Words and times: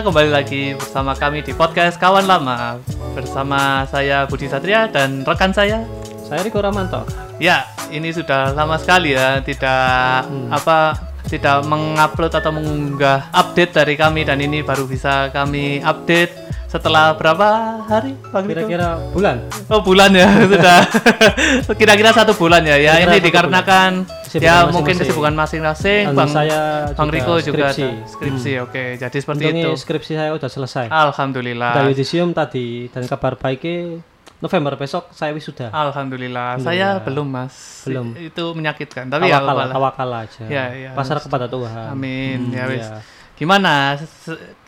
Kembali 0.00 0.32
lagi 0.32 0.72
bersama 0.80 1.12
kami 1.12 1.44
di 1.44 1.52
podcast 1.52 2.00
Kawan 2.00 2.24
Lama 2.24 2.80
bersama 3.12 3.84
saya 3.84 4.24
Budi 4.24 4.48
Satria 4.48 4.88
dan 4.88 5.28
rekan 5.28 5.52
saya. 5.52 5.84
Saya 6.24 6.40
Riko 6.40 6.56
Ramanto. 6.56 7.04
Ya, 7.36 7.68
ini 7.92 8.08
sudah 8.08 8.56
lama 8.56 8.80
sekali 8.80 9.12
ya 9.12 9.44
tidak 9.44 10.24
apa 10.48 10.96
tidak 11.28 11.68
mengupload 11.68 12.32
atau 12.32 12.48
mengunggah 12.48 13.28
update 13.28 13.76
dari 13.76 13.94
kami 14.00 14.24
dan 14.24 14.40
ini 14.40 14.64
baru 14.64 14.88
bisa 14.88 15.28
kami 15.36 15.84
update 15.84 16.32
setelah 16.64 17.12
berapa 17.12 17.84
hari? 17.84 18.16
Kira-kira 18.32 18.96
bulan. 19.12 19.52
Oh 19.68 19.84
bulan 19.84 20.16
ya 20.16 20.32
sudah 20.48 20.80
kira-kira 21.80 22.16
satu 22.16 22.32
bulan 22.32 22.64
ya 22.64 22.80
ya 22.80 23.04
ini 23.04 23.20
dikarenakan 23.20 24.08
Kesibukan 24.30 24.46
ya 24.46 24.56
mungkin 24.62 24.70
masing-masing. 24.70 25.00
kesibukan 25.02 25.34
masing-masing 25.34 26.02
Dan 26.06 26.14
Bang 26.14 26.30
saya 26.30 26.60
Bang 26.94 27.08
juga 27.10 27.16
Riko 27.18 27.34
juga 27.42 27.66
skripsi. 27.66 27.82
ada 27.82 28.06
skripsi 28.06 28.50
oke 28.62 28.84
jadi 28.96 29.16
seperti 29.18 29.42
Untungnya 29.42 29.64
itu 29.66 29.70
skripsi 29.74 30.12
saya 30.14 30.30
udah 30.30 30.46
selesai. 30.46 30.86
Alhamdulillah 30.86 31.72
Udah 31.74 31.84
yudisium 31.90 32.30
tadi 32.30 32.86
dan 32.88 33.02
kabar 33.04 33.34
baiknya 33.34 33.98
November 34.38 34.72
besok 34.72 35.10
saya 35.10 35.34
wisuda. 35.34 35.68
Alhamdulillah 35.68 36.62
saya 36.62 37.02
belum 37.02 37.26
mas 37.26 37.82
Belum. 37.82 38.14
itu 38.14 38.44
menyakitkan 38.54 39.10
tapi 39.10 39.26
ya 39.26 39.42
Tawakal, 39.42 39.56
lah. 39.58 39.68
tawakal 39.74 40.10
aja. 40.14 40.44
Ya, 40.46 40.64
ya. 40.72 40.90
Pasar 40.94 41.18
kepada 41.18 41.44
Tuhan. 41.44 41.90
amin 41.90 42.54
ya 42.54 42.64
wis 42.70 42.86
iya. 42.86 43.02
gimana 43.34 43.98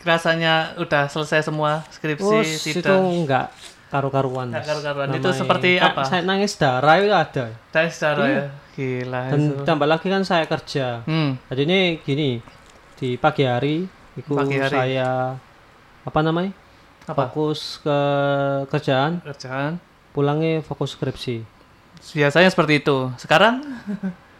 rasanya 0.03 0.75
udah 0.75 1.07
selesai 1.07 1.47
semua 1.47 1.87
skripsi 1.89 2.25
Oh, 2.27 2.43
itu 2.43 2.93
enggak 3.23 3.47
karu-karuan. 3.89 4.49
Karu-karuan. 4.49 5.07
Itu 5.13 5.29
seperti 5.31 5.77
Kak, 5.77 5.93
apa? 5.93 6.01
Saya 6.03 6.21
nangis 6.25 6.57
darah 6.57 6.97
itu 6.97 7.13
ada. 7.13 7.45
tes 7.69 7.93
secara 7.93 8.23
ya 8.25 8.43
gila 8.73 9.29
Dan 9.29 9.39
itu. 9.39 9.63
tambah 9.63 9.85
lagi 9.85 10.07
kan 10.07 10.21
saya 10.21 10.43
kerja. 10.43 11.01
hmm 11.03 11.31
Jadi 11.47 11.61
ini 11.63 11.79
gini, 11.99 12.29
di 12.95 13.15
pagi 13.15 13.43
hari 13.43 13.85
itu 14.13 14.31
Pagi 14.31 14.57
hari. 14.57 14.73
saya 14.73 15.37
apa 16.01 16.19
namanya? 16.19 16.51
apa 17.03 17.27
Fokus 17.27 17.77
ke 17.79 17.99
kerjaan, 18.67 19.19
kerjaan 19.21 19.75
pulangnya 20.09 20.59
fokus 20.59 20.93
skripsi. 20.93 21.43
biasanya 22.11 22.47
seperti 22.47 22.79
itu 22.79 23.11
sekarang 23.17 23.59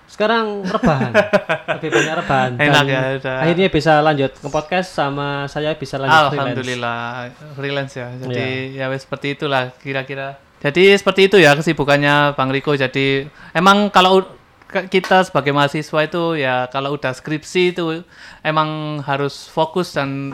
Sekarang 0.06 0.62
rebahan, 0.62 1.10
lebih 1.74 1.90
banyak 1.90 2.14
rebahan. 2.16 2.52
Enak 2.54 2.70
Dan 2.76 2.86
ya, 2.86 3.02
udah. 3.18 3.38
Akhirnya 3.40 3.68
bisa 3.68 3.94
lanjut 3.98 4.32
ke 4.32 4.46
podcast 4.48 4.94
sama 4.94 5.48
saya 5.48 5.74
bisa 5.74 5.98
lanjut 5.98 6.14
freelance. 6.30 6.38
Alhamdulillah 6.54 7.02
freelance 7.56 7.94
ya. 7.96 8.08
Jadi 8.14 8.48
ya 8.78 8.86
wes 8.88 9.02
seperti 9.02 9.34
itulah 9.34 9.74
kira-kira. 9.74 10.38
Jadi 10.64 10.96
seperti 10.96 11.28
itu 11.28 11.38
ya 11.44 11.60
kesibukannya 11.60 12.40
Bang 12.40 12.48
Riko. 12.56 12.72
Jadi 12.80 13.28
emang 13.52 13.92
kalau 13.92 14.24
kita 14.72 15.28
sebagai 15.28 15.52
mahasiswa 15.52 16.00
itu 16.08 16.40
ya 16.40 16.72
kalau 16.72 16.96
udah 16.96 17.12
skripsi 17.12 17.76
itu 17.76 18.02
emang 18.42 19.04
harus 19.04 19.46
fokus 19.52 19.94
dan 19.94 20.34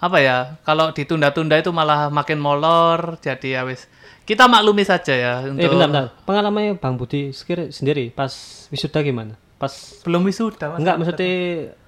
apa 0.00 0.18
ya 0.18 0.58
kalau 0.66 0.90
ditunda-tunda 0.90 1.54
itu 1.62 1.70
malah 1.70 2.10
makin 2.10 2.42
molor. 2.42 3.14
Jadi 3.22 3.54
ya 3.54 3.62
wes 3.62 3.86
kita 4.26 4.50
maklumi 4.50 4.82
saja 4.82 5.14
ya 5.14 5.32
Eh 5.46 5.54
untuk 5.54 5.70
bentar, 5.78 5.88
bentar. 5.88 6.06
Pengalamannya 6.26 6.74
Bang 6.82 6.98
Budi 6.98 7.30
sendiri 7.70 8.10
pas 8.10 8.30
wisuda 8.74 9.06
gimana? 9.06 9.38
Pas 9.60 9.70
belum 10.02 10.26
wisuda 10.26 10.72
Mas. 10.74 10.78
enggak 10.82 10.96
maksudnya 10.98 11.30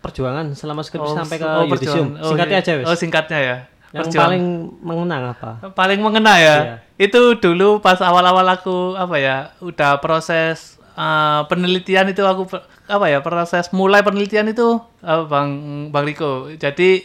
perjuangan 0.04 0.46
selama 0.54 0.86
skripsi 0.86 1.12
sampai 1.18 1.36
ke 1.40 1.48
oh, 1.50 1.66
yudisium. 1.66 2.08
Oh, 2.20 2.30
Singkatnya 2.30 2.58
iya. 2.62 2.64
aja 2.64 2.72
wes. 2.78 2.86
Oh 2.86 2.94
singkatnya 2.94 3.38
ya. 3.42 3.56
Yang 3.92 4.08
Perjuangan. 4.08 4.24
paling 4.24 4.44
mengenang 4.80 5.22
apa? 5.36 5.50
paling 5.76 6.00
mengena 6.00 6.34
ya 6.36 6.56
Iya. 6.56 6.74
itu 6.96 7.36
dulu 7.36 7.78
pas 7.78 8.00
awal-awal 8.00 8.44
aku 8.48 8.96
apa 8.96 9.16
ya 9.20 9.36
udah 9.60 10.00
proses 10.00 10.80
uh, 10.96 11.44
penelitian 11.46 12.08
itu 12.08 12.24
aku 12.24 12.48
apa 12.88 13.06
ya 13.06 13.20
proses 13.20 13.68
mulai 13.70 14.00
penelitian 14.00 14.48
itu 14.48 14.80
uh, 15.00 15.22
bang 15.28 15.50
bang 15.88 16.04
Riko 16.08 16.56
jadi 16.56 17.04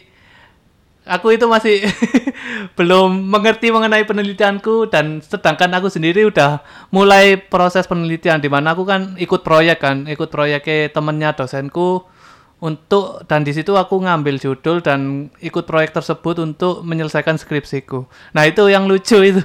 aku 1.03 1.35
itu 1.35 1.47
masih 1.47 1.87
belum 2.77 3.31
mengerti 3.31 3.71
mengenai 3.71 4.03
penelitianku 4.03 4.91
dan 4.91 5.23
sedangkan 5.23 5.71
aku 5.79 5.87
sendiri 5.87 6.27
udah 6.27 6.59
mulai 6.91 7.39
proses 7.39 7.87
penelitian 7.87 8.39
di 8.39 8.51
mana 8.51 8.75
aku 8.75 8.83
kan 8.83 9.15
ikut 9.15 9.43
proyek 9.43 9.79
kan 9.79 10.03
ikut 10.07 10.27
proyeknya 10.27 10.91
temennya 10.91 11.31
dosenku 11.31 12.03
untuk 12.57 13.21
dan 13.29 13.45
di 13.45 13.53
situ 13.53 13.77
aku 13.77 14.01
ngambil 14.01 14.41
judul 14.41 14.81
dan 14.81 15.29
ikut 15.37 15.69
proyek 15.69 15.93
tersebut 15.93 16.41
untuk 16.41 16.81
menyelesaikan 16.81 17.37
skripsiku. 17.37 18.09
Nah 18.33 18.49
itu 18.49 18.65
yang 18.65 18.89
lucu 18.89 19.21
itu. 19.29 19.43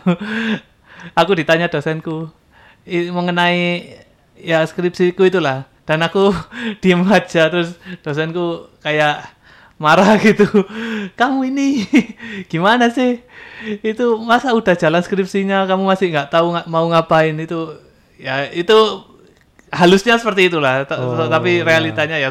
aku 1.12 1.34
ditanya 1.34 1.67
dosenku 1.69 2.31
mengenai 2.89 3.91
ya 4.39 4.65
skripsiku 4.65 5.28
itulah 5.28 5.69
dan 5.84 6.00
aku 6.03 6.33
diem 6.83 7.03
aja 7.11 7.53
terus 7.53 7.77
dosenku 8.00 8.71
kayak 8.81 9.29
marah 9.77 10.17
gitu. 10.25 10.47
Kamu 11.19 11.44
ini 11.53 11.84
gimana 12.49 12.89
sih? 12.89 13.21
Itu 13.84 14.19
masa 14.25 14.56
udah 14.56 14.73
jalan 14.73 15.03
skripsinya 15.05 15.69
kamu 15.69 15.84
masih 15.84 16.11
nggak 16.17 16.33
tahu 16.33 16.55
nggak 16.56 16.67
mau 16.71 16.87
ngapain 16.89 17.34
itu 17.37 17.77
ya 18.17 18.49
itu 18.55 18.75
halusnya 19.73 20.17
seperti 20.17 20.49
itulah 20.53 20.84
Oh, 20.87 21.27
tapi 21.27 21.61
ya. 21.61 21.67
realitanya 21.67 22.17
ya 22.19 22.31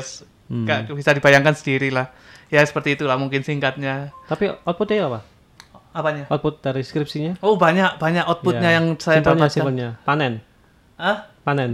s- 0.51 0.59
nggak 0.59 0.79
bisa 0.91 1.11
dibayangkan 1.11 1.53
sendiri 1.53 1.89
lah 1.89 2.11
ya 2.47 2.59
seperti 2.61 2.93
itulah 2.93 3.15
mungkin 3.15 3.39
singkatnya 3.39 4.11
Tapi 4.25 4.51
outputnya 4.61 5.07
apa? 5.07 5.19
apanya 5.91 6.23
Output 6.27 6.59
dari 6.61 6.81
skripsinya? 6.81 7.39
oh 7.39 7.55
banyak 7.55 7.95
banyak 7.95 8.23
outputnya 8.25 8.69
Ya. 8.69 8.75
yang 8.77 8.95
saya 8.95 9.19
Simpelnya, 9.19 9.39
dapatkan 9.41 9.51
simpelnya. 9.51 9.89
Panen. 10.01 10.33
Hah? 10.95 11.17
Panen. 11.41 11.71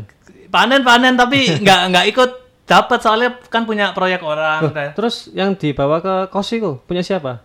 panen 0.48 0.82
panen 0.82 1.14
tapi 1.14 1.50
nggak 1.64 1.82
nggak 1.92 2.06
ikut 2.08 2.32
dapat 2.64 3.00
soalnya 3.00 3.30
kan 3.46 3.64
punya 3.64 3.92
proyek 3.92 4.20
orang 4.20 4.60
Loh, 4.64 4.74
terus 4.92 5.30
yang 5.32 5.54
dibawa 5.54 5.98
ke 5.98 6.14
kos 6.28 6.50
itu 6.52 6.78
punya 6.82 7.02
siapa? 7.02 7.42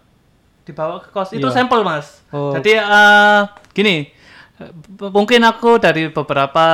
dibawa 0.63 0.99
ke 0.99 1.09
kos 1.09 1.33
itu 1.33 1.43
Iya. 1.43 1.55
sampel 1.55 1.81
mas 1.81 2.23
Oh. 2.29 2.53
jadi 2.53 2.79
eh, 2.79 3.41
gini 3.73 4.09
mungkin 5.03 5.43
aku 5.43 5.77
dari 5.77 6.09
beberapa 6.09 6.67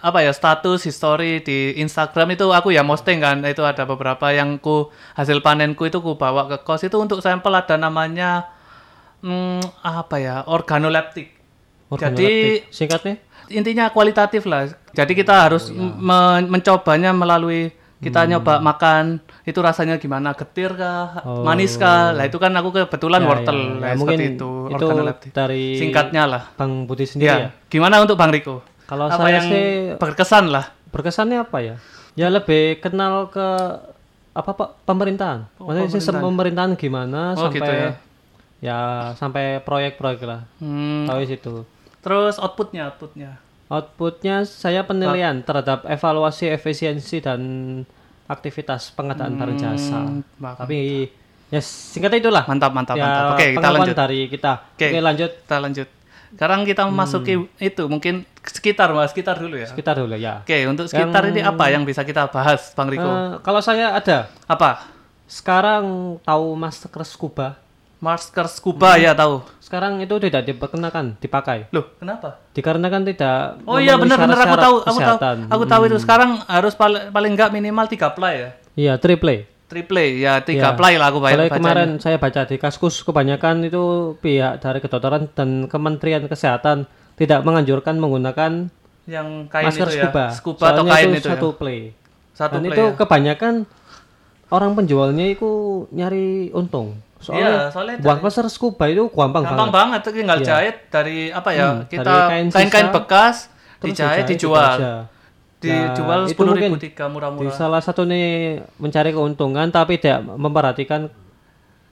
apa 0.00 0.24
ya 0.24 0.32
status 0.32 0.80
history 0.82 1.40
di 1.40 1.76
Instagram 1.76 2.32
itu 2.32 2.48
aku 2.48 2.72
ya 2.72 2.80
posting 2.80 3.20
kan 3.20 3.44
itu 3.44 3.60
ada 3.60 3.84
beberapa 3.84 4.32
yang 4.32 4.56
ku 4.56 4.88
hasil 5.12 5.40
panenku 5.40 5.84
itu 5.84 6.00
ku 6.00 6.16
bawa 6.16 6.48
ke 6.48 6.56
kos 6.60 6.82
itu 6.82 6.96
untuk 6.96 7.20
sampel 7.20 7.52
ada 7.52 7.76
namanya 7.76 8.48
hmm, 9.20 9.60
apa 9.80 10.16
ya 10.16 10.36
organoleptik 10.44 11.28
jadi 11.90 11.90
Organoleptik. 11.90 12.70
singkatnya? 12.70 13.14
intinya 13.50 13.90
kualitatif 13.90 14.46
lah. 14.46 14.70
Jadi 14.94 15.10
kita 15.10 15.50
harus 15.50 15.74
me- 15.74 16.46
mencobanya 16.46 17.10
melalui 17.10 17.74
kita 17.98 18.22
nyoba 18.24 18.62
makan 18.62 19.18
itu 19.42 19.58
rasanya 19.58 19.98
gimana 19.98 20.30
getir 20.32 20.70
kah, 20.72 21.18
Oh. 21.26 21.42
manis 21.42 21.74
kah. 21.74 22.14
Lah 22.14 22.30
itu 22.30 22.38
kan 22.38 22.54
aku 22.54 22.70
kebetulan 22.70 23.20
Ya, 23.20 23.26
wortel 23.26 23.58
ya, 23.58 23.66
ya. 23.66 23.80
lah, 23.82 23.94
Mungkin 23.98 24.18
itu. 24.22 24.50
itu 24.70 24.86
dari 25.34 25.74
singkatnya 25.76 26.30
lah. 26.30 26.42
Bang 26.54 26.86
Budi 26.86 27.04
sendiri 27.04 27.26
Ya. 27.26 27.36
ya. 27.36 27.48
Gimana 27.66 27.98
untuk 27.98 28.14
Bang 28.14 28.30
Riko? 28.30 28.62
Kalau 28.90 29.06
apa 29.06 29.16
saya 29.16 29.32
yang 29.32 29.46
sih 29.46 29.66
berkesan 29.94 30.50
lah. 30.50 30.66
berkesannya 30.90 31.38
apa 31.38 31.58
ya? 31.60 31.76
Ya 32.12 32.26
lebih 32.26 32.82
kenal 32.82 33.30
ke 33.30 33.46
apa 34.32 34.50
pak 34.50 34.82
pemerintahan. 34.82 35.46
Maksudnya 35.56 35.86
sistem 35.88 36.18
pemerintahan 36.20 36.74
gimana 36.74 37.32
Oh, 37.32 37.46
sampai 37.46 37.54
gitu 37.56 37.72
ya. 37.72 37.90
ya 38.60 38.78
sampai 39.14 39.44
proyek-proyek 39.60 40.20
lah. 40.22 40.42
Hmm, 40.58 41.06
Tahu 41.06 41.22
situ. 41.24 41.54
terus 42.00 42.36
outputnya, 42.36 42.90
outputnya. 42.90 43.38
Outputnya 43.68 44.42
saya 44.42 44.82
penilaian 44.82 45.38
terhadap 45.38 45.86
evaluasi 45.86 46.48
efisiensi 46.48 47.20
dan 47.20 47.40
aktivitas 48.26 48.90
pengadaan 48.90 49.34
barang 49.36 49.54
jasa. 49.56 50.00
Hmm, 50.00 50.26
bah- 50.36 50.56
Tapi 50.56 51.06
ya 51.46 51.60
singkatnya 51.60 52.18
itulah. 52.20 52.42
mantap, 52.44 52.70
mantap, 52.70 52.94
ya, 52.94 53.04
mantap. 53.04 53.24
Oke, 53.32 53.44
kita 53.44 53.58
pengakuan 53.60 53.78
lanjut. 53.84 53.96
dari 53.96 54.20
kita. 54.26 54.52
Oke. 54.68 54.86
Oke, 54.88 54.98
lanjut 55.00 55.30
Kita 55.40 55.56
lanjut. 55.56 55.88
Sekarang 56.34 56.62
kita 56.62 56.86
memasuki 56.86 57.50
itu 57.58 57.82
mungkin 57.90 58.22
sekitar 58.46 58.94
mas, 58.94 59.10
sekitar 59.12 59.36
dulu 59.36 59.58
ya. 59.58 59.68
sekitar 59.68 59.98
dulu 59.98 60.14
ya. 60.16 60.40
Oke, 60.46 60.64
untuk 60.64 60.86
sekitar 60.88 61.28
ini 61.28 61.42
apa 61.42 61.68
yang 61.68 61.82
bisa 61.84 62.06
kita 62.06 62.30
bahas, 62.30 62.72
Bang 62.72 62.88
Riko? 62.88 63.04
Eh, 63.04 63.30
kalau 63.42 63.60
saya 63.60 63.92
ada 63.98 64.30
apa? 64.46 65.00
sekarang 65.30 66.18
tahu 66.26 66.58
masker 66.58 67.02
scuba. 67.06 67.54
Masker 68.02 68.50
scuba 68.50 68.98
ya 68.98 69.14
tahu. 69.14 69.46
Sekarang 69.62 70.02
itu 70.02 70.10
tidak 70.18 70.42
diperkenakan 70.50 71.14
dipakai. 71.22 71.70
Loh, 71.70 71.94
kenapa? 72.02 72.42
Dikarenakan 72.50 73.02
tidak 73.06 73.62
Oh 73.62 73.78
iya 73.78 73.94
memenuhi 73.94 74.18
benar-benar 74.18 74.38
aku 74.42 74.56
tahu, 74.58 74.76
aku 74.82 74.98
tahu. 74.98 75.18
Aku 75.46 75.64
tahu 75.70 75.82
itu 75.86 75.98
sekarang 76.02 76.42
harus 76.50 76.74
paling 76.74 77.14
paling 77.14 77.38
enggak 77.38 77.54
minimal 77.54 77.86
3 77.86 78.16
ply 78.16 78.34
ya. 78.34 78.50
Iya, 78.74 78.92
triple. 78.98 79.46
Triple 79.70 80.18
ya, 80.18 80.42
3 80.42 80.50
Iya. 80.50 80.68
ply 80.74 80.98
lah 80.98 81.08
aku 81.08 81.22
bayar 81.22 81.38
Soalnya 81.40 81.54
kemarin 81.54 81.90
saya 81.96 82.18
baca 82.18 82.42
di 82.42 82.58
Kaskus 82.58 83.00
kebanyakan 83.00 83.62
itu 83.62 83.82
pihak 84.18 84.58
dari 84.58 84.78
kedokteran 84.78 85.30
dan 85.30 85.48
Kementerian 85.64 86.26
Kesehatan 86.26 86.90
tidak 87.14 87.40
menganjurkan 87.40 87.94
menggunakan 87.94 88.66
yang 89.06 89.46
kain 89.46 89.64
masker 89.64 89.86
itu 89.86 89.94
ya. 89.94 90.02
scuba. 90.04 90.24
Scuba 90.30 90.64
atau 90.68 90.82
Soalnya 90.82 90.92
kain 90.92 91.08
itu 91.08 91.16
itu, 91.16 91.28
satu 91.30 91.48
ya. 91.48 91.56
play. 91.56 91.80
Satu 92.32 92.52
Dan 92.52 92.62
play 92.62 92.72
itu 92.72 92.84
ya. 92.84 92.94
kebanyakan 92.96 93.54
orang 94.50 94.72
penjualnya 94.74 95.26
itu 95.28 95.50
nyari 95.90 96.50
untung. 96.50 96.98
Iya, 97.20 97.22
Soalnya 97.22 97.52
soalnya 97.70 97.94
buat 98.00 98.18
masker 98.20 98.46
scuba 98.48 98.84
itu 98.86 99.06
gampang, 99.06 99.44
gampang 99.44 99.70
banget. 99.70 100.00
banget 100.02 100.18
tinggal 100.18 100.38
jahit 100.40 100.76
dari 100.88 101.30
apa 101.30 101.50
ya? 101.52 101.62
Hmm, 101.62 101.80
kita 101.86 102.14
kain-kain 102.50 102.88
bekas 102.90 103.36
dijahit 103.78 104.24
dijahit, 104.24 104.24
dijual. 104.26 104.76
Dijual 105.60 106.24
Nah, 106.24 106.28
sepuluh 106.28 106.56
ribu 106.56 106.80
tiga 106.80 107.04
Di 107.04 107.12
murah-murah. 107.12 107.52
salah 107.52 107.84
satu 107.84 108.08
nih 108.08 108.58
mencari 108.80 109.12
keuntungan 109.12 109.68
tapi 109.68 110.00
tidak 110.00 110.24
memperhatikan 110.24 111.12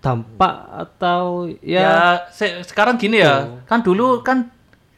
dampak 0.00 0.54
atau 0.72 1.44
Ya, 1.60 1.82
ya, 1.84 1.96
se- 2.32 2.64
sekarang 2.64 2.96
gini 2.96 3.20
ya, 3.20 3.60
kan 3.68 3.84
dulu 3.84 4.24
kan 4.24 4.48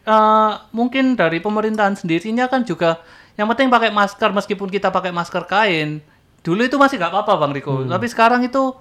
eh, 0.06 0.52
mungkin 0.70 1.18
dari 1.18 1.42
pemerintahan 1.42 1.98
sendirinya 1.98 2.46
kan 2.46 2.62
juga 2.62 3.02
yang 3.34 3.48
penting 3.50 3.72
pakai 3.72 3.90
masker 3.90 4.30
meskipun 4.30 4.68
kita 4.70 4.92
pakai 4.92 5.10
masker 5.10 5.44
kain. 5.48 5.98
Dulu 6.40 6.60
itu 6.64 6.76
masih 6.78 6.96
nggak 6.96 7.12
apa-apa 7.12 7.32
Bang 7.36 7.52
Riko, 7.52 7.84
tapi 7.84 8.06
sekarang 8.08 8.40
itu 8.44 8.72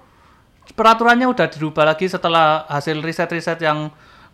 peraturannya 0.76 1.26
udah 1.28 1.50
dirubah 1.50 1.82
lagi 1.82 2.06
setelah 2.08 2.64
hasil 2.70 3.00
riset-riset 3.02 3.58
yang 3.60 3.90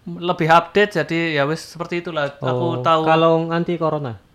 lebih 0.06 0.47
update 0.47 1.03
jadi 1.03 1.35
ya 1.38 1.43
wis 1.47 1.75
seperti 1.75 2.03
itulah. 2.05 2.31
Aku 2.38 2.79
oh, 2.79 2.85
tahu. 2.85 3.03
kalung 3.03 3.50
anti 3.50 3.75
corona. 3.75 4.25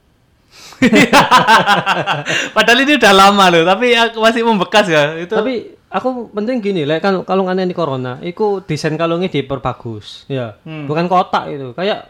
Padahal 2.55 2.79
ini 2.81 2.97
udah 2.97 3.13
lama 3.13 3.45
loh, 3.49 3.63
tapi 3.63 3.93
aku 3.93 4.17
masih 4.19 4.41
membekas 4.41 4.85
ya. 4.87 5.15
Itu 5.17 5.33
Tapi 5.33 5.77
aku 5.87 6.31
penting 6.31 6.59
gini, 6.59 6.81
lek 6.83 6.99
kan 6.99 7.21
kalung 7.23 7.47
anti 7.47 7.71
corona, 7.71 8.17
iku 8.21 8.63
desain 8.63 8.95
kalungnya 8.95 9.29
diperbagus. 9.29 10.25
Ya. 10.27 10.57
Hmm. 10.63 10.85
Bukan 10.85 11.05
kotak 11.05 11.51
itu, 11.51 11.71
kayak 11.73 12.09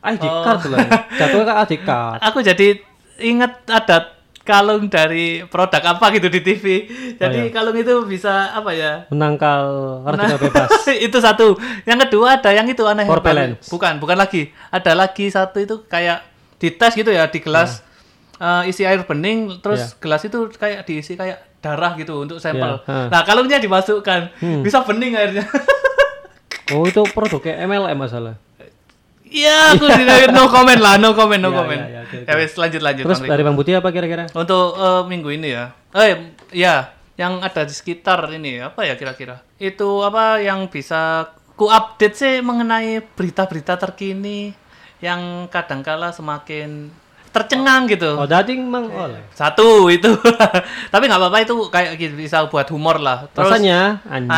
ID 0.00 0.24
Oh. 0.24 0.42
card 0.42 0.62
lah. 0.68 0.86
Jatuhnya 1.20 1.44
kayak 1.46 1.60
ID 1.60 1.72
card. 1.82 2.18
aku 2.24 2.38
jadi 2.40 2.68
inget 3.20 3.52
ada 3.68 4.16
kalung 4.40 4.88
dari 4.88 5.44
produk 5.44 5.94
apa 5.94 6.08
gitu 6.10 6.26
di 6.26 6.40
TV. 6.40 6.64
Jadi 7.14 7.52
kalung 7.52 7.76
itu 7.76 7.92
bisa 8.08 8.50
apa 8.50 8.72
ya? 8.72 9.04
Menangkal 9.12 9.62
radikal 10.08 10.26
Nah, 10.26 10.40
bebas. 10.40 10.70
itu 11.06 11.18
satu. 11.20 11.54
Yang 11.84 12.08
kedua 12.08 12.40
ada 12.40 12.50
yang 12.50 12.64
itu 12.64 12.80
aneh. 12.82 13.04
Bukan, 13.68 14.00
bukan 14.00 14.16
lagi. 14.16 14.48
Ada 14.72 14.96
lagi 14.96 15.28
satu 15.28 15.60
itu 15.60 15.84
kayak 15.84 16.29
dites 16.60 16.92
gitu 16.92 17.08
ya 17.08 17.26
di 17.26 17.40
gelas 17.40 17.80
eh, 18.36 18.68
isi 18.68 18.84
air 18.84 19.02
bening, 19.02 19.58
terus 19.58 19.96
gelas 19.96 20.20
itu 20.22 20.52
kayak 20.52 20.84
diisi 20.84 21.16
kayak 21.16 21.58
darah 21.60 21.92
gitu 21.96 22.20
untuk 22.20 22.36
sampel. 22.38 22.80
Ya, 22.80 22.88
ha. 22.88 23.08
Nah 23.08 23.20
kalungnya 23.24 23.56
dimasukkan, 23.56 24.32
bisa 24.62 24.84
bening 24.84 25.16
airnya. 25.16 25.44
Oh, 26.70 26.86
itu 26.86 27.02
produknya 27.10 27.66
MLM 27.66 27.98
masalah. 27.98 28.38
Iya, 29.26 29.74
aku 29.74 29.90
di- 29.90 30.30
no 30.30 30.46
comment 30.46 30.78
lah, 30.78 31.02
no 31.02 31.18
comment, 31.18 31.38
no 31.38 31.50
Ya, 31.50 31.56
comment. 31.58 31.82
ya, 31.82 31.90
ya, 31.90 32.00
oke, 32.02 32.16
Ya 32.26 32.34
wes 32.38 32.54
lanjut 32.54 32.82
lanjut. 32.82 33.04
Terus 33.06 33.20
dari 33.22 33.42
Bang 33.42 33.58
Budi 33.58 33.74
apa 33.74 33.90
kira-kira? 33.90 34.30
Untuk 34.30 34.74
eh, 34.74 35.02
minggu 35.06 35.34
ini 35.34 35.50
ya. 35.50 35.74
Eh, 35.94 36.34
ya, 36.50 36.94
yang 37.14 37.38
ada 37.38 37.62
di 37.62 37.74
sekitar 37.74 38.26
ini 38.30 38.58
apa 38.58 38.86
ya 38.86 38.94
kira-kira? 38.94 39.42
Itu 39.58 40.02
apa 40.02 40.38
yang 40.38 40.70
bisa 40.70 41.30
ku 41.54 41.66
update 41.66 42.14
sih 42.14 42.34
mengenai 42.38 43.02
berita-berita 43.02 43.74
terkini 43.74 44.54
yang 45.00 45.20
kadangkala 45.46 46.08
semakin 46.10 46.92
tercengang 47.30 47.86
gitu. 47.86 48.18
Oh, 48.18 48.26
dading 48.26 48.66
mang 48.66 48.90
oleh. 48.90 49.22
Satu 49.30 49.86
itu. 49.86 50.10
Tapi 50.92 51.02
nggak 51.06 51.14
apa-apa 51.16 51.38
itu 51.40 51.54
kayak 51.68 51.94
gitu, 51.94 52.18
bisa 52.18 52.42
buat 52.44 52.66
humor 52.66 52.98
lah. 52.98 53.30
Terus 53.30 53.54
Rasanya 53.54 54.02
anjing. 54.02 54.34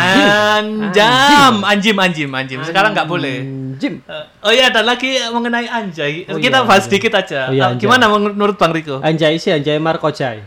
anjam, 0.93 1.55
anjim, 1.64 1.97
anjim, 1.97 2.29
anjim. 2.31 2.61
Sekarang 2.61 2.93
nggak 2.93 3.09
boleh. 3.09 3.41
Anjim. 3.41 3.97
Eh, 3.99 4.25
oh 4.44 4.53
iya 4.53 4.69
ada 4.69 4.85
lagi 4.85 5.17
mengenai 5.25 5.67
anjay. 5.67 6.29
Oh 6.29 6.37
Kita 6.37 6.61
iya, 6.61 6.69
bahas 6.69 6.85
anjay. 6.85 6.88
sedikit 6.93 7.12
aja. 7.17 7.49
Oh 7.49 7.56
iya, 7.56 7.65
Eh, 7.65 7.70
anjay. 7.73 7.81
Gimana 7.81 8.05
menurut 8.12 8.61
Bang 8.61 8.76
Riko? 8.76 9.00
Anjay 9.00 9.41
sih 9.41 9.49
anjay 9.49 9.81
Markojai. 9.81 10.44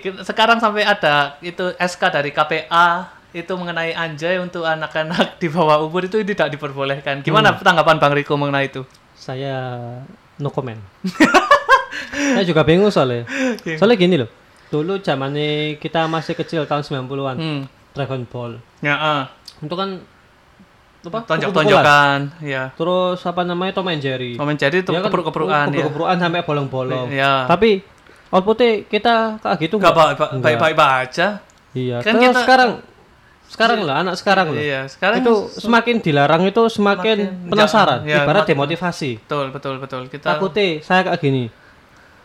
Ki- 0.00 0.24
sekarang 0.24 0.58
sampai 0.58 0.82
ada 0.82 1.36
itu 1.38 1.68
SK 1.76 2.02
dari 2.10 2.32
KPA 2.32 2.88
itu 3.28 3.52
mengenai 3.52 3.92
anjay 3.92 4.40
untuk 4.40 4.64
anak-anak 4.64 5.36
di 5.36 5.52
bawah 5.52 5.84
umur 5.84 6.00
itu 6.02 6.24
tidak 6.24 6.48
diperbolehkan. 6.48 7.20
Gimana 7.20 7.52
Hmm. 7.52 7.60
tanggapan 7.60 8.00
Bang 8.00 8.16
Riko 8.16 8.34
mengenai 8.34 8.72
itu? 8.72 8.88
Saya 9.28 9.56
no 10.38 10.48
comment. 10.48 10.80
Saya 12.32 12.44
juga 12.44 12.64
bingung 12.64 12.88
soalnya. 12.88 13.28
Soalnya 13.76 13.96
gini 13.96 14.16
loh. 14.16 14.30
Dulu 14.68 15.00
zamannya 15.00 15.76
kita 15.76 16.08
masih 16.08 16.32
kecil 16.32 16.64
tahun 16.64 16.80
90-an. 16.80 17.36
Hmm. 17.36 17.62
Dragon 17.92 18.24
Ball. 18.24 18.52
Ya, 18.80 18.96
ah. 18.96 19.22
Itu 19.58 19.74
kan 19.74 20.00
apa? 21.00 21.24
Tonjok-tonjokan, 21.24 22.20
ya. 22.40 22.72
Terus 22.72 23.20
apa 23.22 23.42
namanya 23.42 23.76
Tom 23.76 23.88
and 23.88 24.00
Jerry. 24.00 24.36
Momen 24.36 24.56
jadi 24.56 24.80
itu 24.80 24.90
Ya 24.90 25.00
kan, 25.00 25.08
keperuk-keperukan 25.08 25.64
ya. 25.66 25.84
keperuk-keperukan 25.84 26.16
sampai 26.18 26.40
bolong-bolong. 26.42 27.08
Ya. 27.10 27.44
Tapi 27.44 27.80
outputnya 28.28 28.84
kita 28.84 29.40
kayak 29.40 29.56
gitu 29.58 29.76
Enggak 29.76 29.92
nggak? 29.92 29.96
baik 29.96 30.16
Nggak. 30.36 30.42
baik 30.60 30.76
baik 30.76 30.78
aja. 31.08 31.28
Iya. 31.72 31.96
Kan 32.00 32.12
Terus 32.14 32.24
kita- 32.28 32.42
sekarang 32.44 32.70
sekarang 33.48 33.80
lah 33.82 34.00
anak 34.00 34.14
sekarang 34.14 34.52
loh. 34.52 34.60
Iya, 34.60 34.84
sekarang 34.86 35.20
itu 35.20 35.34
semakin 35.56 35.96
dilarang 35.98 36.42
itu 36.44 36.62
semakin, 36.68 37.16
Semakin- 37.18 37.48
penasaran, 37.48 38.00
ya, 38.04 38.22
ibarat 38.22 38.44
makin- 38.44 38.52
demotivasi. 38.54 39.10
betul 39.18 39.46
betul 39.48 39.74
betul. 39.78 40.02
Kita 40.06 40.36
Takutnya 40.36 40.78
saya 40.80 41.00
kayak 41.02 41.18
gini. 41.18 41.44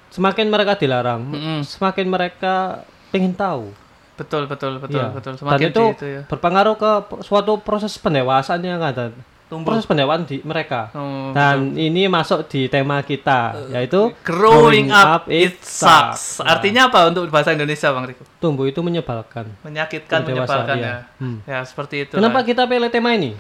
Semakin 0.10 0.46
mereka 0.46 0.76
dilarang, 0.76 1.26
Mm-mm. 1.26 1.60
semakin 1.64 2.06
mereka 2.06 2.84
pengen 3.10 3.34
tahu. 3.34 3.74
betul 4.14 4.46
betul 4.46 4.78
betul 4.78 5.02
Iya. 5.02 5.10
betul. 5.10 5.34
Dan 5.34 5.42
Semakin 5.42 5.68
itu, 5.74 5.84
di 5.84 5.94
itu 5.96 6.06
ya. 6.06 6.22
berpengaruh 6.30 6.76
ke 6.78 6.92
suatu 7.22 7.58
proses 7.58 7.98
pendewasaan 7.98 8.62
yang 8.62 8.78
ada. 8.78 9.10
Tumbuh. 9.54 9.70
Proses 9.70 9.86
pendewasaan 9.86 10.26
di 10.26 10.42
mereka. 10.42 10.90
Oh, 10.98 11.30
Dan 11.30 11.78
ini 11.78 12.10
masuk 12.10 12.50
di 12.50 12.66
tema 12.66 13.06
kita, 13.06 13.54
yaitu 13.70 14.10
Growing 14.26 14.90
up, 14.90 15.30
it 15.30 15.62
sucks. 15.62 16.42
Artinya 16.42 16.90
apa 16.90 17.14
untuk 17.14 17.30
bahasa 17.30 17.54
Indonesia, 17.54 17.94
Bang 17.94 18.10
Riko? 18.10 18.26
Tumbuh 18.42 18.66
itu 18.66 18.82
menyebalkan. 18.82 19.46
Menyakitkan, 19.62 20.26
menyebalkan 20.26 20.78
iya. 20.82 20.90
ya. 20.90 20.96
Hmm. 21.22 21.38
Ya, 21.46 21.62
seperti 21.62 22.10
itu. 22.10 22.18
Kenapa 22.18 22.42
kita 22.42 22.66
pilih 22.66 22.90
tema 22.90 23.14
ini? 23.14 23.38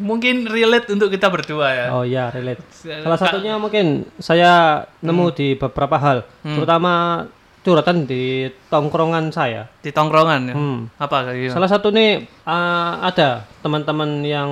Mungkin 0.00 0.48
relate 0.48 0.88
untuk 0.96 1.12
kita 1.12 1.28
berdua 1.28 1.68
ya. 1.76 1.86
Oh 1.92 2.08
ya, 2.08 2.32
relate. 2.32 2.64
Salah 3.04 3.20
satunya 3.20 3.60
mungkin 3.60 4.08
saya 4.16 4.82
nemu 5.04 5.28
Hmm. 5.28 5.36
di 5.36 5.48
beberapa 5.60 6.00
hal, 6.00 6.24
terutama 6.40 7.28
curhatan 7.60 8.08
di 8.08 8.48
tongkrongan 8.72 9.28
saya. 9.28 9.68
Di 9.84 9.92
tongkrongan 9.92 10.40
ya. 10.52 10.54
Hmm. 10.56 10.78
Apa 10.96 11.28
kayak 11.28 11.36
gitu? 11.36 11.52
Salah 11.52 11.68
satu 11.68 11.92
nih 11.92 12.24
uh, 12.44 12.92
ada 13.04 13.44
teman-teman 13.60 14.24
yang 14.24 14.50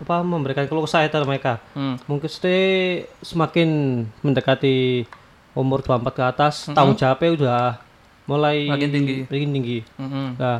apa 0.00 0.24
memberikan 0.24 0.64
keluh 0.64 0.88
kesah 0.88 1.04
itu 1.04 1.20
mereka. 1.22 1.60
Hmm. 1.72 2.00
Mungkin 2.04 2.28
semakin 3.20 3.68
mendekati 4.20 5.04
umur 5.52 5.82
24 5.82 6.16
ke 6.16 6.22
atas, 6.22 6.54
tanggung 6.70 6.96
jawabnya 6.96 7.30
udah 7.30 7.62
mulai 8.24 8.64
Hmm. 8.64 8.72
Makin 8.74 8.88
tinggi. 8.90 9.16
makin 9.26 9.50
tinggi. 9.52 9.78
Mm-mm. 9.98 10.28
Nah, 10.38 10.58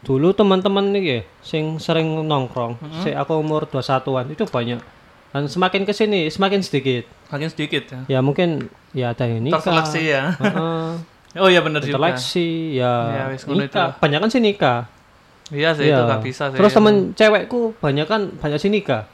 dulu 0.00 0.32
teman-teman 0.32 0.90
nih 0.90 1.02
ya, 1.04 1.20
sing 1.40 1.76
sering 1.76 2.08
nongkrong, 2.24 2.80
Hmm. 2.80 3.02
si 3.04 3.12
aku 3.12 3.36
umur 3.36 3.64
21-an 3.64 4.26
itu 4.28 4.42
banyak. 4.44 4.80
Dan 5.30 5.46
semakin 5.46 5.86
ke 5.86 5.94
sini 5.94 6.26
semakin 6.26 6.58
sedikit. 6.58 7.06
Makin 7.30 7.48
sedikit 7.48 7.82
ya. 7.86 8.00
Ya 8.08 8.18
mungkin 8.18 8.66
ya 8.90 9.14
ada 9.14 9.30
yang 9.30 9.46
nikah. 9.46 9.62
Terseleksi 9.62 10.02
ya. 10.02 10.34
Heeh. 10.34 10.90
Oh 11.38 11.46
iya 11.46 11.62
benar 11.62 11.78
juga. 11.78 11.94
Terseleksi 11.94 12.74
ya, 12.74 12.90
Ya, 13.30 13.38
nikah. 13.46 13.94
Banyak 14.02 14.18
kan 14.18 14.30
sih 14.34 14.42
nikah. 14.42 14.90
Iya 15.50 15.74
sih 15.74 15.86
Iya. 15.86 15.96
itu 15.96 16.02
nggak 16.06 16.22
bisa 16.22 16.44
sih. 16.48 16.58
Terus 16.58 16.72
temen 16.72 16.94
cewekku 17.12 17.74
banyak 17.76 18.06
kan 18.06 18.30
banyak 18.32 18.58
sih 18.58 18.70
nikah. 18.70 19.06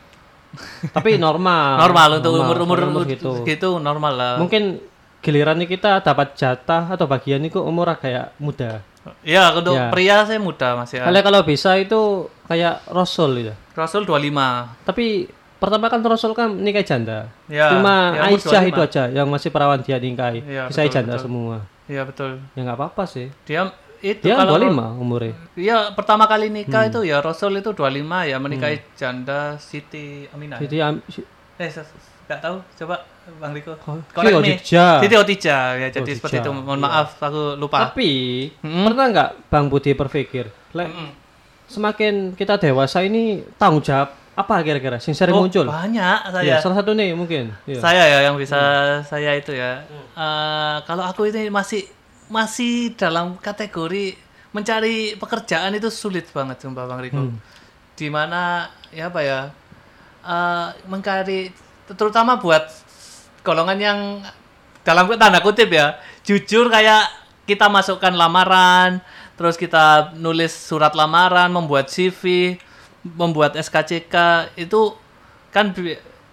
Tapi 0.97 1.17
normal. 1.17 1.81
normal 1.81 2.09
untuk 2.21 2.33
umur-umur 2.37 2.79
umur 2.83 3.03
gitu. 3.05 3.45
gitu 3.45 3.77
normal 3.77 4.13
lah. 4.15 4.35
Mungkin 4.37 4.81
giliran 5.21 5.59
nih 5.59 5.69
kita 5.69 6.01
dapat 6.01 6.33
jatah 6.33 6.87
atau 6.89 7.05
bagian 7.05 7.43
itu 7.43 7.59
umur 7.59 7.91
kayak 7.97 8.33
muda. 8.39 8.81
Iya, 9.23 9.55
untuk 9.55 9.75
Ya. 9.75 9.87
pria 9.89 10.27
saya 10.27 10.39
muda 10.39 10.75
Mas 10.75 10.91
ya. 10.91 11.07
Kalau 11.07 11.21
kalau 11.23 11.41
bisa 11.43 11.79
itu 11.79 12.27
kayak 12.45 12.83
Rasul 12.89 13.39
gitu. 13.39 13.53
Rasul 13.73 14.03
25. 14.03 14.75
Tapi 14.83 15.31
pertama 15.57 15.87
kan 15.87 16.03
Rasul 16.03 16.35
kan 16.35 16.51
nikah 16.53 16.83
janda. 16.83 17.31
Ya, 17.47 17.71
Cuma 17.71 18.19
ya, 18.19 18.35
Aisyah 18.35 18.63
25. 18.67 18.71
itu 18.71 18.81
aja 18.83 19.03
yang 19.09 19.29
masih 19.31 19.51
perawan 19.51 19.79
dia 19.79 19.97
nikahi. 19.97 20.43
Iya, 20.43 20.67
Bisa 20.67 20.83
betul, 20.83 20.95
janda 20.95 21.15
betul. 21.15 21.25
semua. 21.25 21.57
Iya 21.87 22.03
betul. 22.03 22.31
Ya 22.55 22.61
nggak 22.67 22.79
apa-apa 22.83 23.03
sih. 23.07 23.31
Dia 23.47 23.71
itu 24.09 24.23
Dia 24.23 24.37
kalau 24.37 24.57
25 24.57 24.97
umurnya. 24.97 25.35
Iya, 25.53 25.77
pertama 25.93 26.25
kali 26.25 26.47
nikah 26.49 26.83
Hmm. 26.83 26.91
itu 26.91 27.01
ya 27.03 27.19
Rasul 27.19 27.57
itu 27.57 27.71
25 27.71 27.91
ya 28.23 28.37
menikahi 28.37 28.79
janda 28.93 29.57
Siti 29.57 30.25
Aminah. 30.29 30.59
Jadi 30.59 30.77
am- 30.79 31.03
si- 31.07 31.27
Eh, 31.57 31.67
saya 31.67 31.89
nggak 32.27 32.41
tahu. 32.41 32.57
Coba 32.77 32.97
Bang 33.37 33.51
Riko. 33.51 33.73
Oh, 33.81 33.97
Siti. 33.97 34.31
Khadijah. 34.31 34.93
Siti 35.01 35.15
Khadijah 35.15 35.63
ya 35.75 35.89
jadi 35.89 35.97
Khadijah, 35.97 36.17
seperti 36.17 36.37
itu. 36.39 36.51
Mohon 36.51 36.79
iya. 36.79 36.87
maaf, 36.87 37.09
aku 37.19 37.43
lupa. 37.55 37.79
Tapi 37.89 38.11
Hmm. 38.61 38.85
pernah 38.87 39.07
nggak 39.09 39.31
Bang 39.47 39.67
Budi 39.67 39.93
berpikir, 39.93 40.47
lek 40.71 40.87
Mm-mm. 40.87 41.11
semakin 41.67 42.15
kita 42.33 42.57
dewasa 42.57 43.01
ini 43.01 43.23
tanggung 43.57 43.81
jawab 43.81 44.09
apa 44.33 44.61
kira-kira 44.61 44.97
sing 44.97 45.11
sering 45.11 45.33
Oh, 45.33 45.43
muncul? 45.43 45.65
Banyak 45.65 46.19
saya. 46.31 46.45
Ya, 46.47 46.57
salah 46.57 46.77
satu 46.77 46.93
nih 46.93 47.11
mungkin. 47.13 47.57
Iya. 47.65 47.81
Saya 47.81 48.03
ya 48.07 48.19
yang 48.23 48.37
bisa 48.37 48.61
saya 49.03 49.33
itu 49.33 49.51
ya. 49.51 49.81
Eh, 50.13 50.77
kalau 50.85 51.03
aku 51.03 51.25
ini 51.25 51.49
masih 51.49 51.89
masih 52.27 52.95
dalam 52.99 53.39
kategori 53.39 54.19
mencari 54.51 55.15
pekerjaan 55.21 55.77
itu 55.77 55.93
sulit 55.93 56.27
banget 56.33 56.65
sumpah 56.65 56.85
Bang 56.89 57.01
Riko. 57.05 57.23
Hmm. 57.29 57.39
Di 57.97 58.09
mana 58.09 58.73
ya 58.91 59.13
apa 59.13 59.21
ya? 59.23 59.41
eh 60.27 60.69
mencari 60.91 61.55
terutama 61.87 62.35
buat 62.43 62.67
golongan 63.47 63.79
yang 63.79 63.99
dalam 64.83 65.07
tanda 65.15 65.39
kutip 65.39 65.71
ya, 65.71 65.99
jujur 66.27 66.67
kayak 66.67 67.07
kita 67.47 67.71
masukkan 67.71 68.11
lamaran, 68.11 68.99
terus 69.39 69.55
kita 69.55 70.11
nulis 70.19 70.51
surat 70.51 70.95
lamaran, 70.99 71.47
membuat 71.51 71.87
CV, 71.87 72.55
membuat 73.03 73.55
SKCK 73.55 74.15
itu 74.59 74.95
kan 75.55 75.71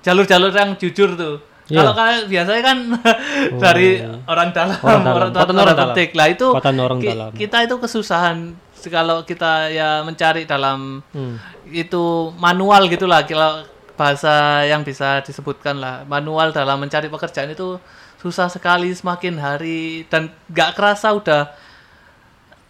jalur-jalur 0.02 0.50
yang 0.50 0.74
jujur 0.74 1.14
tuh. 1.14 1.38
Iya. 1.66 1.80
Kalau 1.80 1.94
kalian 1.94 2.22
biasanya 2.28 2.62
kan 2.62 2.78
dari 3.64 3.90
orang 4.26 4.50
dalam, 4.52 4.78
Orang 4.78 5.02
dalam. 5.02 5.16
orang, 5.16 5.30
orang 5.32 5.56
orang 5.56 5.76
dalam. 5.76 5.88
petik. 5.92 6.10
Lah 6.12 6.28
itu 6.28 6.48
orang 6.52 7.00
ki- 7.00 7.10
dalam. 7.10 7.32
kita 7.34 7.58
itu 7.62 7.76
kesusahan 7.78 8.38
kalau 8.84 9.24
kita 9.24 9.52
ya 9.70 10.02
mencari 10.02 10.44
dalam 10.44 11.00
Hmm. 11.10 11.40
itu 11.66 12.04
manual 12.36 12.84
gitulah 12.86 13.24
kalau 13.24 13.64
bahasa 13.94 14.34
yang 14.64 14.82
bisa 14.82 15.22
disebutkan 15.22 15.78
lah 15.78 16.04
manual 16.04 16.50
dalam 16.50 16.76
mencari 16.78 17.08
pekerjaan 17.08 17.48
itu 17.48 17.80
susah 18.18 18.48
sekali 18.48 18.92
semakin 18.92 19.36
hari 19.36 19.82
dan 20.06 20.28
nggak 20.46 20.74
kerasa 20.74 21.12
udah 21.12 21.56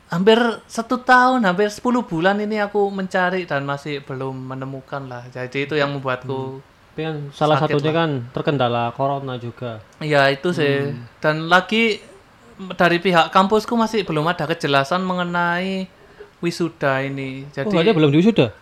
hampir 0.07 0.37
satu 0.67 0.99
tahun 0.99 1.41
hampir 1.41 1.65
10 1.67 1.81
bulan 2.03 2.37
ini 2.37 2.59
aku 2.59 2.85
mencari 2.89 3.43
dan 3.43 3.63
masih 3.63 4.01
belum 4.01 4.35
menemukan 4.35 5.01
lah 5.03 5.25
jadi 5.27 5.65
itu 5.65 5.73
yang 5.73 5.89
membuatku 5.91 6.61
Tapi 6.93 7.09
kan 7.09 7.15
salah 7.33 7.57
Sakit 7.57 7.81
satunya 7.81 7.89
kan 7.89 8.09
terkendala 8.29 8.93
corona 8.93 9.33
juga. 9.41 9.81
ya 9.97 10.29
itu 10.29 10.53
sih 10.53 10.93
dan 11.17 11.49
lagi 11.49 11.97
dari 12.77 13.01
pihak 13.01 13.33
kampusku 13.33 13.73
masih 13.73 14.05
belum 14.05 14.29
ada 14.29 14.45
kejelasan 14.45 15.01
mengenai 15.01 15.89
wisuda 16.37 17.01
ini 17.01 17.49
Oh, 17.49 17.65
jadi 17.73 17.89
aja 17.89 17.91
belum 17.97 18.13
diwisuda. 18.13 18.53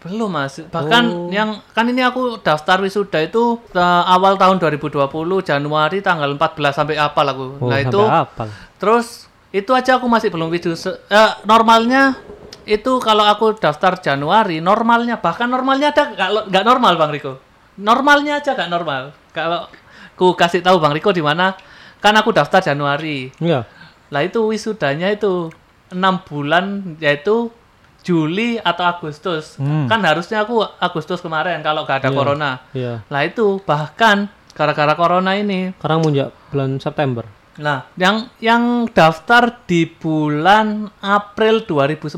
Belum 0.00 0.32
mas, 0.32 0.56
bahkan 0.72 1.28
yang 1.28 1.60
kan 1.76 1.84
ini 1.84 2.00
aku 2.00 2.40
daftar 2.40 2.80
wisuda 2.80 3.20
itu 3.20 3.60
eh, 3.76 4.02
awal 4.08 4.40
tahun 4.40 4.56
2020 4.56 4.96
Januari 5.44 6.00
tanggal 6.00 6.32
14 6.32 6.72
sampai 6.72 6.96
apal 6.96 7.28
aku. 7.28 7.46
Oh, 7.60 7.68
nah 7.68 7.76
sampai 7.76 7.92
itu 7.92 8.00
apal. 8.00 8.48
terus 8.80 9.28
itu 9.52 9.68
aja 9.76 10.00
aku 10.00 10.08
masih 10.08 10.32
belum 10.32 10.48
wisuda. 10.48 10.96
Eh, 11.12 11.32
normalnya 11.44 12.16
itu 12.64 12.96
kalau 13.04 13.28
aku 13.28 13.52
daftar 13.60 14.00
Januari 14.00 14.64
normalnya 14.64 15.20
bahkan 15.20 15.44
normalnya 15.44 15.92
ada 15.92 16.08
nggak 16.08 16.48
nggak 16.48 16.64
normal 16.64 16.96
bang 16.96 17.10
Riko. 17.20 17.32
Normalnya 17.80 18.38
aja 18.38 18.52
nggak 18.52 18.70
normal. 18.70 19.16
Kalau 19.32 19.66
ku 20.14 20.36
kasih 20.36 20.60
tahu 20.60 20.76
bang 20.78 20.92
Riko 20.92 21.10
di 21.10 21.24
mana 21.24 21.56
kan 21.98 22.12
aku 22.12 22.30
daftar 22.30 22.60
Januari. 22.60 23.32
Iya. 23.40 23.64
Lah 24.12 24.22
itu 24.22 24.44
wisudanya 24.46 25.08
itu 25.08 25.48
enam 25.90 26.20
bulan 26.22 26.96
yaitu 27.00 27.48
Juli 28.00 28.56
atau 28.56 28.84
Agustus. 28.84 29.60
Hmm. 29.60 29.84
Kan 29.84 30.00
harusnya 30.04 30.44
aku 30.44 30.60
Agustus 30.80 31.20
kemarin 31.20 31.60
kalau 31.60 31.84
nggak 31.84 32.04
ada 32.04 32.10
Iya. 32.10 32.16
corona. 32.16 32.50
Iya. 32.72 32.94
Lah 33.08 33.22
itu 33.24 33.60
bahkan 33.64 34.28
gara-gara 34.56 34.92
corona 34.92 35.36
ini. 35.36 35.72
Sekarang 35.76 36.00
munjak 36.04 36.32
bulan 36.48 36.80
September. 36.80 37.24
Nah, 37.60 37.84
yang 37.94 38.16
yang 38.40 38.88
daftar 38.88 39.52
di 39.64 39.84
bulan 39.84 40.88
April 40.98 41.60
2019 41.62 42.16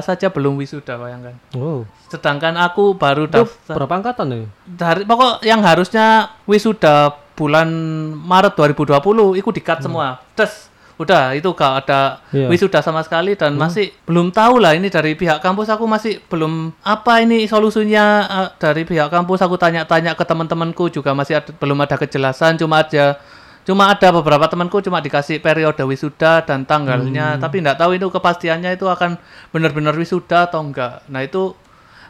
saja 0.00 0.26
belum 0.26 0.56
wisuda 0.56 0.96
bayangkan. 0.96 1.36
Oh. 1.52 1.84
Sedangkan 2.08 2.56
aku 2.56 2.96
baru 2.96 3.28
Itu 3.28 3.44
daftar 3.44 3.74
berapa 3.76 3.94
angkatan 3.94 4.26
nih? 4.26 4.44
dari 4.66 5.04
pokok 5.04 5.44
yang 5.44 5.60
harusnya 5.60 6.06
wisuda 6.44 7.12
bulan 7.36 7.68
Maret 8.16 8.56
2020 8.56 9.36
itu 9.36 9.48
dikat 9.50 9.78
semua. 9.80 10.24
Terus 10.32 10.72
udah 10.96 11.32
itu 11.32 11.48
gak 11.50 11.72
ada 11.80 12.20
Hmm. 12.28 12.44
Hmm. 12.44 12.48
wisuda 12.48 12.80
sama 12.80 13.00
sekali 13.00 13.32
dan 13.32 13.56
masih 13.56 13.88
belum 14.04 14.28
tahu 14.28 14.60
lah 14.60 14.76
ini 14.76 14.88
dari 14.88 15.12
pihak 15.12 15.40
kampus 15.40 15.68
aku 15.68 15.84
masih 15.84 16.20
belum 16.22 16.76
apa 16.78 17.20
ini 17.20 17.44
solusinya 17.44 18.04
eh, 18.28 18.48
dari 18.56 18.84
pihak 18.84 19.08
kampus 19.08 19.40
aku 19.40 19.56
tanya-tanya 19.56 20.12
ke 20.12 20.20
teman-temanku 20.22 20.88
juga 20.88 21.12
masih 21.12 21.40
ada, 21.40 21.52
belum 21.52 21.80
ada 21.80 21.96
kejelasan 21.96 22.56
cuma 22.56 22.84
aja 22.84 23.16
cuma 23.70 23.86
ada 23.86 24.10
beberapa 24.10 24.42
temanku 24.44 24.82
cuma 24.82 24.98
dikasih 24.98 25.38
periode 25.38 25.78
wisuda 25.80 26.42
dan 26.42 26.66
tanggalnya 26.66 27.38
Hmm. 27.38 27.40
tapi 27.40 27.62
nggak 27.62 27.78
tahu 27.78 27.94
itu 27.94 28.10
kepastiannya 28.10 28.74
itu 28.74 28.82
akan 28.84 29.14
benar-benar 29.48 29.94
wisuda 29.94 30.44
atau 30.44 30.58
enggak 30.60 31.06
nah 31.06 31.22
itu 31.22 31.54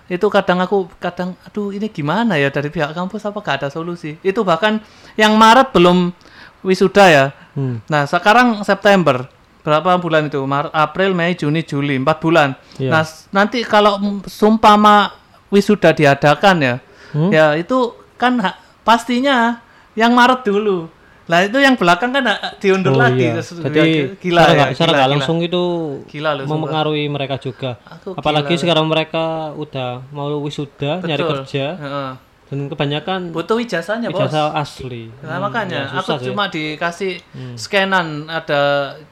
itu 0.09 0.25
kadang 0.27 0.59
aku 0.59 0.89
kadang 0.97 1.37
aduh 1.45 1.69
ini 1.69 1.87
gimana 1.87 2.35
ya 2.35 2.49
dari 2.49 2.67
pihak 2.67 2.91
kampus 2.91 3.23
apa 3.23 3.39
gak 3.39 3.57
ada 3.61 3.69
solusi 3.69 4.17
itu 4.21 4.41
bahkan 4.41 4.81
yang 5.15 5.37
Maret 5.37 5.69
belum 5.71 6.17
wisuda 6.63 7.05
ya 7.07 7.27
Hmm. 7.51 7.83
nah 7.87 8.07
sekarang 8.07 8.63
September 8.63 9.27
berapa 9.61 9.99
bulan 9.99 10.27
itu 10.27 10.41
Maret 10.41 10.73
April 10.73 11.13
Mei 11.13 11.35
Juni 11.35 11.61
Juli 11.61 11.95
empat 11.95 12.19
bulan 12.19 12.57
Iya. 12.75 12.91
nah 12.91 13.05
nanti 13.31 13.61
kalau 13.61 14.01
sumpama 14.25 15.13
wisuda 15.49 15.93
diadakan 15.93 16.57
ya 16.59 16.75
Hmm? 17.11 17.29
ya 17.29 17.53
itu 17.55 17.91
kan 18.15 18.39
pastinya 18.81 19.59
yang 19.93 20.11
Maret 20.11 20.41
dulu 20.43 20.87
lah 21.31 21.41
itu 21.41 21.57
yang 21.57 21.75
belakang 21.75 22.11
kan 22.11 22.27
ha- 22.27 22.59
diundur 22.59 22.91
Oh, 22.91 22.99
lagi 22.99 23.23
iya. 23.25 23.39
Jadi 23.39 24.19
gila 24.19 24.43
secara 24.43 24.51
ya 24.51 24.59
nggak- 24.59 24.71
secara 24.75 24.93
gila, 24.93 25.07
langsung 25.09 25.39
itu 25.39 25.63
Gila 26.05 26.31
loh, 26.33 26.43
sumpah. 26.43 26.51
mempengaruhi 26.51 27.05
mereka 27.07 27.39
juga. 27.39 27.79
Aku 27.79 28.13
Apalagi 28.13 28.51
gila. 28.51 28.61
sekarang 28.61 28.85
mereka 28.85 29.25
udah 29.55 30.03
mau 30.11 30.27
wisuda, 30.41 30.99
nyari 31.01 31.23
Betul. 31.23 31.33
kerja 31.39 31.67
Heeh. 31.77 32.11
dan 32.45 32.59
kebanyakan 32.67 33.21
butuh 33.31 33.57
ijazahnya 33.57 34.11
bos 34.11 34.27
ijazah 34.27 34.51
asli. 34.53 35.07
Nah, 35.21 35.39
Hmm, 35.39 35.41
makanya 35.41 35.81
ya, 35.87 35.97
aku 35.97 36.11
sih. 36.13 36.27
cuma 36.27 36.45
dikasih 36.47 37.13
scanan 37.55 38.07
ada 38.27 38.61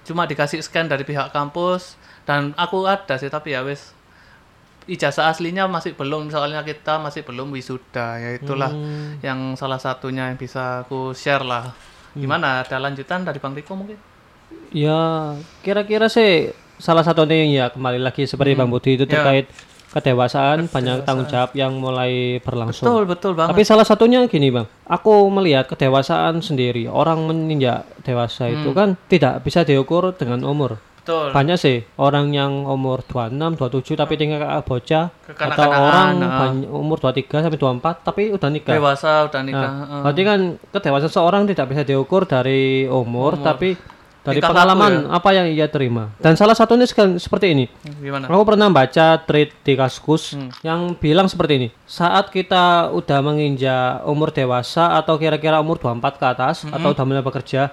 cuma 0.02 0.24
dikasih 0.24 0.58
scan 0.58 0.84
dari 0.84 1.02
pihak 1.02 1.30
kampus 1.30 1.94
dan 2.24 2.50
aku 2.54 2.82
ada 2.84 3.14
sih 3.14 3.28
tapi 3.28 3.54
ya 3.54 3.62
wis 3.62 3.94
ijazah 4.86 5.28
aslinya 5.28 5.64
masih 5.66 5.92
belum 5.92 6.28
soalnya 6.28 6.60
kita 6.62 6.96
masih 6.96 7.20
belum 7.20 7.48
wisuda 7.48 8.16
ya 8.16 8.30
itulah 8.34 8.68
Hmm. 8.68 9.20
yang 9.20 9.38
salah 9.54 9.76
satunya 9.76 10.26
yang 10.26 10.36
bisa 10.36 10.82
aku 10.82 11.12
share 11.12 11.44
lah 11.44 11.70
gimana? 12.12 12.62
Ada 12.62 12.78
lanjutan 12.78 13.24
dari 13.24 13.38
Bang 13.38 13.52
Riko 13.52 13.74
mungkin? 13.74 13.98
Ya, 14.70 15.34
kira-kira 15.60 16.08
sih 16.08 16.52
salah 16.76 17.02
satunya 17.02 17.42
yang 17.42 17.50
ya 17.50 17.66
kembali 17.68 17.98
lagi 17.98 18.24
seperti 18.24 18.54
Bang 18.54 18.70
Budi 18.70 18.94
itu 18.94 19.04
Ya. 19.04 19.20
terkait 19.20 19.46
kedewasaan, 19.88 20.68
banyak 20.68 21.08
tanggung 21.08 21.24
jawab 21.26 21.56
yang 21.56 21.72
mulai 21.74 22.38
berlangsung. 22.44 22.84
betul 22.84 23.02
betul 23.08 23.32
banget. 23.32 23.56
Tapi 23.56 23.62
salah 23.64 23.88
satunya 23.88 24.20
gini 24.28 24.52
bang, 24.52 24.68
aku 24.84 25.32
melihat 25.32 25.64
kedewasaan 25.64 26.44
sendiri. 26.44 26.84
Orang 26.86 27.24
menginjak 27.24 27.88
dewasa 28.04 28.52
itu 28.52 28.76
kan 28.76 29.00
tidak 29.08 29.40
bisa 29.40 29.64
diukur 29.64 30.12
dengan 30.12 30.44
umur. 30.44 30.76
Betul 31.08 31.32
Banyak 31.32 31.56
sih 31.56 31.88
orang 31.96 32.28
yang 32.30 32.52
umur 32.62 33.00
26, 33.00 33.56
27 33.56 33.96
tapi 33.96 34.14
tinggal 34.14 34.38
kayak 34.38 34.60
bocah 34.62 35.04
atau 35.24 35.68
orang 35.72 36.08
nah. 36.14 36.36
bany- 36.44 36.68
umur 36.68 37.00
23 37.00 37.24
sampai 37.40 37.56
24 37.56 38.04
tapi 38.04 38.22
udah 38.28 38.48
nikah. 38.48 38.76
dewasa 38.76 39.24
udah 39.24 39.40
nikah 39.40 39.56
Nah, 39.64 39.72
heeh. 39.80 40.00
berarti 40.04 40.22
kan 40.22 40.40
kedewasaan 40.68 41.08
seorang 41.10 41.42
tidak 41.46 41.66
bisa 41.66 41.82
diukur 41.82 42.22
dari 42.22 42.84
umur, 42.84 43.40
tapi 43.40 43.72
dari 44.20 44.38
laku 44.38 44.52
pengalaman 44.52 44.92
ya? 44.92 45.16
apa 45.16 45.28
yang 45.32 45.46
ia 45.48 45.64
terima. 45.66 46.12
Dan 46.18 46.36
salah 46.36 46.52
satunya 46.52 46.84
seperti 47.16 47.46
ini. 47.48 47.64
gimana 47.96 48.28
Aku 48.28 48.44
pernah 48.44 48.68
baca 48.68 49.16
thread 49.18 49.56
di 49.58 49.72
Kaskus 49.72 50.36
Hmm. 50.36 50.52
yang 50.60 50.92
bilang 50.92 51.24
seperti 51.24 51.56
ini. 51.56 51.68
Saat 51.82 52.28
kita 52.28 52.92
udah 52.92 53.18
menginjak 53.18 54.04
umur 54.04 54.28
dewasa 54.28 54.92
atau 54.94 55.16
kira-kira 55.16 55.56
umur 55.56 55.80
24 55.80 56.20
ke 56.20 56.26
atas 56.28 56.56
Hmm. 56.60 56.76
atau 56.76 56.92
udah 56.92 57.04
mulai 57.06 57.24
bekerja 57.24 57.72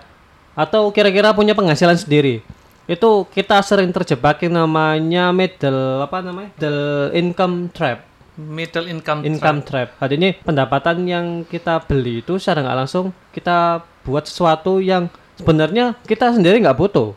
atau 0.56 0.88
kira-kira 0.88 1.36
punya 1.36 1.52
penghasilan 1.52 2.00
sendiri. 2.00 2.40
Itu 2.86 3.26
kita 3.28 3.58
sering 3.60 3.90
terjebak 3.90 4.40
yang 4.40 4.54
namanya 4.56 5.30
middle 5.30 6.02
apa 6.02 6.22
namanya? 6.22 6.54
Middle 6.54 6.84
income 7.14 7.56
trap. 7.70 8.00
middle 8.36 8.86
income 8.86 9.24
Income 9.24 9.64
trap. 9.64 9.96
Artinya 9.96 10.36
pendapatan 10.38 11.02
yang 11.04 11.26
kita 11.44 11.80
beli 11.82 12.20
itu 12.20 12.36
secara 12.36 12.62
nggak 12.62 12.78
langsung 12.78 13.06
kita 13.32 13.80
buat 14.04 14.24
sesuatu 14.24 14.78
yang 14.78 15.08
sebenarnya 15.34 15.96
kita 16.04 16.30
sendiri 16.32 16.60
nggak 16.60 16.76
butuh. 16.76 17.16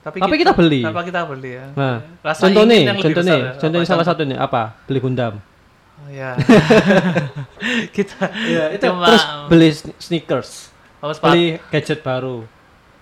tapi, 0.00 0.18
Tapi 0.18 0.34
kita 0.36 0.52
beli. 0.52 0.82
Apa 0.82 1.00
kita 1.00 1.22
beli 1.24 1.52
ya 1.52 1.66
Nah, 1.72 2.02
Rasa 2.20 2.40
contoh 2.42 2.64
nih, 2.64 2.90
contoh 2.92 3.22
nih, 3.22 3.38
ya? 3.38 3.50
contoh 3.54 3.78
salah 3.82 4.02
contoh? 4.02 4.06
satunya 4.18 4.36
apa? 4.36 4.62
Beli 4.84 4.98
Gundam. 4.98 5.34
Oh, 5.98 6.08
ya. 6.08 6.34
kita 7.96 8.16
itu 8.72 8.84
cuma 8.84 9.04
terus 9.06 9.22
beli 9.46 9.68
sne- 9.70 9.96
sneakers, 9.98 10.50
oh, 10.98 11.10
beli 11.12 11.58
gadget 11.68 12.00
baru. 12.00 12.46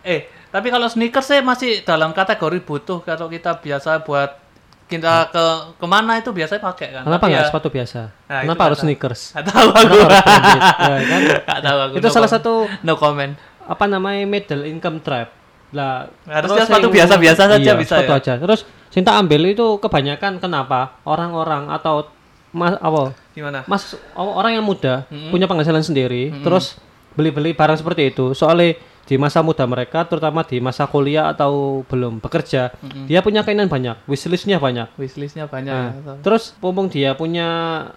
Eh, 0.03 0.29
tapi 0.57 0.73
kalau 0.73 0.89
sneakers 0.89 1.29
saya 1.29 1.45
masih 1.45 1.85
dalam 1.85 2.17
kategori 2.17 2.65
butuh 2.65 3.05
kalau 3.05 3.29
kita 3.29 3.61
biasa 3.61 4.01
buat 4.01 4.41
kita 4.87 5.35
ke 5.35 5.45
ke 5.83 5.87
mana 5.87 6.17
itu 6.17 6.31
biasanya 6.31 6.63
pakai 6.63 6.89
kan. 6.95 7.03
Kenapa 7.05 7.25
nggak 7.27 7.43
ya, 7.43 7.49
sepatu 7.51 7.69
biasa? 7.69 8.01
Nah, 8.31 8.41
Kenapa 8.47 8.63
harus 8.71 8.79
sneakers? 8.81 9.21
nggak 9.35 9.47
tahu 9.53 9.69
aku. 9.75 9.97
Harus 10.01 10.23
branded? 10.25 10.61
Ya, 10.63 10.97
kan? 11.13 11.21
Tahu 11.61 11.79
aku. 11.83 11.95
Itu 12.01 12.07
no 12.09 12.15
salah 12.15 12.31
comment. 12.31 12.37
satu 12.41 12.53
no 12.87 12.95
comment. 12.97 13.33
apa 13.67 13.85
namanya 13.91 14.23
middle 14.31 14.63
income 14.63 15.03
trap. 15.03 15.35
Lah, 15.75 16.07
Harusnya 16.23 16.71
sepatu 16.71 16.87
biasa-biasa 16.89 17.43
saja 17.51 17.59
iya, 17.59 17.75
bisa 17.75 17.99
sepatu 17.99 18.15
ya? 18.15 18.23
aja. 18.23 18.33
Terus 18.39 18.61
cinta 18.95 19.19
ambil 19.19 19.43
itu 19.51 19.83
kebanyakan 19.83 20.39
kenapa? 20.39 21.03
Orang-orang 21.03 21.69
atau 21.75 22.07
mas 22.55 22.79
apa? 22.79 23.11
Gimana? 23.35 23.67
Mas 23.67 23.99
orang 24.15 24.55
yang 24.55 24.65
muda 24.65 25.03
punya 25.35 25.51
penghasilan 25.51 25.83
sendiri, 25.83 26.31
terus 26.47 26.79
beli-beli 27.19 27.59
barang 27.59 27.83
seperti 27.83 28.15
itu. 28.15 28.39
Soalnya 28.39 28.79
di 29.07 29.15
masa 29.15 29.39
muda 29.39 29.63
mereka, 29.71 30.03
terutama 30.03 30.43
di 30.43 30.59
masa 30.59 30.83
kuliah 30.91 31.31
atau 31.31 31.87
belum 31.87 32.19
bekerja, 32.19 32.75
dia 33.07 33.23
punya 33.23 33.47
keinginan 33.47 33.71
banyak, 33.71 33.97
wishlistnya 34.11 34.59
banyak. 34.59 34.91
Wishlistnya 34.99 35.47
banyak. 35.47 35.71
Nah, 35.71 35.95
ya. 35.95 36.15
terus 36.27 36.59
mumpung 36.59 36.91
dia 36.91 37.15
punya 37.15 37.47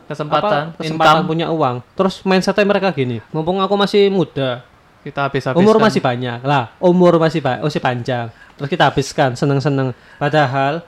Kesempatan, 0.06 0.78
apa, 0.78 0.78
kesempatan 0.78 1.25
income. 1.25 1.30
punya 1.34 1.48
uang, 1.50 1.82
terus 1.98 2.22
mindsetnya 2.22 2.62
mereka 2.70 2.94
gini, 2.94 3.25
mumpung 3.34 3.58
aku 3.58 3.74
masih 3.74 4.13
muda, 4.13 4.62
Kita 5.01 5.25
habis 5.25 5.50
habis. 5.50 5.58
umur 5.58 5.82
masih 5.82 5.98
banyak 5.98 6.46
lah, 6.46 6.78
umur 6.78 7.18
masih 7.18 7.42
ba 7.42 7.58
masih 7.58 7.82
panjang, 7.82 8.30
terus 8.54 8.70
kita 8.70 8.94
habiskan 8.94 9.34
seneng-seneng. 9.34 9.98
Padahal 10.22 10.86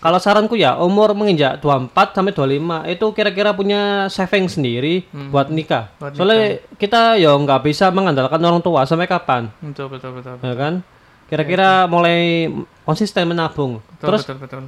kalau 0.00 0.16
saranku 0.16 0.56
ya 0.56 0.80
umur 0.80 1.12
menginjak 1.12 1.60
24 1.60 2.16
sampai 2.16 2.32
25 2.32 2.88
itu 2.88 3.06
kira-kira 3.12 3.52
punya 3.52 4.08
saving 4.08 4.48
sendiri 4.48 5.04
buat 5.28 5.52
nikah. 5.52 5.92
Buat 6.00 6.16
Soalnya 6.16 6.40
kita 6.80 7.20
ya 7.20 7.36
nggak 7.36 7.60
bisa 7.68 7.92
mengandalkan 7.92 8.40
orang 8.40 8.64
tua 8.64 8.88
sampai 8.88 9.04
kapan, 9.04 9.52
Betul 9.60 9.92
betul 9.92 10.16
betul. 10.16 10.40
ya 10.40 10.56
kan? 10.56 10.80
Kira-kira 11.28 11.84
mulai 11.86 12.48
konsisten 12.82 13.28
menabung. 13.28 13.78
Betul, 13.94 14.06
Terus 14.08 14.22
betul, 14.24 14.36
betul. 14.40 14.62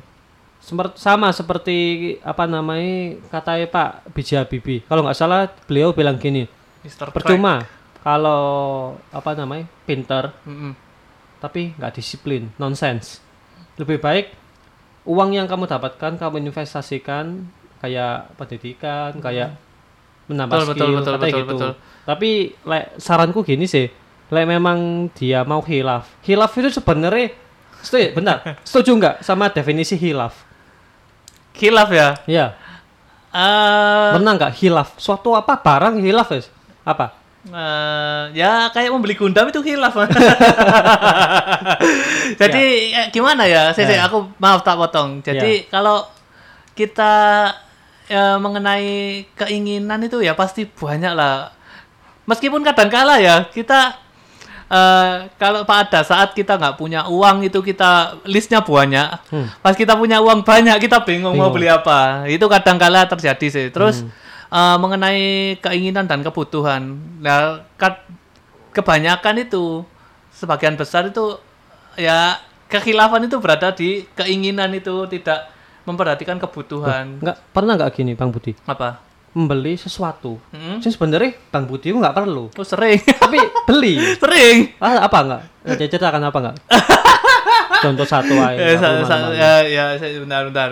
Sama 0.94 1.34
seperti 1.34 1.78
apa 2.22 2.46
namanya 2.46 3.18
katanya 3.32 3.66
Pak 3.66 4.14
B.J. 4.14 4.46
Habibie. 4.46 4.84
Kalau 4.86 5.02
nggak 5.02 5.18
salah 5.18 5.50
beliau 5.66 5.90
bilang 5.90 6.20
gini. 6.20 6.46
Crack. 6.84 7.10
percuma 7.14 7.62
kalau 8.02 8.42
apa 9.14 9.38
namanya 9.38 9.70
pinter 9.86 10.34
Mm-mm. 10.42 10.74
tapi 11.38 11.74
nggak 11.78 11.94
disiplin, 11.98 12.50
nonsense. 12.58 13.18
Lebih 13.78 13.98
baik 13.98 14.26
uang 15.02 15.30
yang 15.34 15.46
kamu 15.50 15.66
dapatkan 15.66 16.14
kamu 16.18 16.46
investasikan 16.46 17.46
kayak 17.82 18.30
pendidikan, 18.38 19.18
kayak 19.18 19.58
menambah 20.30 20.54
Betul, 20.54 20.68
betul, 20.70 20.86
skill, 20.86 20.94
betul, 20.98 21.12
katanya 21.18 21.32
betul, 21.32 21.42
gitu. 21.42 21.54
betul. 21.58 21.72
Tapi 22.02 22.30
lek 22.62 22.84
saranku 23.02 23.40
gini 23.42 23.66
sih, 23.66 23.86
lek 24.30 24.46
memang 24.46 25.10
dia 25.18 25.42
mau 25.42 25.58
hilaf, 25.62 26.06
hilaf 26.22 26.50
itu 26.58 26.70
sebenarnya 26.70 27.34
setuju, 27.82 28.08
benar, 28.14 28.36
setuju 28.68 28.90
nggak 28.98 29.16
sama 29.26 29.50
definisi 29.50 29.98
hilaf? 29.98 30.34
Khilaf 31.52 31.90
ya. 31.92 32.08
Iya. 32.24 32.46
Eh, 33.32 34.10
Pernah 34.16 34.32
nggak 34.38 34.52
hilaf? 34.56 34.88
Suatu 34.96 35.36
apa 35.36 35.58
barang 35.60 36.00
hilaf 36.00 36.32
ya? 36.32 36.40
Apa? 36.86 37.12
Eh, 37.44 38.22
ya 38.32 38.52
kayak 38.68 38.90
membeli 38.90 39.14
Gundam 39.14 39.48
itu 39.48 39.58
khilaf. 39.58 39.94
Jadi 42.38 42.64
eh, 42.92 43.06
gimana 43.10 43.44
ya? 43.44 43.70
Saya, 43.72 43.86
saya- 43.86 43.98
Ya. 43.98 44.06
aku 44.06 44.30
maaf 44.36 44.62
tak 44.62 44.76
potong. 44.76 45.20
Jadi 45.20 45.66
kalau 45.68 46.06
kita 46.72 47.12
eh, 48.06 48.36
mengenai 48.36 48.92
keinginan 49.32 50.00
itu 50.00 50.20
ya 50.20 50.32
pasti 50.32 50.64
banyak 50.64 51.12
lah. 51.12 51.50
Meskipun 52.22 52.62
kadang 52.62 52.86
kala 52.86 53.18
ya 53.18 53.46
kita 53.46 53.98
eh, 54.68 55.14
kalau 55.34 55.62
pada 55.64 56.00
saat 56.02 56.32
kita 56.32 56.54
nggak 56.54 56.76
punya 56.76 57.04
uang 57.06 57.42
itu 57.42 57.58
kita 57.58 58.22
listnya 58.24 58.62
banyak. 58.62 59.08
Hmm. 59.28 59.46
Pas 59.58 59.74
kita 59.74 59.94
punya 59.94 60.18
uang 60.18 60.42
banyak 60.42 60.78
kita 60.78 61.02
bingung, 61.02 61.34
mau 61.34 61.50
Bingung. 61.50 61.54
beli 61.56 61.68
apa. 61.68 62.24
Itu 62.26 62.46
kadang 62.46 62.78
kala 62.78 63.04
terjadi 63.04 63.46
sih. 63.48 63.66
Terus 63.68 64.06
eh, 64.52 64.76
mengenai 64.76 65.56
keinginan 65.64 66.04
dan 66.04 66.20
kebutuhan. 66.20 67.00
Nah, 67.24 67.64
kad- 67.80 68.04
kebanyakan 68.76 69.48
itu 69.48 69.84
sebagian 70.32 70.76
besar 70.76 71.08
itu 71.08 71.40
ya 71.96 72.40
kekhilafan 72.72 73.28
itu 73.28 73.36
berada 73.36 73.68
di 73.72 74.08
keinginan 74.16 74.72
itu 74.72 75.08
tidak 75.08 75.52
memperhatikan 75.84 76.40
kebutuhan. 76.40 77.20
Nggak 77.20 77.38
pernah 77.52 77.76
nggak 77.76 77.92
gini 77.92 78.12
Bang 78.16 78.32
Budi? 78.32 78.56
Apa? 78.64 79.11
Membeli 79.32 79.74
sesuatu. 79.74 80.36
Hmm? 80.50 80.76
Sih 80.78 80.88
sebenarnya 80.88 81.32
Bang 81.48 81.64
Budi 81.64 81.88
itu 81.88 81.96
nggak 81.96 82.12
perlu, 82.14 82.50
Oh, 82.50 82.62
sering. 82.62 83.00
tapi 83.00 83.36
beli. 83.64 83.96
sering. 84.22 84.76
Ah, 84.76 85.04
apa 85.04 85.18
nggak? 85.18 85.42
Ada 85.64 85.84
ceritakan 85.86 86.22
apa 86.22 86.38
nggak? 86.38 86.56
Contoh 87.82 88.04
satu 88.04 88.34
aja. 88.36 88.54
Eh, 88.54 88.76
nggak 88.76 89.02
sa- 89.02 89.26
sa- 89.26 89.32
ya, 89.32 89.52
ya, 89.64 89.84
saya- 89.96 90.20
bentar, 90.20 90.46
bentar. 90.46 90.68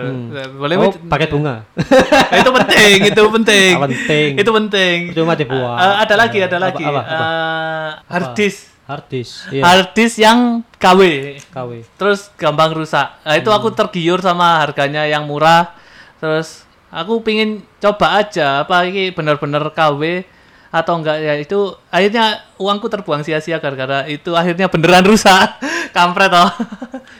Boleh 0.49 0.75
Oh, 0.79 0.93
paket 1.09 1.27
bunga. 1.27 1.65
Nah, 1.67 2.37
itu 2.39 2.51
penting, 2.53 2.97
itu 3.03 3.23
penting. 3.27 3.71
Ah, 3.73 3.81
penting. 3.83 4.29
Itu 4.37 4.51
penting. 4.53 4.97
Cuma 5.11 5.33
dibuat. 5.33 5.75
Eh, 5.77 5.95
ada 5.99 6.15
lagi, 6.15 6.37
ada 6.39 6.55
Apa- 6.55 6.63
lagi. 6.63 6.83
apa- 6.83 7.01
apa? 7.01 7.11
Eh, 7.11 7.89
hard 8.07 8.29
disk. 8.33 8.59
Hard 8.81 9.05
disk. 9.07 9.33
Iya, 9.49 9.63
Hard 9.63 9.89
disk 9.91 10.15
yang 10.17 10.39
KW. 10.73 11.01
KW. 11.47 11.71
Terus 11.95 12.31
gampang 12.35 12.71
rusak. 12.71 13.07
Nah, 13.21 13.35
itu 13.35 13.49
aku 13.49 13.71
tergiur 13.71 14.19
sama 14.19 14.59
harganya 14.59 15.03
yang 15.03 15.25
murah. 15.25 15.73
Terus 16.17 16.63
aku 16.91 17.23
pingin 17.23 17.63
coba 17.79 18.19
aja 18.19 18.67
apa 18.67 18.83
ini 18.85 19.15
benar-benar 19.15 19.71
KW 19.71 20.27
atau 20.71 20.93
enggak 20.99 21.17
ya 21.19 21.35
itu 21.35 21.75
akhirnya 21.91 22.47
uangku 22.55 22.87
terbuang 22.87 23.23
sia-sia 23.23 23.59
gara-gara 23.59 24.07
itu 24.07 24.31
akhirnya 24.31 24.67
beneran 24.71 25.03
rusak. 25.03 25.59
Kampret 25.95 26.31
toh. 26.31 26.47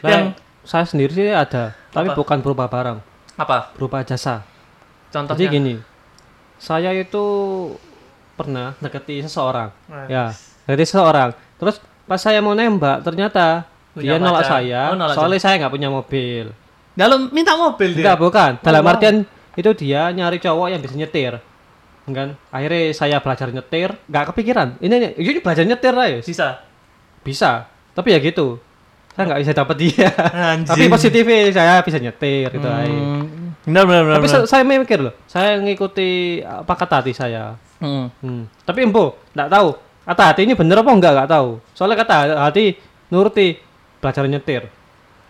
yang 0.07 0.31
Nah, 0.31 0.39
saya 0.63 0.87
sendiri 0.87 1.11
sih 1.11 1.27
ada, 1.27 1.75
tapi 1.91 2.07
Apa? 2.07 2.15
bukan 2.15 2.39
berupa 2.39 2.69
barang, 2.71 3.03
apa? 3.35 3.75
berupa 3.75 3.99
jasa. 4.05 4.45
Jadi 5.11 5.11
Contohnya. 5.11 5.49
gini, 5.51 5.75
saya 6.55 6.95
itu 6.95 7.25
pernah 8.37 8.77
deketi 8.79 9.19
seseorang, 9.25 9.73
Nah. 9.91 10.07
ya, 10.07 10.25
deketi 10.63 10.95
seseorang. 10.95 11.35
Terus 11.59 11.81
pas 12.07 12.21
saya 12.21 12.39
mau 12.39 12.55
nembak, 12.55 13.03
ternyata 13.03 13.67
Punya 13.91 14.15
dia 14.15 14.23
nolak 14.23 14.47
pacar. 14.47 14.53
saya, 14.63 14.81
Oh, 14.87 14.95
nolak 14.95 15.15
soalnya 15.17 15.39
saya 15.43 15.55
nggak 15.59 15.73
punya 15.73 15.89
mobil. 15.91 16.45
Lalu 16.95 17.15
minta 17.35 17.59
mobil 17.59 17.89
dia. 17.91 18.03
Enggak, 18.07 18.17
bukan. 18.21 18.51
Dalam 18.63 18.83
wow. 18.85 18.91
artian 18.95 19.15
itu 19.53 19.69
dia 19.75 20.07
nyari 20.09 20.37
cowok 20.37 20.67
yang 20.69 20.81
bisa 20.81 20.95
nyetir. 20.95 21.33
Kan? 22.07 22.35
Akhirnya 22.51 22.91
saya 22.91 23.17
belajar 23.23 23.47
nyetir, 23.49 23.95
nggak 24.09 24.25
kepikiran. 24.33 24.67
Ini 24.79 25.15
ini 25.15 25.39
belajar 25.39 25.63
nyetir 25.63 25.93
lah 25.93 26.07
ya. 26.09 26.19
Sisa. 26.19 26.59
Bisa. 27.21 27.67
Tapi 27.93 28.11
ya 28.11 28.19
gitu. 28.19 28.57
Saya 29.11 29.23
nggak 29.27 29.39
bisa 29.43 29.53
dapat 29.53 29.75
dia. 29.77 30.09
Anjing. 30.33 30.67
Tapi 30.67 30.83
positifnya 30.87 31.39
saya 31.51 31.73
bisa 31.83 31.99
nyetir 31.99 32.47
gitu 32.49 32.67
aja. 32.67 32.87
Hmm, 32.87 33.53
benar 33.63 33.83
benar 33.85 34.01
benar. 34.07 34.15
Tapi 34.17 34.27
benar. 34.27 34.35
sa- 34.43 34.49
saya 34.49 34.63
mikir 34.63 34.99
loh, 35.03 35.13
saya 35.27 35.59
ngikuti 35.59 36.09
apa 36.41 36.73
kata 36.75 36.95
hati 37.03 37.13
saya. 37.13 37.55
Hmm. 37.83 38.07
Hmm. 38.23 38.43
Tapi 38.63 38.87
empo, 38.87 39.19
nggak 39.35 39.49
tahu. 39.51 39.69
Kata 40.01 40.23
hati 40.33 40.41
ini 40.47 40.53
bener 40.57 40.81
apa 40.81 40.91
enggak, 40.91 41.13
nggak 41.13 41.29
tahu. 41.29 41.49
Soalnya 41.75 41.97
kata 42.01 42.15
hati 42.49 42.75
nuruti 43.13 43.55
belajar 44.01 44.25
nyetir. 44.25 44.63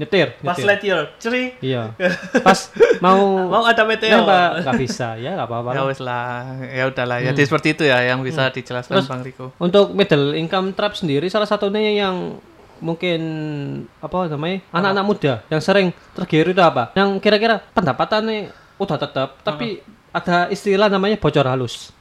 Nyetir, 0.01 0.33
Pas 0.41 0.57
nyetir. 0.57 0.65
light 0.65 0.81
year, 0.81 1.01
ceri. 1.21 1.43
Iya. 1.61 1.93
Pas 2.47 2.73
mau 2.97 3.21
Mau 3.45 3.61
ada 3.61 3.85
meteor. 3.85 4.17
nembak 4.17 4.65
nggak 4.65 4.77
bisa, 4.81 5.13
ya 5.15 5.37
nggak 5.37 5.45
apa-apa. 5.45 5.69
Ya 5.71 5.81
wes 5.85 6.01
lah, 6.01 6.57
ya 6.65 6.89
udahlah. 6.89 7.21
Jadi 7.21 7.41
seperti 7.45 7.67
itu 7.71 7.83
ya 7.85 8.01
yang 8.01 8.19
bisa 8.19 8.49
dijelaskan 8.49 8.97
Terus- 8.97 9.05
Bang 9.05 9.21
Riko. 9.21 9.53
Untuk 9.55 9.93
middle 9.93 10.33
income 10.33 10.73
trap 10.73 10.97
sendiri 10.97 11.29
salah 11.29 11.45
satunya 11.45 11.85
yang 11.93 12.41
mungkin 12.81 13.21
apa 14.01 14.25
namanya 14.25 14.65
anak-anak 14.73 15.05
muda 15.05 15.33
yang 15.47 15.61
sering 15.61 15.93
tergiur 16.11 16.49
itu 16.49 16.57
apa? 16.59 16.89
Yang 16.97 17.21
kira-kira 17.21 17.61
pendapatannya 17.71 18.49
udah 18.75 18.97
tetap 18.97 19.37
tapi 19.45 19.85
ada 20.09 20.49
istilah 20.49 20.89
namanya 20.89 21.15
bocor 21.15 21.45
halus. 21.45 21.93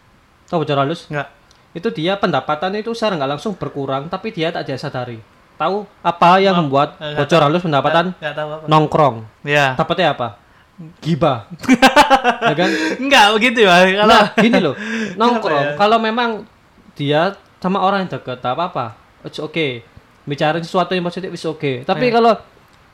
Tahu 0.48 0.64
bocor 0.64 0.80
halus? 0.80 1.04
Enggak. 1.12 1.28
Itu 1.70 1.92
dia 1.92 2.16
pendapatan 2.16 2.74
itu 2.74 2.90
secara 2.90 3.14
nggak 3.14 3.30
langsung 3.36 3.52
berkurang 3.54 4.08
tapi 4.08 4.32
dia 4.32 4.48
tak 4.48 4.64
dia 4.64 4.74
sadari. 4.74 5.20
Tahu 5.60 5.84
apa 6.00 6.40
yang 6.40 6.56
membuat 6.56 6.96
bocor 6.96 7.40
halus 7.44 7.60
pendapatan 7.60 8.16
Enggak 8.16 8.32
tahu 8.32 8.48
apa. 8.50 8.64
nongkrong? 8.64 9.16
Ya. 9.44 9.76
Dapatnya 9.76 10.16
apa? 10.16 10.28
Gibah. 10.98 11.44
ya 12.48 12.54
kan? 12.56 12.70
Enggak 12.96 13.26
begitu 13.36 13.58
ya. 13.60 13.76
Kalau 13.94 14.08
Nah, 14.08 14.26
gini 14.34 14.56
loh, 14.58 14.72
nongkrong. 15.20 15.66
ya? 15.66 15.72
Kalau 15.76 16.00
memang 16.00 16.48
dia 16.96 17.36
sama 17.60 17.78
orang 17.78 18.08
yang 18.08 18.10
dekat, 18.10 18.40
tak 18.40 18.56
apa-apa. 18.56 18.96
It's 19.20 19.36
okay. 19.36 19.84
Bicarain 20.24 20.64
sesuatu 20.64 20.96
yang 20.96 21.04
positif 21.04 21.28
is 21.28 21.44
okay. 21.44 21.84
Tapi 21.84 22.08
Iya. 22.08 22.16
kalau 22.16 22.32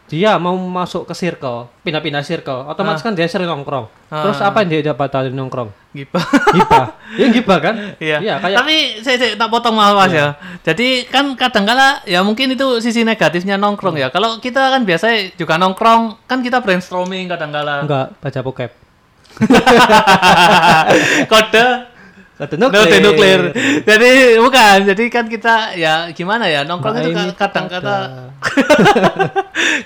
dia 0.06 0.38
mau 0.38 0.54
masuk 0.54 1.02
ke 1.02 1.12
circle, 1.12 1.66
pindah-pindah 1.82 2.22
circle, 2.22 2.62
otomatis 2.64 3.02
kan 3.02 3.10
dia 3.10 3.26
sering 3.26 3.46
nongkrong. 3.46 3.90
Terus 4.06 4.38
Ah. 4.38 4.48
apa 4.48 4.62
yang 4.62 4.70
dia 4.70 4.94
dapat 4.94 5.10
dari 5.10 5.34
nongkrong? 5.34 5.66
Gipa. 5.90 6.22
Gibah. 6.54 6.94
ya 7.18 7.26
gibah 7.26 7.58
kan? 7.58 7.74
Iya. 7.98 8.22
Iya, 8.22 8.34
kayak 8.38 8.56
Tapi 8.62 8.74
saya, 9.02 9.16
saya 9.18 9.32
tak 9.34 9.50
potong 9.50 9.74
mas, 9.74 9.90
mas 9.90 10.12
ya. 10.12 10.38
Jadi 10.62 11.08
kan 11.08 11.34
kadang-kala 11.34 12.04
ya 12.04 12.22
mungkin 12.22 12.52
itu 12.52 12.78
sisi 12.78 13.02
negatifnya 13.02 13.58
nongkrong 13.58 13.98
ya. 13.98 14.08
Kalau 14.08 14.38
kita 14.38 14.70
kan 14.70 14.86
biasa 14.86 15.34
juga 15.34 15.58
nongkrong, 15.58 16.22
kan 16.24 16.38
kita 16.38 16.62
brainstorming 16.62 17.26
kadang-kala. 17.26 17.82
enggak 17.82 18.06
baca 18.16 18.40
bokep. 18.42 18.70
Kode 21.26 21.66
Kata 22.36 22.52
nuklir. 22.54 23.00
nuklir. 23.00 23.40
Jadi 23.88 24.10
bukan. 24.36 24.78
Jadi 24.84 25.04
kan 25.08 25.24
kita 25.24 25.72
ya 25.72 26.12
gimana 26.12 26.44
ya 26.44 26.62
nongkrong 26.62 26.96
itu 26.98 27.08
Mbak 27.08 27.16
Amy 27.16 27.32
ka- 27.32 27.48
kadang-kala 27.48 27.96
ada. 27.96 27.98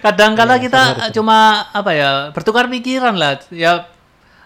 kadang-kala 0.01 0.55
Iya, 0.57 0.63
kita 0.63 0.83
cuma 1.13 1.39
apa 1.71 1.91
ya 1.93 2.11
bertukar 2.31 2.67
pikiran 2.67 3.15
lah. 3.15 3.39
Ya 3.51 3.87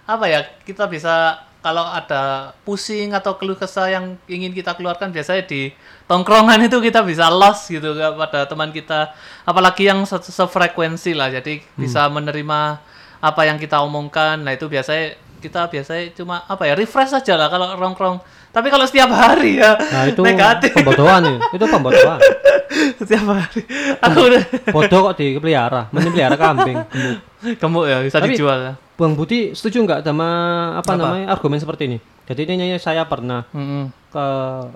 apa 0.05 0.25
ya 0.27 0.45
kita 0.63 0.85
bisa 0.85 1.41
kalau 1.59 1.81
ada 1.83 2.53
pusing 2.61 3.17
atau 3.17 3.41
keluh 3.41 3.57
kesah 3.57 3.89
yang 3.89 4.21
ingin 4.27 4.53
kita 4.53 4.77
keluarkan 4.77 5.09
biasanya 5.09 5.49
di 5.49 5.73
tongkrongan 6.05 6.61
itu 6.61 6.77
kita 6.79 7.01
bisa 7.01 7.33
lost 7.33 7.73
gitu 7.73 7.89
pada 7.97 8.45
teman 8.45 8.69
kita 8.69 9.17
apalagi 9.43 9.89
yang 9.89 10.05
se- 10.05 10.21
sefrekuensi 10.21 11.17
lah 11.17 11.33
jadi 11.33 11.65
Hmm. 11.65 11.81
bisa 11.81 12.05
menerima 12.07 12.85
apa 13.17 13.43
yang 13.43 13.57
kita 13.57 13.81
omongkan 13.81 14.45
nah 14.45 14.53
itu 14.53 14.69
biasanya 14.69 15.17
kita 15.45 15.69
biasanya 15.69 16.09
cuma 16.13 16.41
apa 16.43 16.65
ya 16.65 16.73
refresh 16.73 17.13
saja 17.13 17.37
lah 17.37 17.47
kalau 17.47 17.77
nongkrong 17.77 18.17
tapi 18.49 18.69
kalau 18.69 18.83
setiap 18.83 19.11
hari 19.11 19.59
ya 19.59 19.75
Nah, 19.75 20.05
itu 20.07 20.23
negatif 20.23 20.71
pembodohan 20.73 21.21
nih. 21.21 21.37
Itu 21.53 21.67
pembodohan. 21.67 22.19
setiap 23.01 23.25
hari 23.29 23.61
aku 23.99 24.19
udah 24.25 24.43
Bodoh 24.71 25.01
kok 25.05 25.15
dipelihara, 25.17 25.91
mending 25.91 26.13
pelihara 26.13 26.37
kambing. 26.37 26.79
gemuk. 26.87 27.19
gemuk 27.61 27.85
ya 27.85 27.99
bisa 28.01 28.17
Tapi- 28.17 28.33
dijual 28.33 28.59
ya 28.63 28.73
Bang 28.95 29.13
Budi 29.13 29.51
setuju 29.53 29.83
nggak 29.83 30.01
sama 30.03 30.29
apa, 30.77 30.87
Apa? 30.87 30.95
namanya 30.97 31.27
argumen 31.29 31.59
seperti 31.59 31.83
ini? 31.85 31.99
Jadi 32.25 32.47
ini 32.49 32.79
saya 32.79 33.03
pernah 33.05 33.43
Mm-mm. 33.51 33.91
ke 34.07 34.27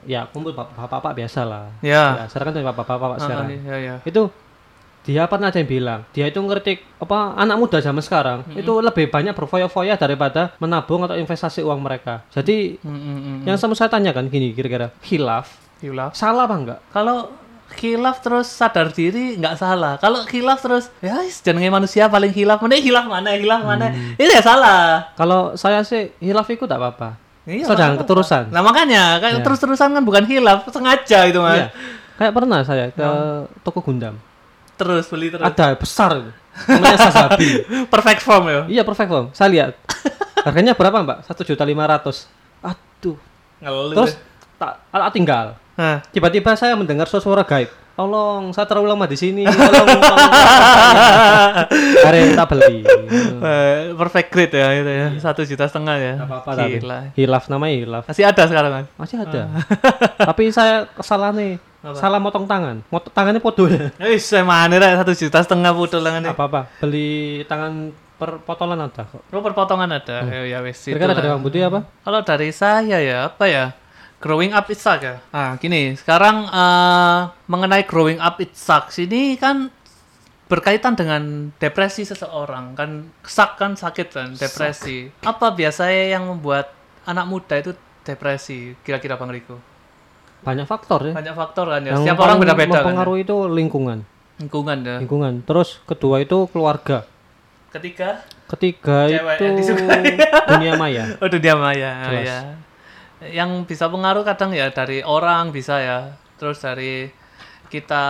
ya 0.04 0.26
kumpul 0.26 0.50
bap- 0.50 0.74
bapak-bapak 0.74 1.14
biasa 1.16 1.40
lah. 1.42 1.70
ya 1.78 2.18
Ya, 2.18 2.24
sekarang 2.26 2.50
kan 2.52 2.66
bapak-bapak 2.66 3.22
sekarang. 3.22 3.46
ya 3.62 3.76
ya 3.78 3.94
Itu 4.02 4.26
dia 5.08 5.24
pernah 5.24 5.48
ada 5.48 5.56
yang 5.56 5.64
bilang 5.66 6.00
dia 6.12 6.28
itu 6.28 6.36
ngerti 6.36 7.00
apa 7.00 7.32
anak 7.34 7.56
muda 7.56 7.80
zaman 7.80 8.04
sekarang 8.04 8.44
itu 8.52 8.68
lebih 8.78 9.08
banyak 9.08 9.32
berfoya-foya 9.32 9.96
daripada 9.96 10.52
menabung 10.60 11.00
atau 11.02 11.16
investasi 11.16 11.64
uang 11.64 11.80
mereka. 11.80 12.28
Jadi 12.28 12.76
Mm-mm. 12.78 13.48
yang 13.48 13.56
sama 13.56 13.72
saya 13.72 13.88
tanyakan 13.88 14.28
gini 14.28 14.52
kira-kira 14.52 14.92
hilaf 15.00 15.48
Hilaf. 15.80 16.12
salah 16.12 16.44
apa 16.44 16.54
enggak? 16.54 16.80
Kalau 16.90 17.32
khilaf 17.68 18.20
terus 18.20 18.48
sadar 18.48 18.92
diri 18.92 19.36
nggak 19.36 19.56
salah. 19.56 19.96
Kalau 19.96 20.24
khilaf 20.24 20.60
terus 20.60 20.92
ya 21.00 21.20
jenenge 21.24 21.68
manusia 21.68 22.04
paling 22.06 22.28
khilaf. 22.28 22.60
Mana 22.60 22.76
khilaf 22.76 23.04
mana 23.06 23.32
khilaf 23.32 23.60
mana. 23.62 23.86
Hmm. 23.88 24.12
Itu 24.16 24.28
ya 24.28 24.40
salah. 24.40 25.12
Kalau 25.14 25.52
saya 25.54 25.80
sih 25.80 26.12
hilaf 26.18 26.44
itu 26.48 26.64
tak 26.64 26.76
apa-apa. 26.76 27.16
Iya, 27.48 27.64
Sedang 27.64 27.96
nggak 27.96 28.04
keterusan. 28.04 28.52
Nah 28.52 28.60
makanya 28.60 29.16
kayak 29.20 29.40
Iya. 29.40 29.44
terus-terusan 29.44 29.96
kan 29.96 30.02
bukan 30.04 30.24
hilaf, 30.24 30.68
sengaja 30.68 31.24
itu 31.24 31.40
mas. 31.40 31.56
Iya. 31.56 31.66
Kayak 32.18 32.32
pernah 32.34 32.60
saya 32.60 32.84
ke 32.92 33.08
toko 33.62 33.80
Gundam. 33.80 34.20
Terus 34.78 35.04
beli 35.10 35.28
terus. 35.34 35.44
Ada 35.44 35.74
besar 35.74 36.10
itu. 36.22 36.30
Namanya 36.70 36.98
Sazabi. 36.98 37.48
Perfect 37.92 38.20
form 38.22 38.44
ya. 38.46 38.60
iya 38.70 38.82
perfect 38.86 39.10
form. 39.10 39.26
Saya 39.34 39.48
lihat. 39.50 39.70
Harganya 40.42 40.74
berapa, 40.74 41.02
Mbak? 41.02 41.18
Satu 41.26 41.42
juta 41.42 41.66
lima 41.66 41.86
ratus. 41.86 42.30
Aduh. 42.62 43.18
Ngeluh 43.58 43.94
Terus 43.94 44.12
tak 44.58 44.78
tak 44.90 45.12
tinggal. 45.14 45.46
Tiba-tiba 46.10 46.54
saya 46.58 46.74
mendengar 46.74 47.06
suara 47.06 47.42
gaib. 47.46 47.70
Tolong, 47.98 48.54
saya 48.54 48.62
terlalu 48.62 48.94
lama 48.94 49.10
di 49.10 49.18
sini. 49.18 49.42
Tolong, 49.50 49.86
tolong. 49.98 50.30
Hari 52.06 52.30
tak 52.38 52.46
beli. 52.46 52.86
eh, 53.42 53.90
perfect 53.90 54.28
grade 54.30 54.54
ya 54.54 54.68
itu 54.70 54.86
ya. 54.86 55.06
Satu 55.18 55.42
juta 55.42 55.66
setengah 55.66 55.96
ya. 55.98 56.14
Apa-apa 56.22 56.50
tapi. 56.54 56.78
Hilaf 57.18 57.50
namanya 57.50 57.74
hilaf. 57.74 58.04
Masih 58.06 58.22
ada 58.22 58.42
sekarang 58.46 58.70
kan? 58.70 58.84
Masih 58.94 59.18
ada. 59.18 59.50
Tapi 60.14 60.54
saya 60.54 60.86
kesalahan 60.94 61.34
nih. 61.34 61.52
Salah 61.96 62.20
motong 62.20 62.44
tangan. 62.44 62.84
Motong 62.92 63.12
tangannya 63.14 63.40
podo 63.40 63.70
ya. 63.70 63.88
Eh, 64.02 64.20
saya 64.20 64.44
mana 64.44 64.76
rek 64.76 65.00
satu 65.00 65.12
juta 65.14 65.38
setengah 65.40 65.72
putul 65.72 66.04
tangannya. 66.04 66.34
Apa-apa. 66.34 66.68
Beli 66.82 67.44
tangan 67.48 67.94
per 68.18 68.42
potolan 68.42 68.82
ada 68.82 69.06
kok. 69.06 69.22
Oh, 69.30 69.40
perpotongan 69.40 69.88
ada. 69.94 70.26
Ya, 70.26 70.42
ya 70.44 70.58
wes. 70.60 70.82
Kira-kira 70.82 71.14
itulah. 71.14 71.22
dari 71.22 71.28
Bang 71.30 71.42
Budi 71.46 71.60
apa? 71.62 71.86
Kalau 72.02 72.20
dari 72.26 72.50
saya 72.50 72.98
ya 72.98 73.30
apa 73.30 73.46
ya? 73.46 73.64
Growing 74.18 74.50
up 74.50 74.66
it 74.66 74.82
sucks 74.82 75.06
ya. 75.06 75.22
Ah, 75.30 75.54
gini, 75.62 75.94
sekarang 75.94 76.50
eh, 76.50 77.18
mengenai 77.46 77.86
growing 77.86 78.18
up 78.18 78.42
it 78.42 78.50
sucks 78.58 78.98
ini 78.98 79.38
kan 79.38 79.70
berkaitan 80.50 80.96
dengan 80.96 81.52
depresi 81.60 82.08
seseorang 82.08 82.72
kan 82.72 83.12
sak 83.22 83.60
kan 83.60 83.78
sakit 83.78 84.08
kan 84.10 84.34
depresi. 84.34 85.12
Apa 85.22 85.54
biasanya 85.54 86.18
yang 86.18 86.26
membuat 86.26 86.74
anak 87.06 87.30
muda 87.30 87.54
itu 87.62 87.76
depresi? 88.02 88.74
Kira-kira 88.82 89.14
Bang 89.14 89.30
Riko? 89.30 89.60
Banyak 90.42 90.66
faktor 90.66 91.00
ya. 91.10 91.12
Banyak 91.14 91.34
faktor 91.34 91.66
kan 91.68 91.80
ya. 91.82 91.90
Yang 91.94 92.02
Setiap 92.06 92.18
orang 92.22 92.36
beda-beda 92.38 92.62
kan. 92.62 92.70
ya. 92.70 92.80
mempengaruhi 92.82 93.20
itu 93.26 93.36
lingkungan. 93.50 93.98
Lingkungan 94.38 94.78
ya. 94.86 94.96
Lingkungan. 95.02 95.32
Terus 95.42 95.68
kedua 95.82 96.22
itu 96.22 96.46
keluarga. 96.54 97.02
Ketiga, 97.68 98.24
Ketiga 98.48 99.12
Cewek 99.12 99.34
itu 99.36 99.42
yang 99.44 99.56
disukai. 99.60 100.04
dunia 100.56 100.72
maya. 100.80 101.04
oh 101.20 101.28
dunia 101.28 101.54
maya 101.58 101.90
Jelas. 102.08 102.24
ya. 102.24 102.40
Yang 103.44 103.50
bisa 103.68 103.90
pengaruh 103.92 104.24
kadang 104.24 104.56
ya 104.56 104.72
dari 104.72 105.04
orang 105.04 105.52
bisa 105.52 105.76
ya. 105.82 105.98
Terus 106.40 106.62
dari 106.62 107.12
kita 107.68 108.04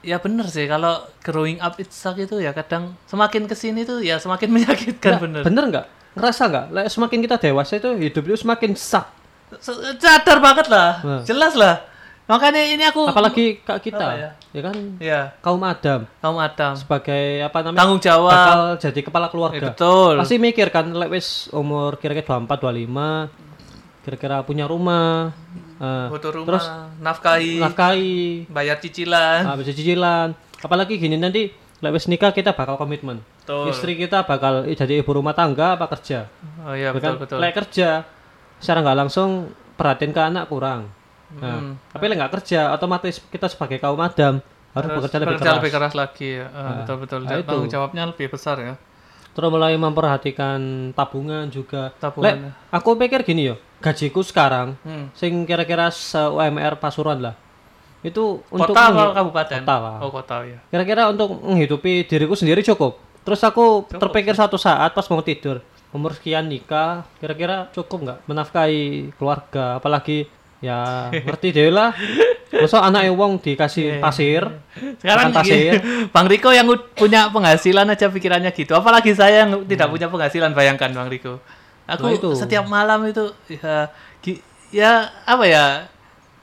ya 0.00 0.16
bener 0.16 0.48
sih 0.48 0.64
kalau 0.64 1.04
growing 1.20 1.60
up 1.60 1.76
it 1.76 1.92
suck 1.92 2.16
itu 2.16 2.40
ya 2.40 2.56
kadang 2.56 2.96
semakin 3.04 3.44
ke 3.44 3.52
sini 3.52 3.84
tuh 3.84 4.00
ya 4.00 4.16
semakin 4.16 4.48
menyakitkan 4.56 5.20
bener. 5.20 5.42
Bener 5.44 5.64
nggak? 5.68 5.86
Ngerasa 6.16 6.42
nggak? 6.48 6.64
Semakin 6.88 7.18
kita 7.20 7.36
dewasa 7.36 7.76
itu 7.76 7.90
hidup 8.00 8.24
itu 8.32 8.36
semakin 8.40 8.72
sak. 8.72 9.12
Sadar 9.98 10.38
banget 10.38 10.66
lah, 10.66 10.90
Nah. 11.00 11.20
jelas 11.22 11.52
lah. 11.52 11.84
Makanya 12.22 12.62
ini 12.64 12.80
aku 12.82 13.04
Apalagi 13.04 13.60
kak 13.60 13.82
kita, 13.82 14.08
ya? 14.14 14.30
ya 14.48 14.60
kan 14.62 14.76
ya 14.98 15.20
kaum 15.38 15.58
Adam 15.60 16.06
kaum 16.16 16.38
Adam 16.38 16.72
sebagai 16.72 17.18
apa 17.40 17.60
namanya 17.60 17.78
tanggung 17.78 18.00
jawab. 18.00 18.30
bakal 18.30 18.60
jadi 18.78 19.00
kepala 19.02 19.26
Eh, 19.26 19.30
keluarga. 19.30 19.66
betul. 19.68 20.14
Pasti 20.16 20.36
mikir 20.38 20.70
kan, 20.70 20.86
lek 20.88 21.10
wis 21.10 21.28
umur 21.50 21.96
kira-kira 21.96 22.24
24, 22.24 22.56
25, 22.56 23.28
kira-kira 24.00 24.40
punya 24.40 24.64
rumah, 24.64 25.34
eh, 25.76 26.06
Butuh 26.08 26.30
rumah, 26.32 26.46
terus 26.48 26.64
nafkahi, 26.98 27.58
nafkahi, 27.58 28.16
bayar 28.48 28.78
cicilan. 28.78 29.42
ah, 29.44 29.54
bisa 29.54 29.70
cicilan. 29.70 30.32
Apalagi 30.58 30.96
gini 30.96 31.16
nanti 31.16 31.50
lek 31.78 31.92
wis 31.92 32.06
nikah 32.06 32.30
kita 32.30 32.52
bakal 32.52 32.76
komitmen. 32.76 33.18
Betul. 33.40 33.66
Istri 33.68 33.98
kita 33.98 34.22
bakal 34.22 34.64
i- 34.64 34.78
jadi 34.78 35.02
ibu 35.02 35.10
rumah 35.12 35.34
tangga 35.34 35.74
apa 35.74 35.90
kerja. 35.90 36.30
Oh 36.62 36.70
iya 36.70 36.88
Ya 36.88 36.90
betul 36.92 37.18
kan? 37.18 37.20
betul. 37.20 37.38
Lek 37.38 37.52
kerja 37.52 38.06
secara 38.62 38.78
nggak 38.80 38.98
langsung 38.98 39.30
perhatian 39.74 40.10
ke 40.10 40.22
anak 40.22 40.46
kurang. 40.46 40.86
Nah, 41.32 41.58
Hmm. 41.58 41.74
tapi 41.90 42.06
nggak 42.06 42.30
kerja 42.30 42.70
otomatis 42.70 43.18
kita 43.24 43.48
sebagai 43.48 43.76
kaum 43.76 43.98
Adam 43.98 44.38
harus, 44.70 44.88
bekerja 44.94 45.16
lebih 45.18 45.36
keras. 45.36 45.56
lebih 45.58 45.72
keras 45.72 45.92
lagi 45.92 46.28
ya. 46.34 46.46
Ah, 46.46 46.72
betul 46.78 46.96
betul. 46.98 47.20
nah, 47.22 47.34
itu. 47.34 47.44
Tanggung 47.44 47.68
jawabnya 47.68 48.02
lebih 48.06 48.28
besar 48.28 48.56
ya. 48.56 48.74
Terus 49.28 49.48
mulai 49.48 49.72
memperhatikan 49.74 50.60
tabungan 50.92 51.48
juga. 51.48 51.90
Tabungan. 51.96 52.28
Lek, 52.28 52.36
aku 52.70 52.94
pikir 52.94 53.20
gini 53.22 53.48
yo, 53.48 53.56
gajiku 53.80 54.20
sekarang 54.20 54.76
Hmm. 54.78 55.08
sing 55.12 55.42
kira-kira 55.42 55.88
se 55.88 56.20
UMR 56.20 56.76
Pasuruan 56.76 57.18
lah. 57.18 57.34
Itu 58.00 58.44
untuk 58.48 58.70
Kota 58.70 58.82
atau 58.82 58.94
menghi- 58.94 59.16
kabupaten? 59.16 59.60
Kota 59.62 59.76
lah. 59.78 59.96
Oh 59.98 60.10
kota 60.10 60.36
ya. 60.42 60.58
Kira-kira 60.68 61.08
untuk 61.08 61.32
menghidupi 61.38 62.04
diriku 62.04 62.34
sendiri 62.34 62.60
cukup. 62.60 63.00
Terus 63.22 63.40
aku 63.40 63.86
terpikir 63.88 64.34
satu 64.34 64.58
saat 64.58 64.90
pas 64.90 65.06
mau 65.06 65.22
tidur, 65.22 65.62
umur 65.92 66.16
sekian 66.16 66.48
nikah, 66.48 67.04
kira-kira 67.20 67.68
cukup 67.70 67.98
nggak 68.04 68.18
menafkahi 68.24 69.12
keluarga, 69.16 69.76
apalagi 69.76 70.24
ya 70.64 71.08
ngerti 71.28 71.48
deh 71.52 71.68
lah. 71.68 71.92
Masa 72.52 72.84
anak 72.84 73.08
wong 73.16 73.40
dikasih 73.40 73.96
pasir, 73.96 74.44
Sekarang 75.00 75.32
pasir. 75.32 75.80
Bang 76.12 76.28
Riko 76.28 76.52
yang 76.52 76.68
punya 76.92 77.32
penghasilan 77.32 77.88
aja 77.88 78.12
pikirannya 78.12 78.52
gitu. 78.52 78.76
Apalagi 78.76 79.16
saya 79.16 79.48
yang 79.48 79.64
tidak 79.64 79.88
punya 79.88 80.12
penghasilan 80.12 80.52
bayangkan 80.52 80.92
Bang 80.92 81.08
Riko. 81.08 81.40
Aku 81.88 82.06
Nah, 82.06 82.14
itu. 82.14 82.28
setiap 82.36 82.68
malam 82.68 83.08
itu 83.08 83.32
ya, 83.48 83.88
ya 84.70 84.92
apa 85.24 85.44
ya? 85.48 85.88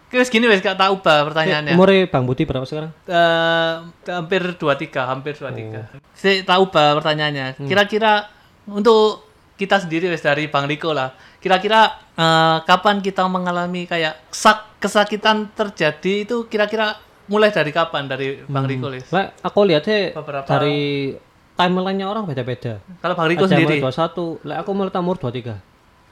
Wes 0.09 0.33
gini 0.33 0.49
wes 0.49 0.65
gak 0.65 0.81
tahu 0.81 0.97
ubah 0.97 1.29
pertanyaannya. 1.29 1.77
Umurnya 1.77 2.09
Bang 2.09 2.25
Budi 2.25 2.41
berapa 2.49 2.65
sekarang? 2.65 2.89
Eh, 3.05 3.73
hampir 4.09 4.41
23, 4.57 5.05
hampir 5.05 5.37
23. 5.37 5.45
Oh. 5.77 5.85
Saya 6.17 6.41
tahu 6.41 6.73
ubah 6.73 6.97
pertanyaannya. 6.97 7.61
Hmm. 7.61 7.69
Kira-kira 7.69 8.25
untuk 8.65 9.28
kita 9.59 9.75
sendiri 9.77 10.07
wes 10.07 10.23
dari 10.23 10.47
Bang 10.47 10.65
Riko 10.65 10.95
lah. 10.95 11.11
Kira-kira 11.37 11.91
eh, 12.15 12.57
kapan 12.63 13.03
kita 13.03 13.27
mengalami 13.27 13.83
kayak 13.83 14.15
sak 14.31 14.79
kesakitan 14.79 15.51
terjadi 15.51 16.23
itu 16.23 16.47
kira-kira 16.47 16.95
mulai 17.27 17.51
dari 17.51 17.69
kapan 17.69 18.07
dari 18.07 18.39
Bang 18.47 18.63
Riko 18.63 18.87
Lis? 18.87 19.11
Lah, 19.11 19.35
aku 19.43 19.67
lihatnya 19.67 20.15
Beberapa- 20.15 20.47
dari 20.47 21.13
timeline-nya 21.53 22.07
orang 22.07 22.23
beda-beda. 22.23 22.79
Kalau 22.97 23.13
Bang 23.13 23.27
Riko 23.27 23.43
Ada 23.43 23.51
sendiri 23.53 23.75
umur 23.77 23.91
21, 23.91 24.47
lek 24.47 24.57
aku 24.57 24.71
mulai 24.71 24.91
umur 24.95 25.17
23. 25.19 25.55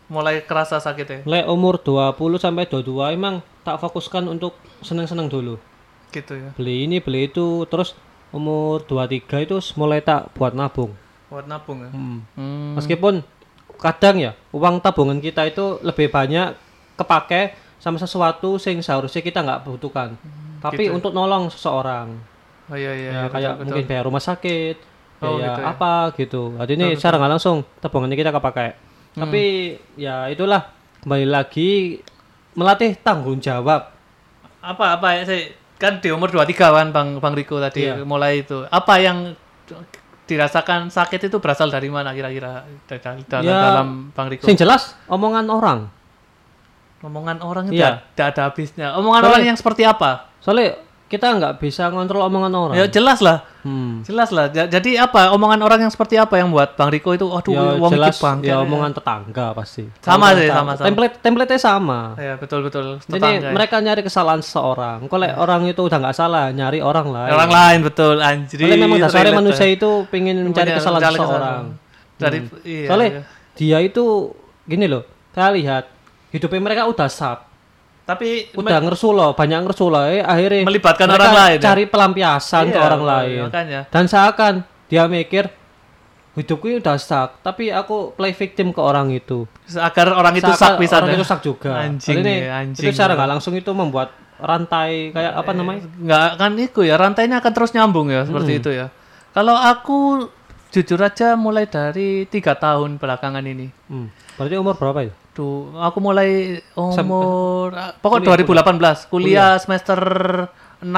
mulai 0.07 0.39
kerasa 0.39 0.79
sakitnya 0.79 1.23
Lek 1.23 1.47
umur 1.47 1.79
20 1.79 2.15
sampai 2.37 2.63
22 2.63 3.11
emang 3.11 3.39
tak 3.63 3.75
fokuskan 3.77 4.27
untuk 4.27 4.55
seneng-seneng 4.79 5.27
dulu. 5.27 5.55
gitu 6.07 6.39
ya. 6.39 6.55
Beli 6.55 6.87
ini, 6.87 7.03
beli 7.03 7.27
itu, 7.27 7.67
terus 7.67 7.91
umur 8.31 8.79
23 8.81 9.43
itu 9.43 9.59
mulai 9.75 9.99
tak 9.99 10.31
buat 10.31 10.55
nabung. 10.55 10.95
Buat 11.27 11.43
nabung 11.45 11.83
ya. 11.83 11.91
Hmm. 11.91 12.23
Hmm. 12.39 12.79
Meskipun 12.79 13.19
kadang 13.77 14.17
ya 14.17 14.31
uang 14.49 14.81
tabungan 14.81 15.17
kita 15.17 15.45
itu 15.45 15.77
lebih 15.81 16.09
banyak 16.09 16.53
kepake 16.95 17.53
sama 17.77 17.95
sesuatu 17.95 18.57
sing 18.57 18.81
seharusnya 18.81 19.21
kita 19.21 19.39
nggak 19.39 19.61
butuhkan. 19.63 20.17
Tapi 20.57 20.89
untuk 20.89 21.13
nolong 21.13 21.47
seseorang, 21.47 22.17
Oh 22.67 22.75
iya 22.75 22.91
iya. 22.91 23.09
ya, 23.09 23.13
iya, 23.13 23.23
kayak 23.29 23.51
betul, 23.53 23.63
mungkin 23.63 23.83
bayar 23.85 24.03
rumah 24.03 24.19
sakit, 24.19 24.75
Oh, 25.17 25.37
biaya 25.37 25.45
gitu 25.47 25.61
ya. 25.61 25.65
apa 25.69 25.93
gitu. 26.13 26.41
Jadi 26.57 26.71
ini 26.73 26.87
secara 26.93 27.15
nggak 27.15 27.31
langsung 27.31 27.57
tabungannya 27.77 28.17
kita 28.17 28.33
kepakai. 28.33 28.67
Hmm. 29.13 29.21
Tapi 29.23 29.43
ya 29.95 30.25
itulah 30.27 30.73
kembali 31.01 31.25
lagi 31.25 32.01
melatih 32.53 32.97
tanggung 32.97 33.37
jawab. 33.37 33.93
Apa 34.59 34.97
apa 34.97 35.07
ya 35.13 35.23
saya 35.23 35.41
kan 35.77 36.01
di 36.01 36.09
umur 36.09 36.27
23 36.27 36.57
kan 36.73 36.89
Bang 36.89 37.21
Bang 37.21 37.37
Riko 37.37 37.61
tadi 37.61 37.85
Iya. 37.85 38.01
mulai 38.01 38.41
itu. 38.41 38.65
Apa 38.67 38.97
yang 38.97 39.37
dirasakan 40.27 40.91
sakit 40.91 41.31
itu 41.31 41.37
berasal 41.39 41.71
dari 41.71 41.87
mana 41.87 42.11
kira-kira 42.11 42.67
dalam, 43.25 43.41
Ya, 43.41 43.59
dalam 43.63 43.87
Bang 44.11 44.27
Riko? 44.27 44.43
Sing 44.43 44.53
jelas 44.53 44.93
omongan 45.07 45.47
orang. 45.47 45.79
Omongan 46.99 47.39
orang 47.39 47.65
itu 47.69 47.77
Iya. 47.77 48.01
tidak 48.13 48.27
ada 48.35 48.41
habisnya. 48.49 48.87
Omongan 48.97 49.21
Soalnya- 49.21 49.37
orang 49.37 49.43
yang 49.47 49.57
seperti 49.57 49.83
apa? 49.85 50.11
Soalnya 50.41 50.81
kita 51.07 51.27
nggak 51.33 51.53
bisa 51.57 51.87
ngontrol 51.87 52.19
omongan 52.21 52.51
orang. 52.51 52.75
Ya 52.75 52.85
jelas 52.85 53.19
lah. 53.19 53.47
Hmm. 53.63 54.03
Jelas 54.03 54.27
lah. 54.29 54.47
Ja- 54.47 54.67
Jadi 54.67 54.95
apa 54.95 55.31
omongan 55.31 55.59
orang 55.59 55.79
yang 55.81 55.91
seperti 55.91 56.15
apa 56.15 56.35
yang 56.35 56.51
buat 56.51 56.75
Bang 56.75 56.87
Riko 56.87 57.11
itu 57.11 57.23
aduh 57.25 57.51
Ya 57.51 57.63
wong 57.75 57.91
jelas 57.91 58.15
bangke. 58.17 58.45
ya 58.45 58.59
omongan 58.59 58.91
tetangga 58.91 59.51
pasti. 59.51 59.87
Sama 59.99 60.29
Kalau 60.29 60.39
sih, 60.39 60.47
sama, 60.47 60.71
sama. 60.73 60.85
Template 60.85 61.15
template-nya 61.17 61.59
sama. 61.59 61.99
Ya 62.15 62.35
betul 62.35 62.59
betul. 62.61 62.99
Jadi 63.01 63.11
Tetangga 63.13 63.39
ya. 63.41 63.51
mereka 63.51 63.75
nyari 63.79 64.01
kesalahan 64.01 64.39
seseorang. 64.39 64.99
Kalau 65.05 65.27
orang 65.33 65.61
itu 65.65 65.81
udah 65.81 65.97
nggak 65.97 66.15
salah, 66.15 66.51
nyari 66.51 66.79
orang 66.79 67.07
lain. 67.07 67.31
orang 67.33 67.51
lain 67.51 67.79
betul 67.81 68.15
anjir. 68.19 68.59
Soalnya 68.59 68.77
memang 68.77 68.99
dasarnya 68.99 69.33
manusia 69.33 69.63
ya. 69.63 69.73
itu 69.73 69.89
pengen 70.07 70.43
mencari 70.43 70.69
kesalahan 70.69 71.01
mencari 71.01 71.17
seseorang. 71.17 71.63
Dari 72.15 72.37
Hmm. 72.41 72.49
iya. 72.63 72.87
Soalnya 72.87 73.09
iya. 73.09 73.21
dia 73.53 73.77
itu 73.81 74.03
gini 74.63 74.85
loh, 74.85 75.03
saya 75.31 75.51
lihat 75.51 75.87
hidupnya 76.29 76.59
mereka 76.61 76.83
udah 76.83 77.07
sap, 77.07 77.46
tapi 78.07 78.47
udah 78.55 78.79
ngersulo, 78.87 79.35
banyak 79.35 79.67
ngersulo, 79.67 79.99
eh, 80.07 80.23
akhirnya 80.23 80.63
Melibatkan 80.63 81.11
orang 81.11 81.33
lain, 81.35 81.57
ya? 81.59 81.63
Cari 81.67 81.83
pelampiasan 81.91 82.71
ke 82.71 82.79
Iya, 82.79 82.87
orang 82.87 83.03
lain. 83.03 83.39
makanya. 83.51 83.81
Dan 83.91 84.03
seakan 84.07 84.63
dia 84.87 85.03
mikir 85.11 85.51
hidupku 86.37 86.69
ini 86.69 86.77
udah 86.77 86.95
stuck 87.01 87.41
tapi 87.41 87.73
aku 87.73 88.13
play 88.13 88.29
victim 88.29 88.69
ke 88.69 88.77
orang 88.77 89.09
itu 89.09 89.49
agar 89.73 90.13
orang 90.13 90.37
itu 90.37 90.45
sak 90.53 90.77
bisa 90.77 91.01
orang 91.01 91.17
itu 91.17 91.25
stuck 91.25 91.41
juga 91.41 91.81
Anjing 91.81 92.21
Jadi 92.21 92.29
ya, 92.29 92.37
ini- 92.37 92.49
anjing. 92.53 92.83
itu 92.85 92.93
secara 92.93 93.17
nggak 93.17 93.29
langsung 93.37 93.57
itu 93.57 93.73
membuat 93.73 94.13
rantai 94.37 95.09
kayak 95.17 95.33
apa 95.33 95.51
namanya 95.57 95.81
nggak 95.97 96.29
kan 96.37 96.51
itu 96.61 96.85
ya 96.85 96.93
rantainya 96.93 97.41
akan 97.41 97.51
terus 97.57 97.73
nyambung 97.73 98.13
ya 98.13 98.21
seperti 98.21 98.61
itu 98.61 98.69
ya 98.69 98.93
kalau 99.33 99.57
aku 99.57 100.29
jujur 100.69 101.01
aja 101.01 101.33
mulai 101.33 101.65
dari 101.65 102.29
tiga 102.29 102.53
tahun 102.53 103.01
belakangan 103.01 103.41
ini 103.41 103.73
hmm. 103.89 104.37
berarti 104.37 104.55
umur 104.61 104.77
berapa 104.77 105.09
ya 105.09 105.13
tuh 105.37 105.69
aku 105.77 106.01
mulai 106.01 106.57
umur 106.73 107.69
ah, 107.77 107.93
pokok 107.93 108.25
2018 108.25 109.13
kuliah. 109.13 109.61
semester 109.61 110.01
6 110.81 110.89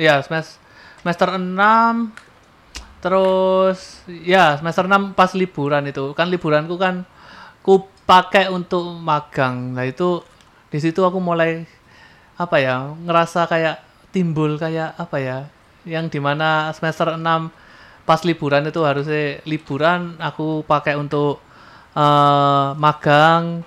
ya 0.00 0.24
semester 0.24 0.56
semester 1.04 1.28
6 1.36 1.44
terus 2.98 4.02
ya 4.26 4.58
semester 4.58 4.88
6 4.88 5.12
pas 5.14 5.30
liburan 5.36 5.84
itu. 5.86 6.16
Kan 6.16 6.32
liburanku 6.32 6.80
kan 6.80 7.06
ku 7.60 7.86
pakai 8.08 8.48
untuk 8.48 8.96
magang. 8.98 9.76
Nah 9.76 9.84
itu 9.84 10.24
di 10.72 10.78
situ 10.80 11.04
aku 11.04 11.20
mulai 11.20 11.68
apa 12.38 12.56
ya 12.60 12.94
ngerasa 12.96 13.44
kayak 13.50 13.76
timbul 14.14 14.56
kayak 14.56 14.94
apa 14.96 15.16
ya 15.18 15.38
yang 15.84 16.06
di 16.12 16.20
mana 16.20 16.70
semester 16.76 17.16
6 17.16 17.24
pas 18.08 18.20
liburan 18.24 18.64
itu 18.64 18.80
harusnya 18.84 19.44
liburan 19.44 20.16
aku 20.16 20.64
pakai 20.64 20.96
untuk 20.96 21.44
eh, 21.98 22.66
magang 22.78 23.66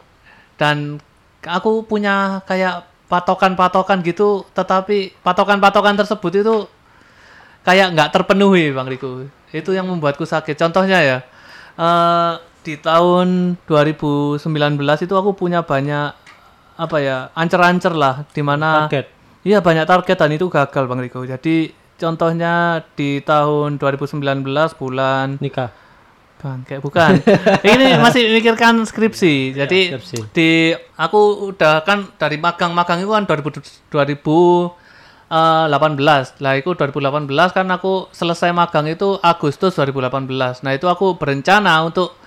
dan 0.56 1.04
aku 1.44 1.84
punya 1.84 2.40
kayak 2.48 2.88
patokan-patokan 3.12 4.00
gitu 4.08 4.48
tetapi 4.56 5.12
patokan-patokan 5.20 6.00
tersebut 6.00 6.32
itu 6.32 6.56
kayak 7.68 7.92
nggak 7.92 8.10
terpenuhi 8.16 8.72
bang 8.72 8.88
Riko 8.88 9.28
itu 9.52 9.76
yang 9.76 9.88
membuatku 9.88 10.24
sakit. 10.24 10.56
Contohnya 10.56 11.00
ya 11.04 11.18
eh, 11.76 12.34
di 12.62 12.78
tahun 12.80 13.60
2019 13.68 14.40
itu 14.80 15.14
aku 15.18 15.32
punya 15.36 15.66
banyak 15.66 16.14
apa 16.78 16.98
ya 16.98 17.18
ancer-ancer 17.36 17.94
lah 17.94 18.26
di 18.32 18.42
mana 18.42 18.88
target? 18.88 19.06
Iya 19.42 19.60
banyak 19.60 19.86
target 19.90 20.18
dan 20.18 20.32
itu 20.34 20.46
gagal 20.48 20.86
Bang 20.86 21.02
Riko. 21.02 21.26
Jadi 21.26 21.74
contohnya 21.98 22.86
di 22.94 23.22
tahun 23.22 23.78
2019 23.82 24.22
bulan 24.78 25.38
nikah 25.42 25.74
Bang 26.42 26.66
kayak 26.66 26.82
bukan. 26.82 27.22
Ini 27.62 27.96
masih 28.04 28.34
mikirkan 28.34 28.82
skripsi. 28.82 29.54
Jadi 29.54 29.94
skripsi. 29.94 30.18
di 30.34 30.74
aku 30.98 31.54
udah 31.54 31.86
kan 31.86 32.10
dari 32.18 32.42
magang-magang 32.42 33.06
itu 33.06 33.14
kan 33.14 33.30
2000 33.30 34.82
2018. 35.32 36.44
Lah 36.44 36.54
itu 36.60 36.76
2018 36.76 37.56
kan 37.56 37.68
aku 37.72 38.12
selesai 38.12 38.52
magang 38.52 38.92
itu 38.92 39.16
Agustus 39.24 39.80
2018. 39.80 40.28
Nah, 40.68 40.76
itu 40.76 40.92
aku 40.92 41.16
berencana 41.16 41.88
untuk 41.88 42.20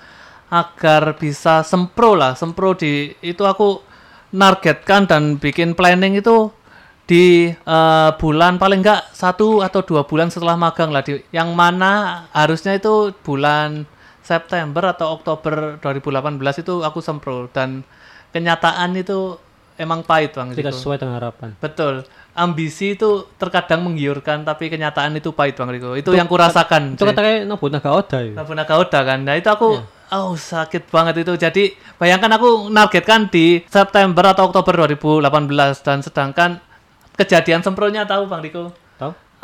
agar 0.48 1.18
bisa 1.20 1.60
sempro 1.66 2.16
lah, 2.16 2.32
sempro 2.32 2.72
di 2.72 3.12
itu 3.20 3.44
aku 3.44 3.82
nargetkan 4.32 5.04
dan 5.04 5.36
bikin 5.36 5.76
planning 5.76 6.16
itu 6.16 6.48
di 7.04 7.52
eh, 7.52 8.10
bulan 8.16 8.56
paling 8.56 8.80
enggak 8.80 9.12
satu 9.12 9.60
atau 9.60 9.84
dua 9.84 10.08
bulan 10.08 10.32
setelah 10.32 10.56
magang 10.56 10.88
lah 10.88 11.04
di 11.04 11.20
yang 11.36 11.52
mana 11.52 12.24
harusnya 12.32 12.72
itu 12.80 13.12
bulan 13.20 13.84
September 14.24 14.96
atau 14.96 15.12
Oktober 15.14 15.76
2018 15.84 16.64
itu 16.64 16.80
aku 16.80 16.98
sempro 17.04 17.46
dan 17.52 17.84
kenyataan 18.32 18.96
itu 18.96 19.36
emang 19.76 20.00
pahit 20.00 20.32
bang 20.32 20.54
tidak 20.54 20.72
Riko. 20.72 20.78
sesuai 20.80 20.96
dengan 21.02 21.14
harapan 21.20 21.48
betul 21.58 22.06
ambisi 22.32 22.94
itu 22.94 23.26
terkadang 23.36 23.82
menggiurkan 23.84 24.42
tapi 24.42 24.70
kenyataan 24.72 25.18
itu 25.18 25.30
pahit 25.36 25.54
bang 25.54 25.70
Riko 25.70 25.94
itu 25.94 26.10
yang 26.14 26.26
kurasakan 26.26 26.96
itu 26.96 27.04
katanya 27.04 27.44
Nobunaga 27.44 27.90
Oda 27.92 28.18
ya 28.22 28.32
Nobunaga 28.34 28.74
Oda 28.80 29.00
kan. 29.04 29.18
Nah 29.22 29.34
itu 29.36 29.50
aku 29.50 29.78
Iya. 29.78 30.18
oh 30.20 30.38
sakit 30.38 30.94
banget 30.94 31.26
itu. 31.26 31.32
Jadi 31.34 31.62
bayangkan 31.98 32.30
aku 32.38 32.70
nargetkan 32.70 33.26
di 33.26 33.66
September 33.66 34.30
atau 34.30 34.46
Oktober 34.46 34.86
2018 34.86 35.26
dan 35.82 35.98
sedangkan 36.06 36.50
kejadian 37.18 37.62
sempronya 37.66 38.06
tahu 38.06 38.30
Bang 38.30 38.42
Riko 38.42 38.70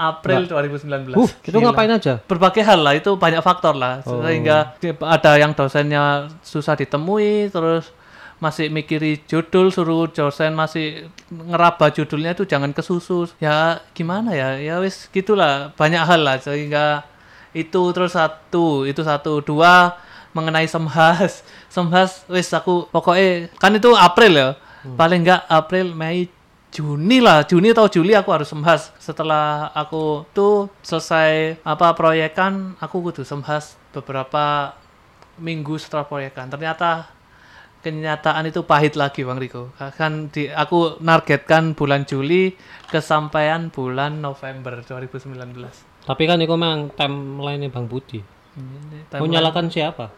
April 0.01 0.49
2019. 0.49 1.13
uh 1.13 1.31
itu 1.45 1.53
Gila. 1.53 1.69
ngapain 1.69 1.93
aja? 1.93 2.17
Berbagai 2.25 2.65
hal 2.65 2.81
lah 2.81 2.97
itu 2.97 3.13
banyak 3.21 3.45
faktor 3.45 3.77
lah. 3.77 4.01
Oh. 4.09 4.25
sehingga 4.25 4.73
ada 5.05 5.33
yang 5.37 5.53
dosennya 5.53 6.33
susah 6.41 6.73
ditemui 6.81 7.53
terus 7.53 7.93
masih 8.41 8.73
mikiri 8.73 9.21
judul 9.29 9.69
suruh 9.69 10.09
dosen 10.09 10.57
masih 10.57 11.13
ngeraba 11.29 11.93
judulnya 11.93 12.33
itu 12.33 12.49
jangan 12.49 12.73
kesusu 12.73 13.29
ya 13.37 13.85
gimana 13.93 14.33
ya? 14.33 14.57
Ya 14.57 14.81
wis 14.81 15.13
gitulah. 15.13 15.77
Banyak 15.77 16.09
hal 16.09 16.25
lah 16.25 16.41
sehingga 16.41 17.05
itu 17.53 17.93
terus 17.93 18.17
satu 18.17 18.89
itu 18.89 19.05
satu. 19.05 19.45
Dua 19.45 20.01
mengenai 20.33 20.65
semhas. 20.65 21.45
Semhas 21.69 22.25
wis 22.33 22.49
aku 22.57 22.89
pokoknya 22.89 23.53
kan 23.61 23.77
itu 23.77 23.93
April 23.93 24.33
ya? 24.33 24.49
Paling 24.97 25.29
enggak 25.29 25.45
April 25.45 25.93
Mei 25.93 26.33
Juni 26.71 27.19
lah 27.19 27.43
Juni 27.43 27.75
atau 27.75 27.91
Juli 27.91 28.15
aku 28.15 28.31
harus 28.31 28.47
semhas 28.47 28.95
setelah 29.03 29.75
aku 29.75 30.23
tuh 30.31 30.71
selesai 30.87 31.59
apa 31.67 31.91
proyekan 31.99 32.79
aku 32.79 33.11
kudu 33.11 33.27
semhas 33.27 33.75
beberapa 33.91 34.75
minggu 35.43 35.75
setelah 35.83 36.07
proyekan. 36.07 36.47
Ternyata 36.47 37.11
kenyataan 37.83 38.47
itu 38.47 38.63
pahit 38.63 38.95
lagi 38.95 39.27
Bang 39.27 39.43
Riko. 39.43 39.75
Kan 39.99 40.31
di 40.31 40.47
aku 40.47 41.03
nargetkan 41.03 41.75
bulan 41.75 42.07
Juli 42.07 42.55
kesampaian 42.87 43.67
bulan 43.73 44.23
November 44.23 44.85
2019 44.87 45.91
tapi 46.07 46.25
kan 46.25 46.41
itu 46.41 46.53
memang 46.57 46.89
timeline 46.97 47.69
Bang 47.69 47.85
Budi. 47.85 48.25
Timeline- 49.13 49.31
nyalakan 49.37 49.67
siapa? 49.69 50.09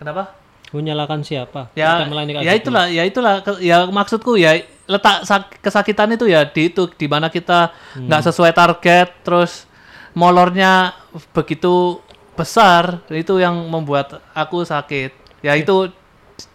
Kenapa 0.00 0.37
mau 0.68 0.80
nyalakan 0.80 1.20
siapa? 1.22 1.72
Ya 1.72 2.04
ya 2.38 2.52
gitu. 2.52 2.62
itulah 2.62 2.84
ya 2.86 3.02
itulah 3.02 3.34
ya 3.58 3.78
maksudku 3.84 4.36
ya 4.36 4.52
letak 4.84 5.24
sak- 5.24 5.56
kesakitan 5.58 6.12
itu 6.12 6.24
ya 6.24 6.44
di 6.44 6.68
itu 6.68 6.88
di 6.90 7.06
mana 7.06 7.28
kita 7.28 7.72
Hmm. 7.92 8.04
nggak 8.04 8.22
sesuai 8.24 8.52
target 8.52 9.08
terus 9.22 9.64
molornya 10.12 10.92
begitu 11.30 12.00
besar 12.34 13.02
itu 13.08 13.36
yang 13.36 13.54
membuat 13.66 14.20
aku 14.32 14.62
sakit. 14.62 15.10
Ya 15.40 15.54
itu 15.54 15.90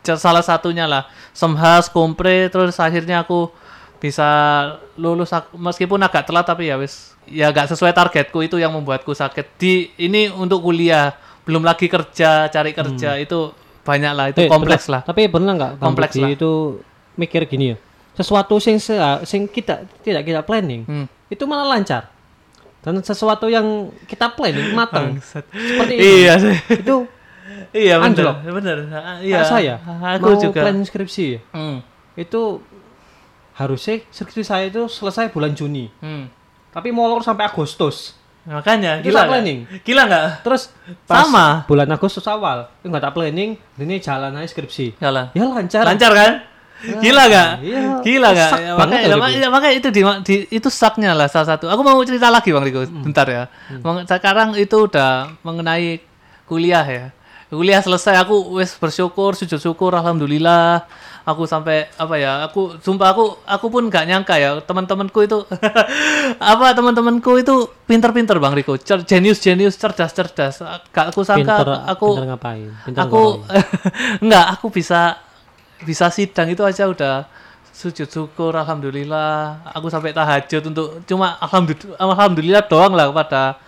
c- 0.02 0.16
salah 0.16 0.42
satunya 0.42 0.86
lah. 0.86 1.06
Semhas 1.32 1.88
kompre 1.88 2.48
terus 2.48 2.78
akhirnya 2.78 3.22
aku 3.22 3.50
bisa 3.98 4.28
lulus 4.94 5.32
meskipun 5.54 5.98
agak 6.00 6.28
telat 6.28 6.44
tapi 6.44 6.68
ya 6.68 6.76
wis 6.76 7.16
ya 7.24 7.48
gak 7.50 7.72
sesuai 7.72 7.92
targetku 7.92 8.42
itu 8.42 8.56
yang 8.56 8.72
membuatku 8.72 9.12
sakit. 9.12 9.46
Di 9.56 9.74
ini 9.98 10.28
untuk 10.28 10.60
kuliah 10.62 11.16
belum 11.44 11.64
lagi 11.64 11.88
kerja 11.88 12.48
cari 12.48 12.72
kerja 12.72 13.16
itu 13.18 13.52
banyak 13.84 14.12
lah 14.12 14.26
itu. 14.30 14.40
Eh, 14.40 14.48
kompleks 14.48 14.86
bener- 14.86 14.94
lah. 14.94 15.02
Tapi 15.04 15.22
pernah 15.28 15.52
nggak 15.54 15.72
Kompleks 15.78 16.16
lah. 16.16 16.30
itu 16.30 16.52
mikir 17.14 17.44
gini 17.46 17.72
ya? 17.72 17.78
Sesuatu 18.14 18.58
sing 18.58 18.78
sing 19.24 19.42
kita 19.46 19.84
tidak 20.00 20.24
kita 20.24 20.42
planning 20.42 20.84
Hmm. 20.84 21.06
itu 21.28 21.44
malah 21.44 21.68
lancar. 21.70 22.08
Dan 22.80 23.00
sesuatu 23.00 23.48
yang 23.48 23.64
kita 24.06 24.28
planning 24.30 24.72
matang. 24.72 25.16
Bangsat. 25.16 25.44
seperti 25.48 25.94
ini. 25.94 26.04
Iya. 26.22 26.34
Sih 26.38 26.58
itu 26.78 26.96
iya 27.76 27.96
benar 27.98 28.40
benar 28.42 28.78
iya 29.20 29.40
kayak 29.40 29.46
saya 29.46 29.76
aku 29.82 30.26
mau 30.26 30.40
juga. 30.40 30.62
plan 30.62 30.78
skripsi. 30.80 31.26
Ya, 31.28 31.40
hmm. 31.52 31.78
itu 32.16 32.42
harusnya 33.54 34.02
skripsi 34.08 34.42
saya 34.42 34.66
itu 34.66 34.88
selesai 34.88 35.30
bulan 35.30 35.54
Juni. 35.54 35.90
Hmm. 36.00 36.26
tapi 36.70 36.90
molor 36.90 37.22
sampai 37.22 37.46
Agustus 37.46 38.18
makanya 38.46 39.00
Itu 39.00 39.08
gila 39.08 39.24
planning. 39.26 39.60
gila 39.82 40.02
nggak 40.04 40.26
terus 40.42 40.68
pas 41.04 41.24
Sama. 41.24 41.64
bulan 41.64 41.88
Agustus 41.88 42.26
awal 42.26 42.68
nggak 42.82 43.00
tak 43.02 43.14
planning 43.14 43.56
ini 43.78 43.96
jalan 43.98 44.34
aja 44.34 44.46
skripsi 44.46 44.98
Gila. 44.98 45.32
ya 45.32 45.44
lancar 45.46 45.84
lancar 45.84 46.12
kan 46.12 46.32
gila 47.00 47.24
nggak 47.26 47.50
iya. 47.64 47.82
gila 48.02 48.30
Sak 48.36 48.60
Ya, 48.60 48.72
makanya, 48.76 49.08
loh 49.08 49.18
ya, 49.18 49.28
itu. 49.30 49.40
ya, 49.40 49.48
makanya 49.48 49.74
itu 49.74 49.88
di, 49.90 50.02
di- 50.22 50.48
itu 50.52 50.68
saknya 50.68 51.16
lah 51.16 51.32
salah 51.32 51.56
satu 51.56 51.66
aku 51.66 51.80
mau 51.80 51.96
cerita 52.04 52.28
lagi 52.28 52.52
bang 52.52 52.60
Riko 52.62 52.84
Hmm. 52.84 53.08
bentar 53.08 53.24
ya 53.26 53.44
Meng- 53.80 54.04
sekarang 54.04 54.60
itu 54.60 54.76
udah 54.84 55.32
mengenai 55.40 56.04
kuliah 56.44 56.84
ya 56.84 57.06
kuliah 57.54 57.82
selesai 57.86 58.18
aku 58.18 58.58
wes 58.58 58.74
bersyukur 58.82 59.38
sujud 59.38 59.62
syukur 59.62 59.94
alhamdulillah. 59.94 60.90
Aku 61.24 61.48
sampai 61.48 61.88
apa 61.96 62.20
ya 62.20 62.44
aku 62.44 62.76
sumpah 62.84 63.16
aku 63.16 63.40
aku 63.48 63.66
pun 63.72 63.88
nggak 63.88 64.06
nyangka 64.12 64.36
ya 64.36 64.60
teman-temanku 64.60 65.24
itu 65.24 65.40
apa 66.52 66.76
teman-temanku 66.76 67.40
itu 67.40 67.72
pinter-pinter 67.88 68.44
bang 68.44 68.52
Riko. 68.52 68.76
Cer- 68.76 69.08
jenius 69.08 69.40
jenius 69.40 69.80
cerdas 69.80 70.12
cerdas. 70.12 70.60
Gak 70.92 71.16
aku 71.16 71.24
sangka 71.24 71.64
pinter, 71.64 71.68
aku 71.88 72.08
pinter 72.12 72.28
ngapain? 72.28 72.70
Pinter 72.84 73.02
aku 73.08 73.24
enggak 74.20 74.46
aku 74.60 74.68
bisa 74.68 75.16
bisa 75.88 76.12
sidang 76.12 76.52
itu 76.52 76.60
aja 76.68 76.92
udah. 76.92 77.24
Sujud 77.72 78.10
syukur 78.12 78.52
alhamdulillah. 78.60 79.64
Aku 79.80 79.88
sampai 79.88 80.12
tahajud 80.12 80.76
untuk 80.76 81.08
cuma 81.08 81.40
alhamdulillah 81.40 82.04
alhamdulillah 82.04 82.64
doang 82.68 82.94
lah 83.00 83.08
kepada 83.16 83.64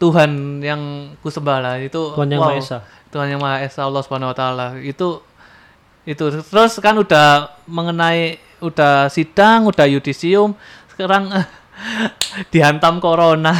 Tuhan 0.00 0.60
yang 0.64 1.12
ku 1.20 1.28
sembah 1.28 1.58
lah. 1.60 1.74
Itu 1.80 2.16
Tuhan 2.16 2.28
Yang 2.28 2.40
wow, 2.40 2.48
Maha 2.52 2.60
Esa. 2.60 2.78
Tuhan 3.10 3.26
yang 3.28 3.42
Maha 3.42 3.60
Esa 3.60 3.84
Allah 3.84 4.02
Subhanahu 4.02 4.30
wa 4.30 4.36
taala. 4.36 4.66
Itu 4.78 5.22
itu. 6.02 6.24
Terus 6.30 6.72
kan 6.78 6.94
udah 6.94 7.54
mengenai 7.66 8.38
udah 8.60 9.08
sidang 9.08 9.66
udah 9.66 9.84
yudisium 9.84 10.52
sekarang 10.92 11.30
dihantam 12.52 12.98
corona. 12.98 13.52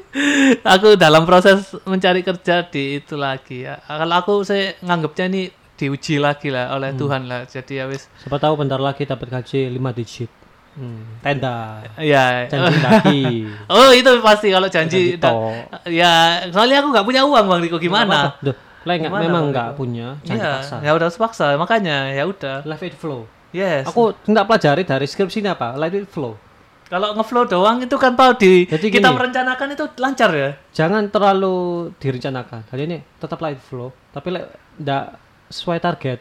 Aku 0.74 0.98
dalam 0.98 1.22
proses 1.22 1.70
mencari 1.86 2.20
kerja 2.20 2.66
di 2.66 2.98
itu 2.98 3.14
lagi 3.14 3.62
ya. 3.62 3.78
Kalau 3.78 4.16
aku 4.16 4.34
saya 4.42 4.74
nganggapnya 4.82 5.24
ini 5.30 5.42
diuji 5.78 6.18
lagi 6.18 6.50
lah 6.50 6.74
oleh 6.74 6.90
Tuhan 6.92 7.30
lah. 7.30 7.46
Jadi 7.46 7.78
ya 7.78 7.86
wis. 7.86 8.10
Siapa 8.18 8.36
tahu 8.36 8.58
bentar 8.58 8.82
lagi 8.82 9.06
dapat 9.06 9.30
gaji 9.30 9.70
5 9.70 9.78
digit. 9.94 10.30
Hmm, 10.70 11.18
tenda, 11.18 11.82
ya 11.98 12.46
janji 12.46 12.78
daki. 12.86 13.22
Oh 13.66 13.90
itu 13.90 14.06
pasti 14.22 14.50
kalau 14.50 14.66
janji 14.66 15.14
Janji 15.14 15.18
da- 15.18 15.66
ya 15.90 16.12
soalnya 16.50 16.78
aku 16.78 16.94
nggak 16.94 17.06
punya 17.06 17.22
uang 17.26 17.44
bang 17.46 17.60
Riko. 17.66 17.78
Gimana? 17.78 18.38
Duh, 18.38 18.54
lah 18.80 18.94
nggak- 18.94 19.12
Gimana, 19.12 19.22
memang 19.22 19.44
nggak 19.50 19.68
punya, 19.74 20.08
jangan 20.22 20.40
Iya, 20.62 20.76
ya 20.80 20.90
udah 20.96 21.08
sepaksa 21.08 21.52
makanya 21.54 22.08
ya 22.08 22.24
udah. 22.24 22.64
Let 22.64 22.80
it 22.80 22.94
flow. 22.94 23.28
Yes. 23.50 23.84
Aku 23.84 24.14
nggak 24.24 24.46
pelajari 24.46 24.82
dari 24.82 25.04
skripsi 25.04 25.40
ini 25.40 25.50
apa? 25.50 25.74
Let 25.74 25.92
it 25.92 26.06
flow. 26.06 26.38
Kalau 26.86 27.14
ngeflow 27.14 27.46
doang 27.46 27.78
itu 27.78 27.94
kan 27.94 28.14
tahu 28.14 28.34
di 28.34 28.66
Jadi 28.66 28.90
kita 28.90 29.06
gini. 29.06 29.14
merencanakan 29.14 29.68
itu 29.70 29.84
lancar 29.96 30.30
ya. 30.32 30.50
Jangan 30.72 31.06
terlalu 31.06 31.54
direncanakan. 31.96 32.66
Kali 32.66 32.82
ini 32.84 32.98
tetap 33.16 33.38
let 33.38 33.54
it 33.54 33.62
flow, 33.62 33.94
tapi 34.10 34.34
nggak 34.76 35.04
sesuai 35.48 35.78
target 35.78 36.18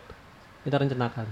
kita 0.61 0.77
rencanakan. 0.77 1.25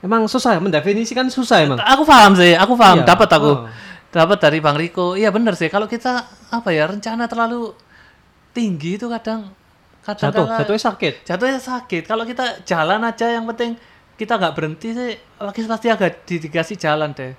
Emang 0.00 0.24
susah 0.26 0.56
ya 0.56 0.60
mendefinisikan 0.60 1.28
susah 1.28 1.60
emang. 1.60 1.76
Aku 1.78 2.02
paham 2.02 2.32
sih, 2.32 2.52
aku 2.52 2.72
paham, 2.72 3.04
Iya. 3.04 3.06
dapat 3.06 3.28
aku. 3.30 3.52
Oh. 3.54 3.68
Dapat 4.10 4.38
dari 4.38 4.58
Bang 4.58 4.74
Riko. 4.74 5.14
Iya 5.14 5.28
bener 5.30 5.54
sih 5.54 5.68
kalau 5.68 5.84
kita 5.86 6.24
apa 6.50 6.68
ya 6.68 6.88
rencana 6.88 7.24
terlalu 7.24 7.76
tinggi 8.50 8.96
itu 8.96 9.06
kadang 9.06 9.52
kadang 10.16 10.46
Jatuh, 10.46 10.58
jatuhnya 10.64 10.82
sakit. 10.82 11.14
jatuhnya 11.26 11.60
sakit. 11.60 12.02
Kalau 12.06 12.24
kita 12.24 12.64
jalan 12.64 13.00
aja 13.02 13.26
yang 13.28 13.44
penting 13.46 13.74
kita 14.14 14.36
nggak 14.36 14.52
berhenti 14.52 14.88
sih 14.92 15.10
pasti 15.36 15.60
pasti 15.64 15.86
agak 15.88 16.10
di- 16.28 16.40
dikasih 16.40 16.76
jalan 16.76 17.10
deh. 17.12 17.32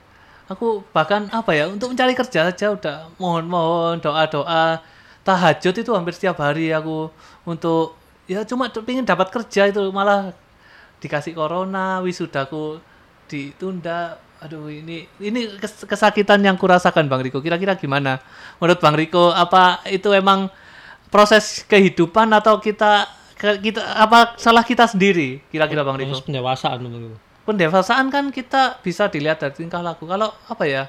Aku 0.50 0.84
bahkan 0.92 1.32
apa 1.32 1.56
ya 1.56 1.72
untuk 1.72 1.96
mencari 1.96 2.12
kerja 2.12 2.50
aja 2.50 2.68
udah 2.74 3.08
mohon-mohon 3.16 4.04
doa-doa 4.04 4.84
tahajud 5.24 5.74
itu 5.78 5.92
hampir 5.94 6.12
setiap 6.12 6.42
hari 6.42 6.74
aku 6.74 7.08
untuk 7.46 7.96
ya 8.26 8.42
cuma 8.44 8.68
pengen 8.68 9.06
dapat 9.06 9.30
kerja 9.32 9.70
itu 9.70 9.80
malah 9.94 10.34
dikasih 11.00 11.32
corona 11.32 12.02
wisudaku 12.02 12.82
ditunda 13.30 14.18
aduh 14.42 14.68
ini 14.68 15.06
ini 15.22 15.56
kes- 15.62 15.86
kesakitan 15.86 16.42
yang 16.42 16.58
kurasakan 16.58 17.06
Bang 17.06 17.22
Riko 17.22 17.40
kira-kira 17.40 17.78
gimana 17.78 18.18
menurut 18.58 18.82
Bang 18.82 18.98
Riko 18.98 19.30
apa 19.30 19.80
itu 19.88 20.10
emang 20.12 20.50
proses 21.12 21.62
kehidupan 21.64 22.32
atau 22.32 22.58
kita 22.58 23.06
kita 23.36 23.82
apa 23.98 24.34
salah 24.36 24.62
kita 24.62 24.86
sendiri 24.86 25.44
kira-kira 25.48 25.82
Bang 25.82 25.98
Riko 25.98 26.22
pendewasaan 26.22 26.80
menurutku. 26.80 27.18
pendewasaan 27.44 28.08
kan 28.08 28.30
kita 28.30 28.80
bisa 28.80 29.06
dilihat 29.06 29.38
dari 29.38 29.54
tingkah 29.56 29.82
laku 29.82 30.06
kalau 30.06 30.32
apa 30.48 30.64
ya 30.64 30.84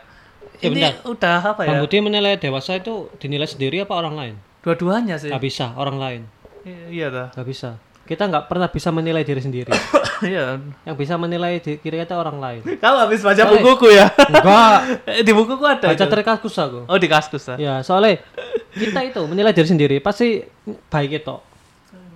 Ya, 0.55 0.69
ini 0.69 0.79
bentar. 0.79 1.03
udah 1.05 1.39
apa 1.49 1.61
ya 1.61 1.69
Bang 1.69 1.81
Budi 1.81 1.99
menilai 1.99 2.37
dewasa 2.37 2.77
itu 2.77 3.11
dinilai 3.17 3.47
sendiri 3.47 3.83
apa 3.83 3.95
orang 3.95 4.15
lain? 4.15 4.35
dua-duanya 4.61 5.17
sih 5.17 5.27
Gak 5.27 5.43
bisa, 5.43 5.75
orang 5.75 5.97
lain. 5.97 6.23
I- 6.63 6.93
iya 6.93 7.09
dah 7.09 7.29
Gak 7.33 7.43
bisa. 7.45 7.83
Kita 8.13 8.29
nggak 8.29 8.45
pernah 8.45 8.69
bisa 8.69 8.93
menilai 8.93 9.25
diri 9.25 9.41
sendiri. 9.41 9.73
iya 10.29 10.61
Yang 10.85 10.97
bisa 10.99 11.15
menilai 11.17 11.57
di- 11.59 11.81
diri 11.81 11.97
kita 11.99 12.13
orang 12.15 12.37
lain. 12.37 12.61
kamu 12.77 12.97
habis 13.01 13.21
baca 13.21 13.35
Soalnya- 13.35 13.57
bukuku 13.57 13.89
ya 13.89 14.07
Enggak. 14.13 14.79
di 15.27 15.33
bukuku 15.33 15.65
ada 15.65 15.87
Baca 15.89 15.97
itu. 15.99 16.13
terkakus 16.13 16.55
aku. 16.57 16.81
oh 16.85 16.99
di 17.01 17.09
kaskus 17.09 17.49
ah. 17.49 17.57
Ya, 17.57 17.81
soalnya 17.81 18.21
kita 18.71 19.01
itu 19.03 19.21
menilai 19.25 19.51
diri 19.51 19.65
sendiri 19.67 19.97
pasti 19.99 20.45
baik 20.87 21.25
itu. 21.25 21.37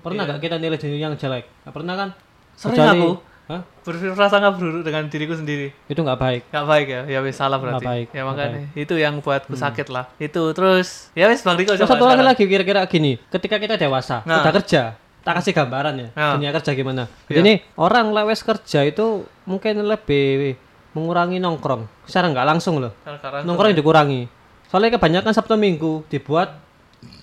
Pernah 0.01 0.23
gak 0.23 0.39
kita 0.39 0.57
nilai 0.57 0.77
diri 0.77 1.01
yang 1.01 1.17
jelek? 1.17 1.49
Gak 1.65 1.73
pernah 1.73 1.95
kan? 1.97 2.09
Sering 2.55 2.77
Kecuali- 2.77 3.01
aku. 3.01 3.11
Hah? 3.47 3.63
berprasangka 3.87 4.59
buruk 4.59 4.83
dengan 4.83 5.07
diriku 5.07 5.39
sendiri 5.39 5.71
Itu 5.87 6.03
nggak 6.03 6.19
baik. 6.19 6.43
Gak 6.51 6.67
baik 6.67 6.87
ya, 6.91 7.01
ya 7.07 7.19
wis 7.23 7.39
salah 7.39 7.63
berarti. 7.63 7.79
Nggak 7.79 7.95
baik, 7.95 8.07
ya 8.11 8.19
nggak 8.19 8.27
makanya 8.27 8.61
itu 8.75 8.95
yang 8.99 9.15
buatku 9.23 9.55
sakit 9.55 9.87
lah. 9.87 10.11
Itu 10.19 10.51
terus 10.51 11.15
ya 11.15 11.31
wis 11.31 11.47
Bang 11.47 11.55
Riko 11.55 11.79
satu 11.79 12.03
lagi 12.05 12.27
lagi 12.27 12.43
kira-kira 12.43 12.83
gini, 12.85 13.23
ketika 13.31 13.63
kita 13.63 13.79
dewasa, 13.79 14.27
Nah. 14.27 14.43
udah 14.43 14.51
kerja, 14.51 14.99
tak 15.27 15.43
kasih 15.43 15.53
gambaran 15.53 15.95
ya, 15.97 16.09
Nah. 16.15 16.39
dunia 16.39 16.55
kerja 16.55 16.71
gimana. 16.71 17.11
Iya. 17.27 17.43
Jadi 17.43 17.53
orang 17.75 18.15
lewes 18.15 18.41
kerja 18.41 18.81
itu 18.81 19.27
mungkin 19.43 19.83
lebih 19.83 20.55
mengurangi 20.95 21.37
nongkrong, 21.37 22.07
secara 22.07 22.31
nggak 22.31 22.47
langsung 22.47 22.79
loh. 22.79 22.95
Nongkrong 23.43 23.75
dikurangi. 23.75 24.31
Soalnya 24.67 24.95
kebanyakan 24.95 25.35
Sabtu 25.35 25.55
Minggu 25.55 26.07
dibuat 26.07 26.55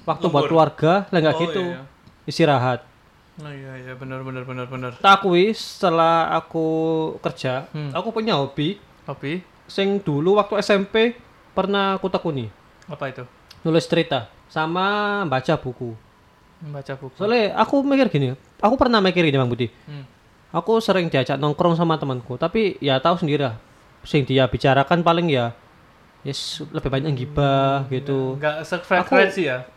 waktu 0.03 0.25
buat 0.27 0.45
keluarga, 0.45 1.07
lah 1.07 1.17
nggak 1.17 1.35
Oh, 1.35 1.41
gitu. 1.41 1.63
iya. 1.63 1.81
Istirahat. 2.23 2.79
Oh 3.35 3.49
iya 3.49 3.73
iya 3.79 3.93
benar 3.95 4.21
benar 4.21 4.43
benar 4.43 4.67
benar. 4.67 4.91
Tak 4.95 5.23
akui 5.23 5.49
setelah 5.51 6.29
aku 6.29 6.67
kerja, 7.17 7.65
Hmm. 7.71 7.89
aku 7.89 8.11
punya 8.11 8.35
hobi 8.35 8.77
Tapi 9.03 9.41
sing 9.65 9.97
dulu 9.97 10.37
waktu 10.37 10.59
SMP 10.59 11.17
pernah 11.51 11.95
aku 11.95 12.07
tekuni, 12.07 12.47
apa 12.85 13.09
itu? 13.09 13.23
nulis 13.59 13.83
cerita 13.83 14.27
sama 14.45 14.85
baca 15.23 15.55
buku. 15.55 15.91
Membaca 16.63 16.93
buku. 16.95 17.13
Soalnya 17.19 17.59
aku 17.59 17.83
mikir 17.83 18.07
gini, 18.07 18.39
aku 18.63 18.75
pernah 18.79 19.03
mikir 19.03 19.27
gini 19.27 19.35
Bang 19.35 19.51
Budi. 19.51 19.67
Hmm. 19.83 20.07
Aku 20.55 20.79
sering 20.79 21.11
diajak 21.11 21.35
nongkrong 21.35 21.75
sama 21.75 21.99
temanku, 21.99 22.39
tapi 22.39 22.79
ya 22.79 23.01
tahu 23.03 23.19
sendiri 23.19 23.51
lah. 23.51 23.59
Sing 24.07 24.23
dia 24.23 24.47
bicarakan 24.47 25.03
paling 25.03 25.27
ya 25.27 25.51
yes 26.23 26.63
lebih 26.71 26.87
banyak 26.87 27.11
gibah 27.19 27.83
gitu. 27.91 28.39
Enggak 28.39 28.63
sefrekuensi 28.63 29.43
ya? 29.43 29.67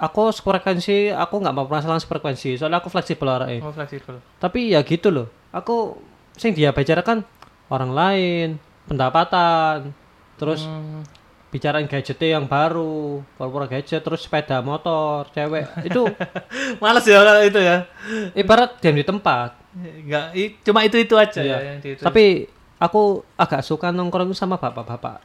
Aku 0.00 0.32
frekuensi, 0.32 1.12
aku 1.12 1.34
nggak 1.36 1.54
mau 1.54 1.68
masalah 1.68 2.00
frekuensi, 2.00 2.56
soalnya 2.56 2.80
aku 2.80 2.88
fleksibel 2.88 3.28
orangnya. 3.28 3.60
Oh 3.60 3.72
fleksibel. 3.76 4.18
Tapi 4.40 4.72
ya 4.72 4.80
gitu 4.80 5.12
loh, 5.12 5.28
aku 5.52 6.00
sing 6.34 6.56
dia 6.56 6.72
bicarakan 6.72 7.28
orang 7.68 7.92
lain, 7.92 8.48
pendapatan, 8.88 9.92
terus 10.40 10.64
Hmm. 10.64 11.04
Bicarain 11.52 11.84
gadgetnya 11.84 12.40
yang 12.40 12.48
baru, 12.48 13.20
pura-pura 13.36 13.68
gadget, 13.68 14.00
terus 14.00 14.24
sepeda 14.24 14.64
motor, 14.64 15.28
cewek, 15.36 15.68
itu 15.84 16.08
Males 16.82 17.04
ya 17.04 17.20
kalau 17.20 17.44
itu 17.44 17.60
ya. 17.60 17.84
ibarat 18.32 18.80
diam 18.80 18.96
di 18.96 19.04
tempat. 19.04 19.52
Enggak, 19.76 20.32
cuma 20.64 20.80
itu-itu 20.84 21.12
aja 21.20 21.40
Iya. 21.44 21.56
ya 21.56 21.58
yang 21.68 21.78
itu. 21.84 22.00
Tapi 22.00 22.48
aku 22.80 23.20
agak 23.36 23.60
suka 23.60 23.92
nongkrong 23.92 24.32
sama 24.32 24.56
bapak-bapak. 24.56 25.20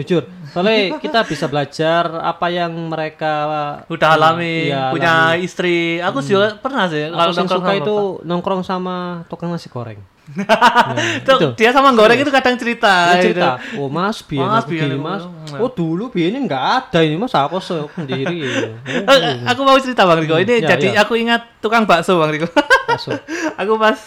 Jujur, 0.00 0.24
soalnya 0.48 0.96
kita 0.96 1.28
bisa 1.28 1.44
belajar 1.44 2.08
apa 2.24 2.48
yang 2.48 2.72
mereka 2.88 3.34
udah 3.92 4.08
alami, 4.16 4.72
Iya, 4.72 4.88
punya 4.88 5.14
istri. 5.36 6.00
Aku 6.00 6.24
juga 6.24 6.56
pernah 6.56 6.88
sih 6.88 7.04
Aku 7.04 7.16
kalau 7.16 7.32
nongkrong 7.36 7.60
suka 7.60 7.68
sama 7.68 7.80
itu 7.80 7.96
nongkrong 8.24 8.62
sama 8.64 8.96
tukang 9.28 9.52
nasi 9.52 9.68
goreng. 9.68 10.00
Tuh, 11.24 11.52
dia 11.52 11.68
sama 11.68 11.92
goreng 11.92 12.16
itu 12.16 12.32
kadang 12.32 12.56
cerita. 12.56 13.12
Dia 13.12 13.20
gitu. 13.20 13.24
cerita, 13.36 13.50
oh 13.76 13.88
mas 13.88 14.24
biar 14.24 14.46
Mas, 14.46 14.64
aku- 14.64 14.96
mas. 14.96 15.22
Nah. 15.52 15.58
Oh 15.60 15.68
dulu 15.68 16.08
biar 16.08 16.32
ini 16.32 16.40
nggak 16.42 16.64
ada 16.80 17.00
ini 17.00 17.14
mas 17.14 17.30
aku 17.30 17.60
se- 17.60 17.76
sendiri. 17.92 18.40
Oh, 19.04 19.18
aku 19.50 19.60
mau 19.62 19.76
cerita 19.76 20.02
Bang 20.02 20.18
Riko. 20.18 20.36
Ini 20.36 20.64
ya, 20.64 20.74
jadi 20.74 20.96
ya. 20.96 21.04
aku 21.04 21.14
ingat 21.14 21.60
tukang 21.60 21.84
bakso 21.84 22.16
Bang 22.16 22.32
Riko. 22.32 22.48
masuk. 22.86 23.20
aku 23.60 23.72
pas 23.76 23.98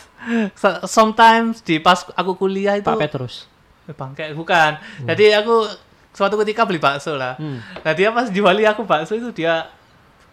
so- 0.53 0.82
sometimes 0.86 1.62
di 1.62 1.77
pas 1.77 2.01
aku 2.12 2.34
kuliah 2.36 2.75
itu 2.75 2.84
Pak 2.84 2.97
Petrus. 2.97 3.45
Eh, 3.86 3.93
bangke 3.93 4.34
bukan. 4.34 4.82
Jadi 5.06 5.32
aku 5.32 5.69
suatu 6.12 6.34
ketika 6.41 6.65
beli 6.65 6.82
bakso 6.82 7.13
lah. 7.13 7.38
Hmm. 7.38 7.62
Nah 7.62 7.93
dia 7.93 8.10
pas 8.10 8.25
juali 8.27 8.65
aku 8.65 8.82
bakso 8.84 9.13
itu 9.13 9.30
dia 9.32 9.69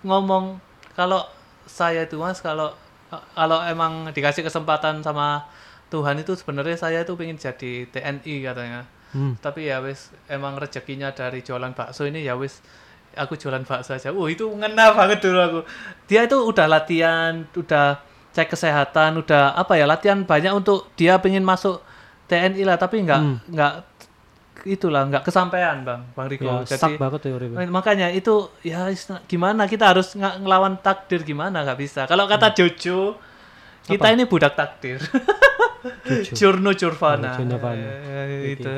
ngomong 0.01 0.57
kalau 0.93 1.29
saya 1.65 2.03
itu 2.03 2.17
mas 2.17 2.41
kalau 2.41 2.73
kalau 3.31 3.63
emang 3.63 4.11
dikasih 4.11 4.43
kesempatan 4.43 4.99
sama 5.01 5.47
Tuhan 5.95 6.19
itu 6.19 6.35
sebenarnya 6.35 6.75
saya 6.77 6.99
itu 7.01 7.15
pengen 7.15 7.39
jadi 7.39 7.87
TNI 7.87 8.35
katanya. 8.43 8.83
Hmm. 9.11 9.39
Tapi 9.39 9.71
ya 9.71 9.79
wis 9.79 10.11
emang 10.27 10.59
rezekinya 10.59 11.11
dari 11.11 11.39
jualan 11.39 11.71
bakso 11.71 12.03
ini 12.03 12.21
ya 12.21 12.35
wis 12.35 12.59
aku 13.15 13.35
jualan 13.35 13.63
bakso 13.63 13.95
aja. 13.95 14.11
Wah 14.11 14.27
itu 14.27 14.43
ngena 14.45 14.91
banget 14.91 15.23
dulu 15.23 15.39
aku. 15.39 15.61
Dia 16.05 16.27
itu 16.27 16.35
udah 16.35 16.67
latihan, 16.67 17.47
udah 17.49 18.03
cek 18.31 18.51
kesehatan, 18.51 19.15
udah 19.17 19.55
apa 19.55 19.79
ya 19.79 19.87
latihan 19.87 20.19
banyak 20.21 20.51
untuk 20.53 20.91
dia 20.93 21.15
pengen 21.17 21.43
masuk 21.43 21.79
TNI 22.27 22.65
lah, 22.65 22.75
tapi 22.75 22.99
nggak 23.01 23.21
Hmm. 23.21 23.39
nggak 23.47 23.73
itulah 24.65 25.05
nggak 25.05 25.23
kesampaian 25.23 25.85
bang, 25.85 26.01
bang 26.11 26.27
Riko. 26.27 26.43
Ya, 26.43 26.65
Jadi 26.67 26.97
banget 26.97 27.21
ya 27.23 27.33
Uribe. 27.33 27.55
Eh, 27.55 27.69
makanya 27.69 28.09
itu 28.09 28.35
ya 28.63 28.89
gimana 29.25 29.69
kita 29.69 29.93
harus 29.93 30.17
ng- 30.17 30.41
ngelawan 30.41 30.81
takdir 30.81 31.21
gimana 31.21 31.63
nggak 31.63 31.77
bisa. 31.77 32.01
Kalau 32.05 32.25
kata 32.25 32.49
Hmm. 32.49 32.57
Jojo 32.57 32.99
kita 33.85 34.07
ini 34.17 34.25
budak 34.25 34.57
takdir. 34.57 34.99
Curno 36.33 36.73
curvana. 36.81 37.37
Oh, 37.37 37.45
Curnovana. 37.45 37.89
Eh, 38.25 38.57
itu. 38.57 38.73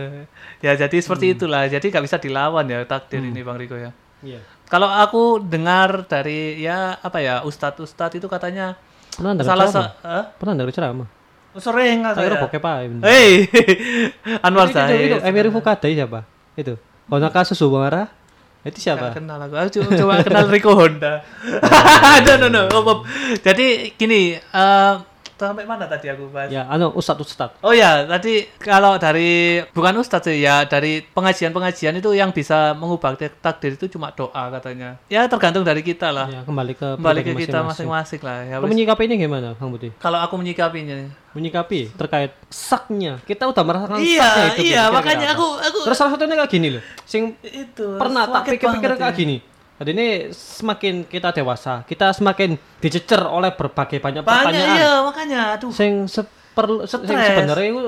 Ya 0.63 0.75
jadi 0.75 0.97
seperti 0.99 1.39
itulah. 1.39 1.71
Jadi 1.71 1.91
nggak 1.91 2.05
bisa 2.05 2.19
dilawan 2.19 2.67
ya 2.67 2.83
takdir 2.85 3.23
ini 3.23 3.41
Bang 3.47 3.59
Riko 3.59 3.79
ya. 3.79 3.95
Iya. 4.25 4.43
Kalau 4.67 4.91
aku 4.91 5.39
dengar 5.39 6.11
dari 6.11 6.59
ya 6.59 6.99
apa 6.99 7.23
ya 7.23 7.47
ustadz-ustadz 7.47 8.19
itu 8.19 8.27
katanya 8.27 8.75
Pernah 9.15 9.33
dengar 9.39 9.47
salah 9.47 9.67
sa 9.71 9.83
Hah? 10.03 10.25
Pernah 10.35 10.53
dengar 10.59 10.75
ceramah? 10.75 11.09
Oh, 11.57 11.63
sering 11.63 12.05
nggak 12.05 12.15
saya. 12.21 12.37
bokep 12.37 12.65
aja. 12.69 12.85
bener. 12.91 13.03
Hei, 13.07 13.49
Anwar 14.45 14.69
Zahid. 14.69 15.25
Emir 15.25 15.49
Fukadai 15.49 15.97
siapa? 15.97 16.29
Itu. 16.53 16.77
Kalau 17.07 17.31
kasus 17.33 17.57
Subara, 17.57 18.13
itu 18.69 18.79
siapa? 18.91 19.11
Nggak 19.11 19.17
kenal 19.23 19.39
aku. 19.47 19.55
Aku 19.57 19.71
coba, 19.79 19.89
coba 19.95 20.13
kenal 20.27 20.47
Rico 20.51 20.73
Honda. 20.75 21.23
no, 22.27 22.33
no, 22.43 22.47
no. 22.51 22.63
Oh, 22.75 22.83
oh. 22.83 22.99
Jadi 23.39 23.95
gini, 23.95 24.35
eh, 24.37 24.95
sampai 25.37 25.69
mana 25.69 25.85
tadi 25.85 26.09
aku 26.09 26.33
bahas? 26.33 26.49
Ya, 26.49 26.65
anu 26.67 26.91
ustad 26.97 27.21
ustad. 27.21 27.53
Oh 27.61 27.71
ya, 27.71 28.09
tadi 28.09 28.49
kalau 28.57 28.97
dari 28.97 29.61
bukan 29.71 30.01
ustadz 30.01 30.27
sih 30.27 30.41
ya 30.41 30.65
dari 30.65 31.05
pengajian-pengajian 31.05 32.01
itu 32.01 32.11
yang 32.17 32.33
bisa 32.33 32.73
mengubah 32.73 33.15
tak- 33.15 33.37
takdir 33.39 33.77
itu 33.77 33.87
cuma 33.93 34.11
doa 34.11 34.49
katanya. 34.51 34.97
Ya 35.13 35.29
tergantung 35.29 35.63
dari 35.63 35.85
kita 35.85 36.09
lah. 36.09 36.27
Ya, 36.27 36.41
kembali 36.43 36.73
ke 36.73 36.89
Kembali 36.97 37.21
ke 37.21 37.33
kita 37.37 37.61
masing-masing 37.63 38.21
lah. 38.25 38.37
Ya, 38.49 38.57
Kamu 38.59 38.73
ini 38.73 39.15
gimana, 39.21 39.53
Bang 39.55 39.71
Budi? 39.71 39.93
kalau 40.01 40.19
aku 40.19 40.41
menyikapinya. 40.41 41.07
Menyikapi 41.37 41.93
terkait 42.01 42.33
saknya. 42.49 43.21
Kita 43.29 43.45
udah 43.45 43.61
merasakan 43.61 44.01
Iya, 44.01 44.25
saknya 44.25 44.49
hidup 44.57 44.65
iya, 44.65 44.81
ya, 44.81 44.85
makanya 44.89 45.29
aku 45.37 45.47
aku 45.61 45.79
Terus 45.85 45.97
salah 46.01 46.17
satunya 46.17 46.33
kayak 46.33 46.49
gini 46.49 46.69
loh. 46.73 46.83
Sing 47.05 47.37
itu 47.45 47.87
pernah 48.01 48.25
tak 48.25 48.49
pikir-pikir 48.49 48.91
kayak 48.97 49.13
ini. 49.13 49.21
gini. 49.21 49.37
Jadi 49.77 49.91
ini 49.93 50.09
semakin 50.31 51.05
kita 51.05 51.31
dewasa, 51.31 51.85
kita 51.85 52.09
semakin 52.11 52.57
dicecer 52.81 53.21
oleh 53.21 53.53
berbagai 53.53 54.01
banyak 54.01 54.25
Banyak 54.25 54.41
pertanyaan. 54.49 54.73
iya, 54.75 54.93
makanya 55.05 55.41
aduh. 55.53 55.69
Sing 55.69 56.09
seperlu 56.09 56.89
sing 56.89 57.05
sebenarnya 57.05 57.67
itu 57.67 57.85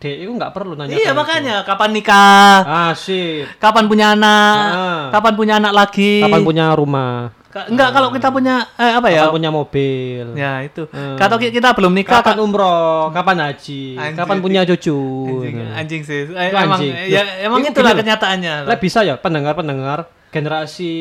dek 0.00 0.16
itu 0.18 0.30
nggak 0.32 0.50
perlu 0.50 0.74
nanya. 0.74 0.90
Iya, 0.92 1.12
makanya 1.12 1.62
kapan 1.62 1.90
nikah? 1.92 2.56
Ah, 2.64 2.92
sip. 2.92 3.46
Kapan 3.56 3.86
punya 3.86 4.18
anak? 4.18 4.56
Ah. 4.74 5.02
Kapan 5.12 5.32
punya 5.34 5.54
anak 5.56 5.70
lagi? 5.70 6.18
Kapan 6.18 6.42
punya 6.42 6.74
rumah? 6.74 7.30
Ka- 7.46 7.66
Enggak, 7.66 7.90
kalau 7.90 8.08
kita 8.10 8.30
punya 8.30 8.62
eh, 8.74 8.94
apa 8.94 9.06
ya? 9.06 9.26
Kapan 9.26 9.34
punya 9.36 9.50
mobil? 9.50 10.26
Ya, 10.34 10.62
itu. 10.62 10.86
Hmm. 10.86 11.14
Kalau 11.14 11.34
ki- 11.34 11.50
kita 11.50 11.74
belum 11.74 11.90
nikah, 11.92 12.22
Kapan 12.22 12.38
umroh? 12.40 13.10
Kapan 13.10 13.36
haji? 13.44 13.82
Anjing. 13.94 14.16
Kapan 14.16 14.38
punya 14.38 14.60
cucu? 14.64 14.98
anjing, 15.36 15.54
Nah. 15.60 15.78
anjing 15.78 16.02
sih. 16.02 16.20
Eh, 16.26 16.46
Itu 16.48 16.56
emang 16.56 16.78
anjing. 16.78 16.92
ya 17.06 17.22
emang 17.42 17.58
Itu 17.60 17.70
itulah 17.70 17.92
kenyataannya. 17.92 18.54
Lah 18.66 18.78
bisa 18.78 19.02
ya 19.02 19.14
pendengar-pendengar 19.14 20.06
generasi 20.30 20.92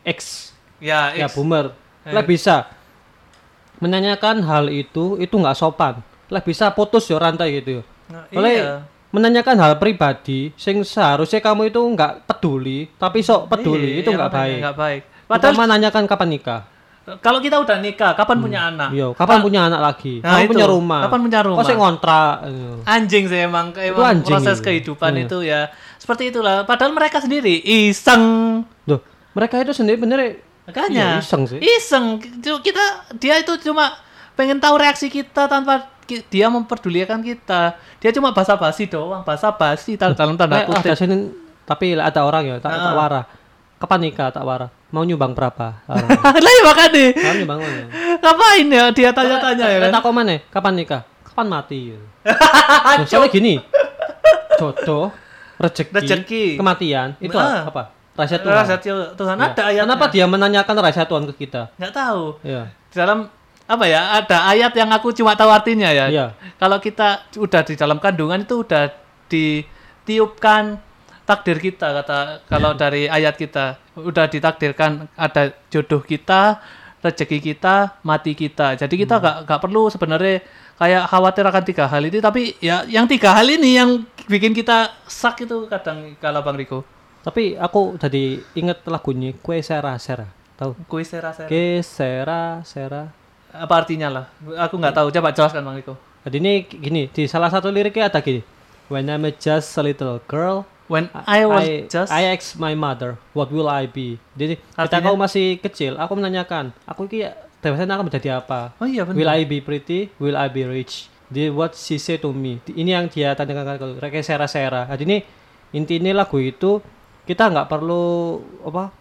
X 0.00 0.52
Ya, 0.78 1.12
ya 1.12 1.26
X. 1.26 1.34
boomer. 1.34 1.72
Eh. 2.04 2.12
Lah 2.12 2.22
bisa 2.22 2.68
menanyakan 3.78 4.40
hal 4.40 4.64
itu 4.68 5.18
itu 5.18 5.34
nggak 5.34 5.54
sopan. 5.54 6.00
Lah 6.28 6.40
bisa 6.40 6.70
putus 6.70 7.04
ya 7.06 7.16
rantai 7.16 7.58
gitu. 7.58 7.80
ya. 7.80 7.82
Nah, 8.06 8.24
Oleh 8.30 8.54
iya. 8.58 8.74
menanyakan 9.10 9.56
hal 9.56 9.72
pribadi 9.76 10.52
sing 10.54 10.80
seharusnya 10.82 11.40
kamu 11.40 11.68
itu 11.68 11.80
nggak 11.80 12.26
peduli 12.26 12.90
tapi 12.94 13.20
sok 13.20 13.48
peduli 13.48 13.96
Iya, 13.96 14.00
itu 14.00 14.10
nggak 14.10 14.28
makanya 14.28 14.44
baik. 14.44 14.60
Nggak 14.60 14.76
baik. 14.76 15.02
Padahal 15.24 15.54
menanyakan 15.56 16.04
kapan 16.04 16.30
nikah. 16.30 16.62
kalau 17.20 17.36
kita 17.36 17.60
udah 17.60 17.84
nikah, 17.84 18.16
kapan 18.16 18.40
punya 18.40 18.60
anak? 18.66 18.88
Iya, 18.88 19.12
kapan 19.12 19.44
punya 19.44 19.68
anak 19.68 19.80
lagi? 19.82 20.24
Nah, 20.24 20.24
kapan 20.24 20.40
itu. 20.40 20.50
punya 20.56 20.66
rumah? 20.66 21.00
Kapan 21.04 21.20
punya 21.20 21.40
rumah? 21.44 21.60
Kok 21.60 21.66
sing 21.68 21.76
ngontrak? 21.76 22.34
Iya. 22.48 22.70
Anjing 22.88 23.24
sih 23.28 23.40
emang, 23.44 23.66
Itu 23.70 23.80
emang 23.92 24.04
anjing 24.08 24.32
proses 24.32 24.56
itu. 24.56 24.64
kehidupan 24.64 25.12
Iya. 25.12 25.22
itu 25.28 25.38
ya 25.44 25.60
seperti 26.04 26.28
itulah. 26.28 26.68
Padahal 26.68 26.92
mereka 26.92 27.16
sendiri 27.16 27.64
iseng. 27.64 28.60
Duh, 28.84 29.00
mereka 29.32 29.56
itu 29.56 29.72
sendiri 29.72 29.96
bener 29.96 30.44
Makanya 30.68 31.20
Iya, 31.20 31.24
iseng 31.24 31.42
sih. 31.48 31.60
Iseng. 31.60 32.20
Kita 32.60 32.84
dia 33.16 33.40
itu 33.40 33.56
cuma 33.64 33.96
pengen 34.36 34.60
tahu 34.60 34.76
reaksi 34.76 35.08
kita 35.08 35.48
tanpa 35.48 35.88
dia 36.04 36.52
memperdulikan 36.52 37.24
kita. 37.24 37.80
Dia 38.00 38.12
cuma 38.12 38.32
basa-basi 38.32 38.84
doang, 38.84 39.24
basa-basi 39.24 39.96
dalam 39.96 40.12
tanda 40.36 40.44
ada 40.44 40.68
kutip. 40.68 40.92
sini 40.92 41.32
tapi 41.64 41.96
ada 41.96 42.20
orang 42.20 42.44
ya 42.44 42.56
tak, 42.60 42.76
tak 42.76 42.92
Ah. 42.92 42.96
warah. 42.96 43.24
Kapan 43.80 44.00
nikah 44.04 44.28
tak 44.28 44.44
warah? 44.44 44.68
Mau 44.92 45.04
nyumbang 45.04 45.32
berapa? 45.32 45.80
Lah 46.44 46.52
ya 46.52 46.62
makanya. 46.64 47.04
Kamu 47.12 47.36
nyumbang 47.40 47.60
mana? 47.60 47.82
Ngapain 48.20 48.66
ya 48.68 48.84
dia 48.92 49.10
tanya-tanya 49.12 49.66
ya? 49.68 49.78
Tak 49.88 50.04
mana? 50.12 50.36
Kapan 50.48 50.72
nikah? 50.76 51.02
Kapan 51.24 51.46
mati? 51.48 51.78
gitu. 51.92 52.04
Nah, 52.24 53.04
soalnya 53.04 53.28
gini. 53.28 53.54
Jodoh, 54.54 55.10
rezeki, 55.56 55.90
Rezeki. 55.92 56.44
kematian 56.56 57.14
itu 57.18 57.34
Ah. 57.34 57.68
apa? 57.68 57.82
Rahasia 58.14 58.38
Tuhan. 58.38 58.54
Rahasia 58.54 58.78
Tuhan 59.12 59.36
Ya. 59.36 59.44
ada 59.44 59.62
ayatnya. 59.66 59.82
Kenapa 59.90 60.06
dia 60.08 60.24
menanyakan 60.24 60.74
rahasia 60.78 61.02
Tuhan 61.02 61.26
ke 61.26 61.46
kita? 61.46 61.74
Nggak 61.74 61.92
tahu. 61.92 62.38
Iya. 62.42 62.70
Di 62.90 62.96
dalam 62.96 63.26
apa 63.64 63.84
ya? 63.84 64.00
Ada 64.14 64.38
ayat 64.50 64.72
yang 64.72 64.90
aku 64.90 65.10
cuma 65.10 65.34
tahu 65.34 65.50
artinya 65.50 65.90
ya. 65.90 66.06
Iya. 66.06 66.26
Kalau 66.54 66.78
kita 66.78 67.26
udah 67.34 67.62
di 67.62 67.74
dalam 67.74 67.98
kandungan 67.98 68.42
itu 68.42 68.62
udah 68.62 68.86
ditiupkan 69.30 70.78
takdir 71.24 71.56
kita 71.56 71.90
kata 71.90 72.18
kalau 72.46 72.76
dari 72.76 73.08
ayat 73.08 73.34
kita 73.34 73.80
udah 73.96 74.28
ditakdirkan 74.28 75.08
ada 75.16 75.50
jodoh 75.66 76.04
kita, 76.04 76.60
rezeki 77.00 77.38
kita, 77.42 77.98
mati 78.02 78.36
kita. 78.36 78.76
Jadi 78.76 78.94
kita 78.94 79.18
nggak 79.18 79.36
nggak 79.48 79.60
perlu 79.60 79.88
sebenarnya 79.88 80.44
kayak 80.74 81.06
khawatir 81.06 81.44
akan 81.46 81.64
tiga 81.64 81.84
hal 81.86 82.02
ini 82.02 82.18
tapi 82.18 82.58
ya 82.58 82.82
yang 82.86 83.06
tiga 83.06 83.30
hal 83.34 83.46
ini 83.46 83.78
yang 83.78 84.02
bikin 84.26 84.50
kita 84.50 84.90
sak 85.06 85.44
itu 85.44 85.68
kadang 85.70 86.16
kalau 86.18 86.40
Bang 86.42 86.58
Riko. 86.58 86.82
Tapi 87.24 87.56
aku 87.56 87.96
jadi 87.96 88.44
inget 88.52 88.84
lagunya 88.84 89.32
Kue 89.40 89.64
Sera 89.64 89.96
Sera. 89.96 90.28
Tahu? 90.60 90.76
Kuis 90.86 91.08
rasa 91.16 91.48
Kue 91.48 91.80
Sera 91.80 92.60
Sera. 92.62 93.10
apa 93.54 93.70
artinya 93.78 94.10
lah? 94.10 94.26
Aku 94.66 94.76
nggak 94.82 94.94
tahu. 94.98 95.08
Coba 95.14 95.30
jelaskan 95.30 95.62
Bang 95.62 95.78
Riko. 95.78 95.94
Jadi 96.26 96.36
ini 96.40 96.54
gini, 96.66 97.02
di 97.12 97.28
salah 97.28 97.52
satu 97.52 97.68
liriknya 97.70 98.08
ada 98.10 98.18
gini. 98.18 98.42
When 98.90 99.08
I'm 99.08 99.24
just 99.40 99.72
a 99.78 99.82
little 99.84 100.20
girl, 100.28 100.68
When 100.84 101.08
I 101.16 101.48
was 101.48 101.64
I, 101.64 101.88
just 101.88 102.12
I 102.12 102.28
ask 102.28 102.60
my 102.60 102.76
mother, 102.76 103.16
what 103.32 103.48
will 103.48 103.72
I 103.72 103.88
be? 103.88 104.20
Jadi 104.36 104.60
ketika 104.60 105.00
Artinya? 105.00 105.08
kau 105.08 105.16
masih 105.16 105.56
kecil, 105.56 105.96
aku 105.96 106.12
menanyakan, 106.12 106.76
aku 106.84 107.08
ki 107.08 107.24
dewasa 107.64 107.88
akan 107.88 108.04
menjadi 108.04 108.28
apa? 108.36 108.76
Oh 108.76 108.84
iya 108.84 109.02
Will 109.02 109.24
benar. 109.24 109.34
I 109.34 109.48
be 109.48 109.58
pretty? 109.58 110.12
Will 110.20 110.36
I 110.36 110.46
be 110.46 110.62
rich? 110.62 111.08
Di 111.24 111.48
what 111.48 111.72
she 111.72 111.96
say 111.96 112.20
to 112.20 112.30
me. 112.30 112.60
Ini 112.62 112.94
yang 112.94 113.08
dia 113.08 113.32
tanyakan 113.32 113.74
ke 113.74 113.86
Reke 113.96 114.20
Sera 114.20 114.44
Sera. 114.44 114.84
Jadi 114.86 115.02
ini 115.02 115.18
intinya 115.72 116.12
lagu 116.14 116.36
itu 116.36 116.78
kita 117.24 117.48
nggak 117.48 117.66
perlu 117.66 118.36
apa 118.62 118.92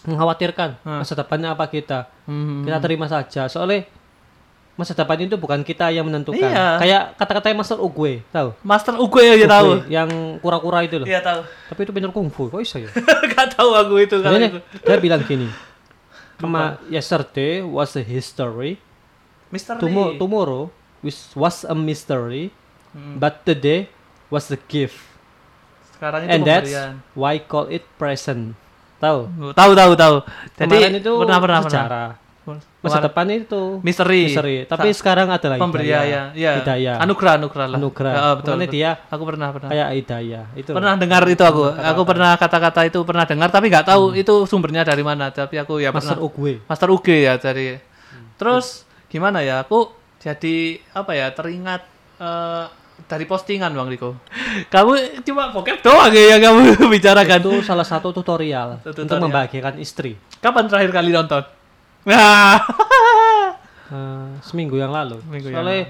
mengkhawatirkan 0.00 0.80
Hmm. 0.80 1.00
masa 1.00 1.12
depannya 1.12 1.52
apa 1.52 1.64
kita. 1.66 2.08
Hmm. 2.24 2.64
Kita 2.64 2.78
terima 2.78 3.04
saja. 3.04 3.44
Soalnya 3.46 3.84
masa 4.72 4.96
depan 4.96 5.20
itu 5.20 5.36
bukan 5.36 5.60
kita 5.60 5.92
yang 5.92 6.08
menentukan. 6.08 6.40
Iya. 6.40 6.80
Kayak 6.80 7.02
kata-kata 7.16 7.52
Master 7.52 7.76
Ugue, 7.76 8.24
tahu? 8.30 8.56
Master 8.64 8.96
Ugo 8.96 9.20
ya 9.20 9.36
tahu. 9.44 9.84
Yang 9.88 10.08
kura-kura 10.40 10.80
itu 10.80 10.96
loh. 10.96 11.04
Iya 11.04 11.20
tahu. 11.20 11.40
Tapi 11.44 11.80
itu 11.84 11.92
pintar 11.92 12.10
kungfu, 12.10 12.48
kok 12.48 12.60
bisa 12.60 12.80
ya? 12.80 12.88
Gak 13.32 13.60
tahu 13.60 13.76
aku 13.76 13.94
itu 14.00 14.16
kalau 14.20 14.40
itu. 14.40 14.56
dia 14.80 14.96
bilang 14.96 15.20
gini. 15.24 15.48
Kema 16.40 16.62
yesterday 16.88 17.60
was 17.60 17.92
a 17.94 18.02
history, 18.02 18.80
Mister 19.48 19.76
Tomo- 19.76 20.16
tomorrow 20.16 20.72
was, 21.00 21.30
was 21.36 21.62
a 21.62 21.74
mystery, 21.74 22.50
Hmm. 22.90 23.20
but 23.20 23.44
today 23.44 23.86
was 24.28 24.50
a 24.50 24.58
gift. 24.58 24.98
Sekarang 25.94 26.24
itu 26.24 26.30
And 26.32 26.40
that's 26.42 26.72
pemberian. 26.72 26.92
why 27.14 27.38
call 27.38 27.68
it 27.68 27.84
present. 27.94 28.56
Tahu? 28.98 29.52
Tahu 29.52 29.72
tahu 29.72 29.92
tahu. 29.94 30.16
Jadi 30.56 30.76
Kemarin 30.76 30.94
itu 30.98 31.12
pernah 31.14 31.38
pernah 31.40 31.60
pernah. 31.62 32.08
Masa 32.80 32.98
depan 32.98 33.28
itu 33.28 33.78
Misteri. 33.80 34.26
misteri. 34.26 34.56
Tapi 34.64 34.90
Sa- 34.90 34.98
sekarang 34.98 35.28
adalah 35.28 35.54
hidayah. 35.54 36.32
ya. 36.32 36.52
Hidayah. 36.58 36.96
Anugerah 36.98 37.36
anugerah 37.36 37.66
lah. 37.68 37.78
Anugerah. 37.78 38.12
Ya, 38.12 38.22
betul. 38.34 38.54
Betul. 38.56 38.72
dia 38.72 38.90
Aku 39.06 39.22
pernah 39.22 39.48
pernah. 39.50 39.68
kayak 39.70 39.88
hidayah. 39.94 40.44
Itu. 40.54 40.70
Pernah 40.72 40.92
dengar 40.96 41.22
itu 41.24 41.44
aku. 41.44 41.62
Aku 41.70 42.02
pernah 42.02 42.34
kata-kata 42.34 42.80
itu 42.84 42.98
pernah 43.04 43.22
dengar 43.22 43.48
tapi 43.48 43.68
nggak 43.68 43.86
tahu 43.86 44.14
itu 44.14 44.34
sumbernya 44.44 44.82
dari 44.82 45.00
mana. 45.00 45.28
Tapi 45.28 45.56
aku 45.56 45.78
ya 45.78 45.92
Master 45.92 46.16
pernah. 46.16 46.26
Ugue. 46.26 46.58
Master 46.64 46.88
UG 46.88 47.06
ya 47.20 47.34
dari. 47.36 47.76
Terus 48.34 48.82
gimana 49.06 49.40
ya? 49.40 49.62
Aku 49.62 49.92
jadi 50.18 50.56
apa 50.90 51.12
ya? 51.12 51.30
Teringat 51.30 51.84
eh, 52.18 52.64
dari 53.04 53.24
postingan 53.24 53.70
Bang 53.70 53.86
Riko. 53.86 54.16
Kamu 54.74 54.92
cuma 55.22 55.52
bokep 55.52 55.80
doang 55.80 56.10
ya 56.10 56.34
yang 56.34 56.40
kamu 56.42 56.60
bicarakan. 56.94 57.38
Itu 57.38 57.52
salah 57.60 57.84
satu 57.84 58.10
tutorial, 58.10 58.80
Tutorial. 58.80 59.04
untuk 59.04 59.16
membahagiakan 59.20 59.76
istri. 59.78 60.16
Kapan 60.36 60.66
terakhir 60.66 60.90
kali 60.90 61.12
nonton? 61.12 61.44
Nah. 62.06 62.60
Seminggu 64.46 64.78
yang 64.78 64.94
lalu. 64.94 65.18
Seminggu 65.26 65.50
yang 65.50 65.60
Soalnya 65.60 65.80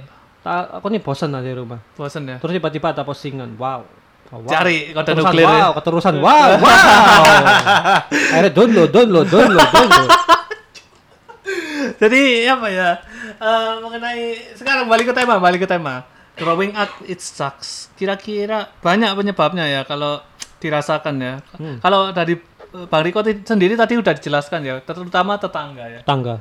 ta- 0.41 0.69
aku 0.81 0.87
nih 0.89 1.01
bosan 1.05 1.37
di 1.37 1.53
rumah. 1.53 1.81
Bosen 1.95 2.23
ya. 2.27 2.37
Terus 2.41 2.53
tiba-tiba 2.57 2.97
ada 2.97 3.03
postingan. 3.05 3.55
Wow. 3.61 3.85
Wow. 4.31 4.47
Cari 4.47 4.95
kode 4.95 5.11
Keterusan, 5.11 5.27
nuklir 5.27 5.43
ya. 5.43 5.51
Wow, 5.51 5.71
keterusan. 5.75 6.15
Wow, 6.23 6.51
wow. 6.63 7.23
Akhirnya 8.31 8.53
download, 8.55 8.91
download, 8.95 9.27
download, 9.27 9.69
download. 9.75 10.11
Jadi 11.99 12.47
apa 12.47 12.67
ya? 12.71 12.91
Eh, 13.43 13.73
mengenai 13.83 14.55
sekarang 14.55 14.87
balik 14.87 15.11
ke 15.11 15.15
tema, 15.19 15.43
balik 15.43 15.67
ke 15.67 15.69
tema. 15.69 16.07
Growing 16.39 16.79
up 16.79 16.95
it 17.11 17.19
sucks. 17.19 17.91
Kira-kira 17.99 18.71
banyak 18.79 19.11
penyebabnya 19.19 19.67
ya 19.67 19.83
kalau 19.83 20.23
dirasakan 20.63 21.15
ya. 21.19 21.35
Hmm. 21.59 21.83
Kalau 21.83 22.15
dari 22.15 22.39
Bang 22.87 23.03
Riko 23.03 23.21
sendiri 23.23 23.75
tadi 23.75 23.95
udah 23.95 24.13
dijelaskan 24.13 24.61
ya, 24.63 24.75
terutama 24.81 25.35
tetangga 25.35 25.85
ya. 25.85 26.01
Tangga, 26.03 26.39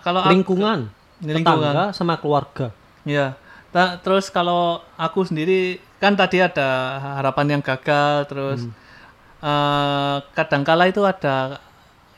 Kalau 0.00 0.22
aku- 0.22 0.30
lingkungan, 0.30 0.88
Lingkungan. 1.18 1.42
tetangga 1.42 1.84
sama 1.90 2.14
keluarga. 2.16 2.70
ya. 3.02 3.34
Ta- 3.68 3.98
terus 3.98 4.30
kalau 4.30 4.78
aku 4.94 5.22
sendiri 5.22 5.76
kan 5.98 6.14
tadi 6.14 6.38
ada 6.38 6.68
harapan 7.18 7.58
yang 7.58 7.62
gagal, 7.62 8.24
terus 8.26 8.60
eh 9.38 10.16
kadangkala 10.32 10.86
itu 10.86 11.02
ada 11.02 11.60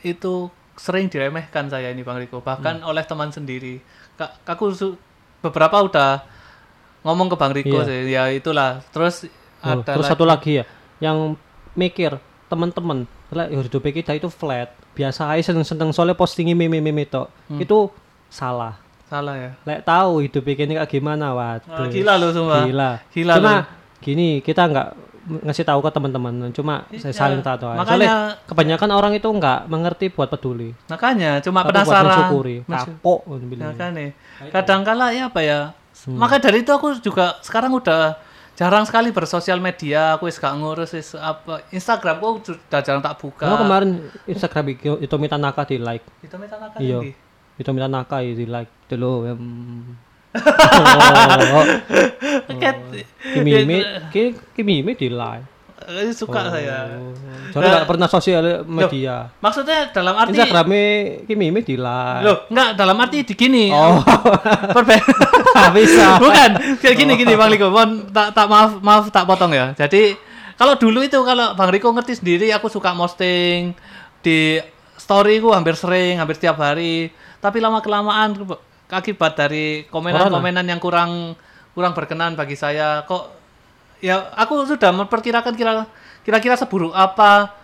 itu 0.01 0.47
sering 0.79 1.09
diremehkan 1.09 1.67
saya 1.67 1.91
ini 1.91 2.01
Bang 2.01 2.17
Riko, 2.17 2.39
bahkan 2.39 2.79
oleh 2.83 3.03
teman 3.03 3.29
sendiri. 3.29 3.83
Ka- 4.15 4.39
aku 4.47 4.71
beberapa 5.41 5.83
udah 5.83 6.23
ngomong 7.03 7.33
ke 7.33 7.37
Bang 7.37 7.53
Riko 7.53 7.83
Iya. 7.83 7.87
sih, 7.87 8.01
ya 8.09 8.23
itulah. 8.29 8.85
Terus 8.93 9.27
Oh, 9.59 9.75
ada 9.75 9.83
terus 9.89 10.07
lagi- 10.07 10.13
satu 10.15 10.25
lagi 10.25 10.51
ya, 10.55 10.65
yang 11.01 11.35
mikir 11.75 12.15
teman-teman, 12.47 13.11
lah 13.31 13.45
ya 13.45 13.59
hidup 13.59 13.83
kita 13.83 14.13
itu 14.13 14.27
flat, 14.27 14.69
biasa 14.93 15.29
aja 15.29 15.53
seneng-seneng 15.53 15.91
soalnya 15.91 16.15
postingin 16.15 16.55
meme-meme 16.55 17.05
itu, 17.05 17.23
Hmm. 17.47 17.59
itu 17.59 17.93
salah. 18.27 18.77
salah 19.05 19.33
ya 19.35 19.51
Lek 19.63 19.81
tahu 19.83 20.21
hidup 20.21 20.45
ini 20.45 20.77
kayak 20.77 20.85
gimana, 20.87 21.33
waduh. 21.33 21.89
gila 21.89 22.17
lu 22.17 22.29
semua 22.29 22.61
Gila. 22.63 22.91
Gila 23.09 23.33
Cuma 23.35 23.53
lu. 23.55 23.65
gini, 23.99 24.29
kita 24.39 24.65
nggak 24.65 24.89
ngasih 25.45 25.61
tahu 25.63 25.81
ke 25.81 25.91
teman-teman, 25.91 26.35
cuma 26.51 26.85
saya 26.91 27.09
Iya. 27.09 27.13
saling 27.15 27.41
tahu 27.41 27.69
aja. 27.69 27.79
Makanya- 27.79 28.09
Soalnya 28.09 28.17
kebanyakan 28.45 28.91
orang 28.91 29.13
itu 29.15 29.25
nggak 29.27 29.59
mengerti 29.67 30.07
buat 30.09 30.29
peduli. 30.29 30.77
makanya 30.87 31.41
cuma 31.41 31.61
Tapi 31.61 31.67
buat 31.67 31.73
penasaran 31.79 32.05
mensyukuri. 32.07 32.57
Mensyuk- 32.65 32.97
Kapok 32.97 33.21
gitu 33.29 33.63
makanya 33.63 34.07
kadang 34.51 34.81
kala 34.83 35.07
ya 35.11 35.23
apa 35.27 35.41
ya 35.41 35.61
maka 36.11 36.37
dari 36.37 36.61
itu 36.61 36.71
aku 36.71 36.97
juga 36.99 37.37
sekarang 37.41 37.73
udah 37.73 38.13
jarang 38.59 38.83
sekali 38.83 39.15
bersosial 39.15 39.63
media 39.63 40.19
aku 40.19 40.27
wis 40.27 40.35
gak 40.35 40.59
ngurus 40.59 40.91
wis 40.91 41.15
apa 41.15 41.63
Instagramku 41.71 42.43
sudah 42.43 42.83
jarang 42.83 42.99
tak 42.99 43.15
buka 43.15 43.47
Kalau 43.47 43.63
kemarin 43.63 44.11
Instagram 44.27 44.65
itu, 44.75 45.15
minta 45.15 45.39
naka 45.39 45.63
di 45.63 45.79
like. 45.79 46.03
itu 46.19 46.35
minta 46.35 46.59
nakal 46.59 46.83
Iya. 46.83 47.15
minta 47.55 47.87
naka 47.87 48.19
di 48.19 48.45
like. 48.45 48.71
Dulu. 48.91 49.13
em. 49.25 49.39
oh, 51.55 51.65
Ket, 52.59 52.77
kimi 53.33 53.63
mi, 53.65 53.79
ki- 54.11 54.37
kimi 54.53 54.83
mi 54.83 54.93
di 54.93 55.09
like. 55.09 55.58
Suka 56.13 56.53
saya 56.53 56.85
Soalnya 57.49 57.81
nggak 57.81 57.89
pernah 57.89 58.07
sosial 58.07 58.45
media. 58.63 59.33
maksudnya 59.41 59.89
dalam 59.89 60.15
arti 60.15 60.37
Instagramnya 60.37 60.87
kimi 61.25 61.49
mi 61.49 61.61
di 61.61 61.75
like. 61.75 62.21
loh 62.21 62.45
enggak 62.47 62.69
dalam 62.77 62.97
arti 62.99 63.25
di 63.25 63.33
gini 63.33 63.73
Oh, 63.73 64.05
Perbe- 64.77 65.01
nggak 65.57 65.73
bisa. 65.73 66.07
Bukan, 66.23 66.51
kayak 66.77 66.95
gini 66.95 67.13
gini 67.17 67.33
Bang 67.33 67.49
Riko. 67.49 67.73
Mohon 67.73 68.13
tak 68.13 68.37
tak 68.37 68.47
maaf 68.47 68.71
maaf 68.79 69.05
tak 69.09 69.25
potong 69.25 69.51
ya. 69.51 69.73
Jadi 69.73 70.13
kalau 70.55 70.77
dulu 70.77 71.01
itu 71.01 71.17
kalau 71.25 71.57
Bang 71.57 71.73
Riko 71.73 71.89
ngerti 71.89 72.21
sendiri 72.21 72.53
aku 72.53 72.69
suka 72.69 72.93
posting 72.93 73.73
di 74.21 74.61
story 74.95 75.41
ku 75.41 75.51
hampir 75.51 75.73
sering, 75.73 76.21
hampir 76.21 76.37
setiap 76.37 76.61
hari. 76.61 77.09
Tapi 77.39 77.59
lama 77.59 77.81
kelamaan 77.81 78.37
akibat 78.89 79.37
dari 79.37 79.89
komenan-komenan 79.89 80.65
yang 80.65 80.79
kurang 80.79 81.33
kurang 81.73 81.95
berkenan 81.95 82.35
bagi 82.35 82.59
saya 82.59 83.05
kok 83.05 83.38
ya 83.99 84.31
aku 84.35 84.65
sudah 84.67 84.91
memperkirakan 84.95 85.55
kira 85.55 85.87
kira-kira 86.23 86.55
seburuk 86.59 86.93
apa 86.93 87.57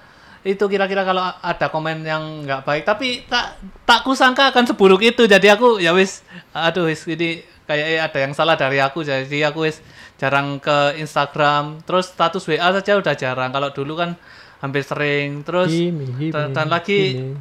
itu 0.44 0.60
kira-kira 0.68 1.08
kalau 1.08 1.24
ada 1.24 1.66
komen 1.72 2.04
yang 2.04 2.44
nggak 2.44 2.68
baik. 2.68 2.84
Tapi 2.84 3.24
tak 3.24 3.56
tak 3.88 4.04
kusangka 4.04 4.52
akan 4.52 4.68
seburuk 4.68 5.00
itu. 5.00 5.24
Jadi 5.24 5.48
aku 5.48 5.80
ya 5.80 5.96
wis 5.96 6.20
aduh 6.52 6.84
wis 6.84 7.08
ini 7.08 7.40
kayak 7.64 7.86
eh, 7.88 8.00
ada 8.00 8.18
yang 8.20 8.36
salah 8.36 8.52
dari 8.52 8.76
aku. 8.76 9.00
Jadi 9.00 9.40
aku 9.40 9.64
wis 9.64 9.80
jarang 10.20 10.60
ke 10.60 11.00
Instagram. 11.00 11.80
Terus 11.88 12.12
status 12.12 12.44
WA 12.44 12.68
saja 12.76 12.92
udah 13.00 13.14
jarang. 13.16 13.50
Kalau 13.56 13.72
dulu 13.72 13.96
kan 13.96 14.20
hampir 14.60 14.84
sering. 14.84 15.40
Terus 15.48 15.72
Kimi, 15.72 16.12
kimi, 16.12 16.28
dan, 16.28 16.52
dan 16.52 16.68
lagi 16.68 17.16
kimi. 17.16 17.40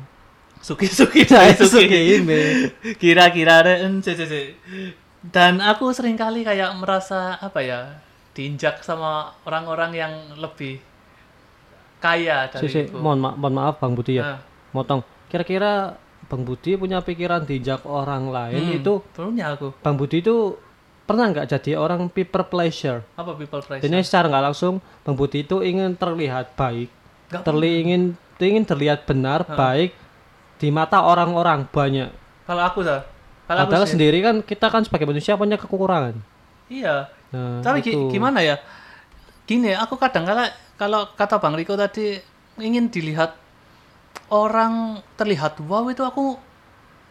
suki 0.64 0.88
suki 0.88 1.28
Saya 1.28 1.52
suki. 1.60 1.68
Suki 1.68 2.00
kimi. 2.24 2.41
kira-kira 3.04 3.68
cek, 4.00 4.16
cek. 4.16 4.48
dan 5.28 5.60
aku 5.60 5.91
sering 5.91 6.16
kali 6.16 6.48
kayak 6.48 6.72
merasa 6.80 7.36
apa 7.39 7.60
ya 7.60 8.00
diinjak 8.34 8.82
sama 8.82 9.12
orang-orang 9.44 9.92
yang 9.94 10.12
lebih 10.36 10.82
kaya 11.98 12.50
dari 12.50 12.68
si, 12.68 12.80
itu 12.84 12.98
mohon, 12.98 13.20
ma- 13.20 13.34
mohon 13.34 13.54
maaf 13.54 13.80
Bang 13.80 13.94
Budi 13.94 14.20
ya. 14.20 14.24
Nah, 14.26 14.40
Motong. 14.74 15.02
Kira-kira 15.30 15.96
Bang 16.24 16.44
Budi 16.44 16.74
punya 16.74 17.00
pikiran 17.00 17.44
dijak 17.44 17.84
orang 17.84 18.28
lain 18.28 18.64
hmm, 18.64 18.78
itu 18.80 18.94
punya 19.12 19.54
aku 19.54 19.70
Bang 19.80 19.96
Budi 19.96 20.20
itu 20.20 20.58
pernah 21.04 21.30
nggak 21.30 21.46
jadi 21.48 21.76
orang 21.76 22.08
people 22.08 22.42
pleasure? 22.44 23.04
apa 23.14 23.32
people 23.34 23.60
price 23.60 23.82
Jadi 23.82 24.02
secara 24.02 24.28
nggak 24.28 24.46
langsung 24.48 24.74
Bang 25.04 25.14
Budi 25.14 25.42
itu 25.42 25.60
ingin 25.60 25.94
terlihat 25.94 26.56
baik, 26.56 26.90
terli 27.44 27.82
ingin 27.82 28.02
ingin 28.40 28.64
terlihat 28.64 29.06
benar, 29.06 29.46
baik 29.46 29.96
di 30.58 30.68
mata 30.68 31.00
orang-orang 31.00 31.64
banyak. 31.66 32.10
kalau 32.44 32.64
aku 32.64 32.82
sah 32.82 33.04
kalau 33.46 33.64
aku 33.64 33.68
Padahal 33.70 33.86
sih- 33.86 33.94
sendiri 33.94 34.20
kan 34.20 34.36
kita 34.40 34.68
kan 34.68 34.82
sebagai 34.82 35.06
manusia 35.06 35.36
punya 35.36 35.56
kekurangan. 35.56 36.16
iya 36.68 37.08
Nah, 37.34 37.66
tapi 37.66 37.82
itu. 37.82 38.14
gimana 38.14 38.40
ya? 38.40 38.62
Gini 39.44 39.74
aku 39.74 39.98
kadang 39.98 40.24
kala 40.24 40.48
kalau 40.78 41.10
kata 41.18 41.42
bang 41.42 41.58
Riko 41.58 41.74
tadi 41.74 42.22
ingin 42.62 42.88
dilihat 42.88 43.34
orang 44.30 45.02
terlihat 45.16 45.58
wow 45.66 45.86
itu 45.90 46.02
aku 46.02 46.38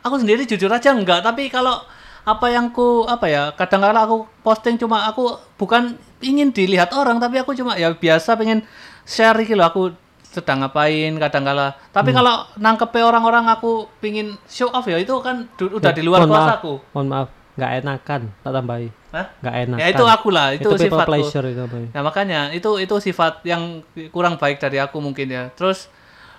aku 0.00 0.14
sendiri 0.18 0.46
jujur 0.46 0.70
aja 0.70 0.94
enggak. 0.94 1.20
Tapi 1.22 1.50
kalau 1.50 1.82
apa 2.22 2.46
yang 2.48 2.70
ku 2.70 3.02
apa 3.04 3.26
ya 3.26 3.42
kadang 3.58 3.82
kala 3.82 4.06
aku 4.06 4.24
posting 4.40 4.78
cuma 4.78 5.10
aku 5.10 5.26
bukan 5.58 5.98
ingin 6.22 6.54
dilihat 6.54 6.94
orang 6.94 7.18
tapi 7.18 7.42
aku 7.42 7.50
cuma 7.52 7.74
ya 7.74 7.90
biasa 7.90 8.38
pengen 8.38 8.62
share 9.02 9.34
gitu 9.42 9.58
loh 9.58 9.66
aku 9.66 9.82
sedang 10.22 10.62
ngapain 10.64 11.12
kadang 11.18 11.44
kala. 11.44 11.74
Tapi 11.90 12.14
Hmm. 12.14 12.18
kalau 12.22 12.34
nangkepe 12.56 13.02
orang-orang 13.02 13.50
aku 13.50 13.90
pingin 14.00 14.38
show 14.48 14.70
off 14.70 14.86
ya 14.86 14.96
itu 14.96 15.12
kan 15.20 15.44
udah 15.58 15.92
di 15.92 16.00
luar 16.00 16.24
mohon 16.24 16.30
kuasa 16.32 16.46
maaf, 16.46 16.58
aku. 16.62 16.72
Mohon 16.94 17.08
maaf, 17.10 17.28
nggak 17.52 17.72
enakan, 17.84 18.22
tak 18.40 18.52
tambahi. 18.52 18.88
Hah? 19.12 19.26
Nggak 19.44 19.54
enakan. 19.68 19.82
ya 19.84 19.88
itu 19.92 20.04
aku 20.08 20.28
lah 20.32 20.46
itu, 20.56 20.68
itu 20.72 20.88
sifatku 20.88 21.08
pleasure 21.12 21.46
itu. 21.52 21.64
Nah 21.92 22.02
makanya 22.02 22.40
itu 22.56 22.70
itu 22.80 22.96
sifat 22.96 23.44
yang 23.44 23.84
kurang 24.08 24.40
baik 24.40 24.56
dari 24.56 24.80
aku 24.80 25.04
mungkin 25.04 25.28
ya. 25.28 25.52
Terus 25.52 25.92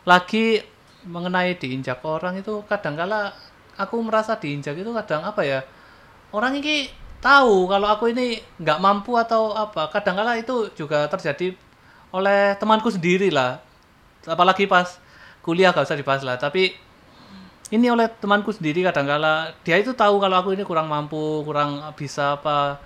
lagi 0.09 0.65
mengenai 1.05 1.53
diinjak 1.59 2.01
orang 2.01 2.41
itu 2.41 2.65
kadang-kala 2.65 3.29
aku 3.77 4.01
merasa 4.01 4.39
diinjak 4.39 4.73
itu 4.73 4.89
kadang 4.89 5.21
apa 5.21 5.41
ya 5.43 5.59
orang 6.33 6.57
ini 6.57 6.89
tahu 7.21 7.69
kalau 7.69 7.87
aku 7.87 8.09
ini 8.09 8.41
nggak 8.57 8.79
mampu 8.81 9.13
atau 9.15 9.53
apa. 9.53 9.93
Kadang-kala 9.93 10.41
itu 10.41 10.73
juga 10.73 11.05
terjadi 11.07 11.53
oleh 12.09 12.57
temanku 12.57 12.89
sendiri 12.89 13.29
lah. 13.29 13.61
Apalagi 14.25 14.65
pas 14.65 14.97
kuliah 15.43 15.75
gak 15.75 15.87
usah 15.87 15.99
dibahas 15.99 16.23
lah. 16.23 16.39
Tapi 16.39 16.75
ini 17.73 17.89
oleh 17.89 18.05
temanku 18.05 18.53
sendiri 18.53 18.85
kadang-kala 18.85 19.57
dia 19.65 19.81
itu 19.81 19.97
tahu 19.97 20.21
kalau 20.21 20.37
aku 20.37 20.53
ini 20.53 20.61
kurang 20.61 20.85
mampu, 20.85 21.41
kurang 21.41 21.81
bisa 21.97 22.37
apa, 22.37 22.77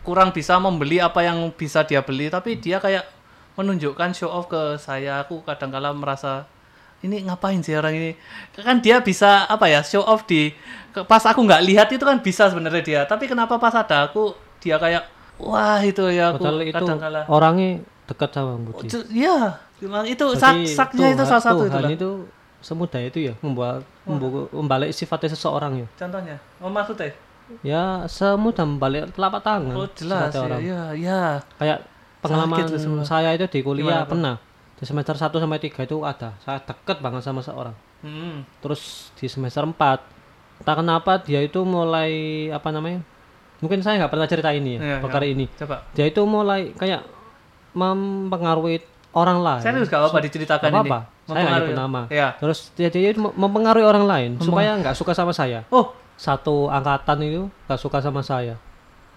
kurang 0.00 0.32
bisa 0.32 0.56
membeli 0.56 0.96
apa 0.96 1.20
yang 1.20 1.52
bisa 1.52 1.84
dia 1.84 2.00
beli, 2.00 2.32
tapi 2.32 2.56
dia 2.56 2.80
kayak 2.80 3.04
menunjukkan 3.60 4.16
show 4.16 4.32
off 4.32 4.48
ke 4.48 4.80
saya. 4.80 5.20
Aku 5.20 5.44
kadang-kala 5.44 5.92
merasa 5.92 6.48
ini 7.04 7.20
ngapain 7.20 7.60
sih 7.60 7.76
orang 7.76 7.92
ini? 7.92 8.10
Kan 8.56 8.80
dia 8.80 9.04
bisa 9.04 9.44
apa 9.44 9.68
ya 9.68 9.84
show 9.84 10.00
off 10.00 10.24
di 10.24 10.56
pas 11.04 11.20
aku 11.20 11.44
nggak 11.44 11.60
lihat 11.68 11.88
itu 11.92 12.00
kan 12.00 12.16
bisa 12.24 12.48
sebenarnya 12.48 12.80
dia, 12.82 13.00
tapi 13.04 13.28
kenapa 13.28 13.60
pas 13.60 13.76
ada 13.76 14.08
aku 14.08 14.32
dia 14.56 14.80
kayak 14.80 15.04
wah 15.36 15.84
itu 15.84 16.08
ya 16.08 16.32
aku 16.32 16.48
Padahal 16.48 16.60
itu 16.64 16.72
kadang-kala 16.80 17.20
orangnya 17.28 17.84
dekat 18.08 18.30
sama 18.32 18.56
Budi. 18.56 18.88
Itu- 18.88 19.08
Iya, 19.12 19.60
itu 20.08 20.24
sak 20.32 20.64
saknya 20.64 21.12
itu 21.12 21.24
salah 21.28 21.44
satu 21.44 21.68
itu 21.68 21.72
Tuhan 21.72 21.84
lah. 21.84 21.92
itu 21.92 22.10
semudah 22.60 23.00
itu 23.00 23.32
ya 23.32 23.34
membuat 23.40 23.82
membu- 24.04 24.48
membalik 24.52 24.92
sifatnya 24.92 25.32
seseorang 25.32 25.84
ya. 25.84 25.86
Contohnya, 25.96 26.36
oh 26.60 26.68
maksudnya? 26.68 27.12
Ya 27.64 28.04
semudah 28.06 28.62
membalik 28.62 29.10
telapak 29.10 29.42
tangan. 29.42 29.74
Oh 29.74 29.88
jelas 29.90 30.30
ya, 30.30 30.40
orang. 30.40 30.60
iya, 30.62 30.82
iya. 30.94 31.20
Kayak 31.58 31.88
pengalaman 32.20 32.56
Sakit 32.62 33.02
saya 33.02 33.34
itu 33.34 33.48
di 33.48 33.60
kuliah 33.60 34.04
Gimana, 34.04 34.06
pernah. 34.06 34.34
Di 34.78 34.84
semester 34.86 35.12
1 35.12 35.28
sampai 35.34 35.58
3 35.58 35.84
itu 35.84 35.96
ada. 36.04 36.36
Saya 36.40 36.60
deket 36.62 37.02
banget 37.02 37.20
sama 37.20 37.42
seorang. 37.42 37.74
Hmm. 38.00 38.44
Terus 38.62 39.12
di 39.16 39.26
semester 39.26 39.60
4 39.60 39.76
entah 40.60 40.76
kenapa 40.76 41.16
dia 41.20 41.40
itu 41.40 41.60
mulai 41.64 42.12
apa 42.48 42.68
namanya? 42.70 43.00
Mungkin 43.60 43.84
saya 43.84 44.00
nggak 44.00 44.12
pernah 44.12 44.28
cerita 44.28 44.48
ini 44.52 44.76
ya, 44.76 44.80
Iya, 44.80 44.96
perkara 45.04 45.24
iya. 45.28 45.32
ini. 45.36 45.44
Coba. 45.52 45.84
Dia 45.92 46.08
itu 46.08 46.20
mulai 46.24 46.72
kayak 46.72 47.04
mempengaruhi 47.74 48.80
orang 49.12 49.38
lain. 49.42 49.62
Serius 49.62 49.90
gak 49.90 50.00
apa-apa 50.00 50.18
diceritakan 50.22 50.68
Nggak 50.70 50.86
ini. 50.86 50.90
Saya 51.32 51.44
nggak 51.44 51.60
nyebut 51.60 51.78
nama. 51.78 52.00
Iya. 52.06 52.28
Terus 52.36 52.58
dia, 52.72 52.88
dia 52.88 53.08
itu 53.08 53.20
mempengaruhi 53.20 53.82
orang 53.82 54.04
lain 54.04 54.30
supaya 54.38 54.74
nggak 54.74 54.92
suka 54.92 55.12
sama 55.12 55.30
saya. 55.30 55.62
Oh, 55.68 55.92
Satu 56.14 56.68
angkatan 56.68 57.16
itu 57.22 57.42
nggak 57.64 57.80
suka 57.80 57.98
sama 57.98 58.20
saya. 58.20 58.60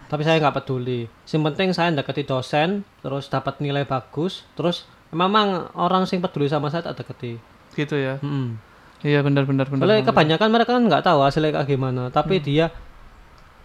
Tapi 0.05 0.21
saya 0.21 0.39
nggak 0.39 0.55
peduli. 0.57 1.05
Yang 1.25 1.43
penting 1.45 1.69
saya 1.71 1.91
deketi 1.91 2.23
dosen, 2.23 2.69
terus 2.99 3.27
dapat 3.27 3.59
nilai 3.59 3.83
bagus, 3.83 4.47
terus 4.53 4.83
memang 5.09 5.47
orang 5.73 6.03
sing 6.03 6.19
peduli 6.19 6.47
sama 6.47 6.67
saya 6.67 6.85
tak 6.85 7.01
deketi. 7.01 7.35
gitu 7.73 7.93
ya. 7.93 8.17
Mm-mm. 8.17 8.55
Iya 9.01 9.19
benar 9.19 9.43
benar 9.43 9.65
benar. 9.65 9.81
Soalnya 9.81 10.05
kebanyakan 10.05 10.47
mereka 10.47 10.71
kan 10.71 10.83
nggak 10.85 11.03
tahu 11.03 11.19
hasilnya 11.19 11.51
kayak 11.51 11.67
gimana, 11.67 12.07
tapi 12.07 12.37
Hmm. 12.37 12.45
dia 12.45 12.65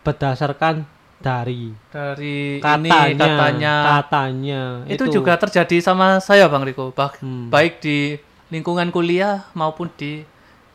berdasarkan 0.01 0.83
dari 1.19 1.75
Dari 1.89 2.59
katanya, 2.59 3.07
ini 3.07 3.19
katanya 3.19 3.75
katanya. 4.01 4.63
itu, 4.87 5.05
juga 5.11 5.35
terjadi 5.37 5.77
sama 5.81 6.19
saya 6.19 6.47
Bang 6.47 6.63
Riko. 6.63 6.91
Bah- 6.91 7.15
Hmm. 7.19 7.51
Baik 7.51 7.79
di 7.79 8.17
lingkungan 8.49 8.89
kuliah 8.93 9.49
maupun 9.53 9.89
di 9.97 10.25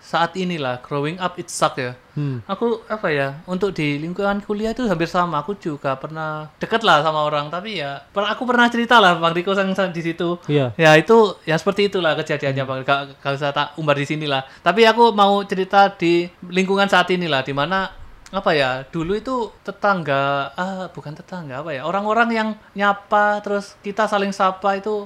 saat 0.04 0.36
inilah 0.36 0.84
growing 0.84 1.16
up 1.16 1.40
it 1.40 1.48
suck 1.48 1.80
ya. 1.80 1.96
Hmm. 2.14 2.44
Aku 2.44 2.84
apa 2.92 3.08
ya 3.08 3.40
untuk 3.48 3.72
di 3.72 3.96
lingkungan 4.04 4.44
kuliah 4.44 4.76
itu 4.76 4.84
hampir 4.84 5.08
sama. 5.08 5.40
Aku 5.40 5.56
juga 5.56 5.96
pernah 5.96 6.52
deket 6.60 6.84
lah 6.84 7.00
sama 7.00 7.24
orang 7.24 7.48
tapi 7.48 7.80
ya 7.80 8.04
per- 8.12 8.28
aku 8.28 8.44
pernah 8.44 8.68
cerita 8.68 9.00
lah 9.00 9.16
Bang 9.16 9.32
Riko 9.32 9.56
sang 9.56 9.72
sang 9.72 9.96
di 9.96 10.04
situ. 10.04 10.36
Iya. 10.52 10.76
Ya 10.76 10.92
itu 11.00 11.40
ya 11.48 11.56
seperti 11.56 11.88
itulah 11.88 12.20
kejadiannya 12.20 12.64
Bang. 12.68 12.84
Gak, 12.84 13.24
gak 13.24 13.34
usah 13.40 13.56
tak 13.56 13.80
umbar 13.80 13.96
di 13.96 14.04
sini 14.04 14.28
lah. 14.28 14.44
Tapi 14.60 14.84
aku 14.84 15.16
mau 15.16 15.40
cerita 15.48 15.88
di 15.96 16.28
lingkungan 16.52 16.92
saat 16.92 17.08
inilah 17.08 17.40
di 17.40 17.56
mana 17.56 18.04
apa 18.34 18.50
ya 18.58 18.82
dulu 18.90 19.14
itu 19.14 19.54
tetangga 19.62 20.50
ah 20.58 20.90
bukan 20.90 21.14
tetangga 21.14 21.62
apa 21.62 21.70
ya 21.70 21.86
orang-orang 21.86 22.30
yang 22.34 22.50
nyapa 22.74 23.38
terus 23.46 23.78
kita 23.86 24.10
saling 24.10 24.34
sapa 24.34 24.74
itu 24.74 25.06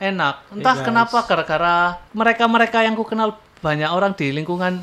enak. 0.00 0.48
Entah 0.50 0.76
guys. 0.80 0.86
kenapa 0.88 1.18
gara-gara 1.28 2.00
mereka-mereka 2.16 2.82
yang 2.82 2.96
ku 2.96 3.04
kenal 3.04 3.36
banyak 3.60 3.92
orang 3.92 4.16
di 4.16 4.32
lingkungan 4.32 4.80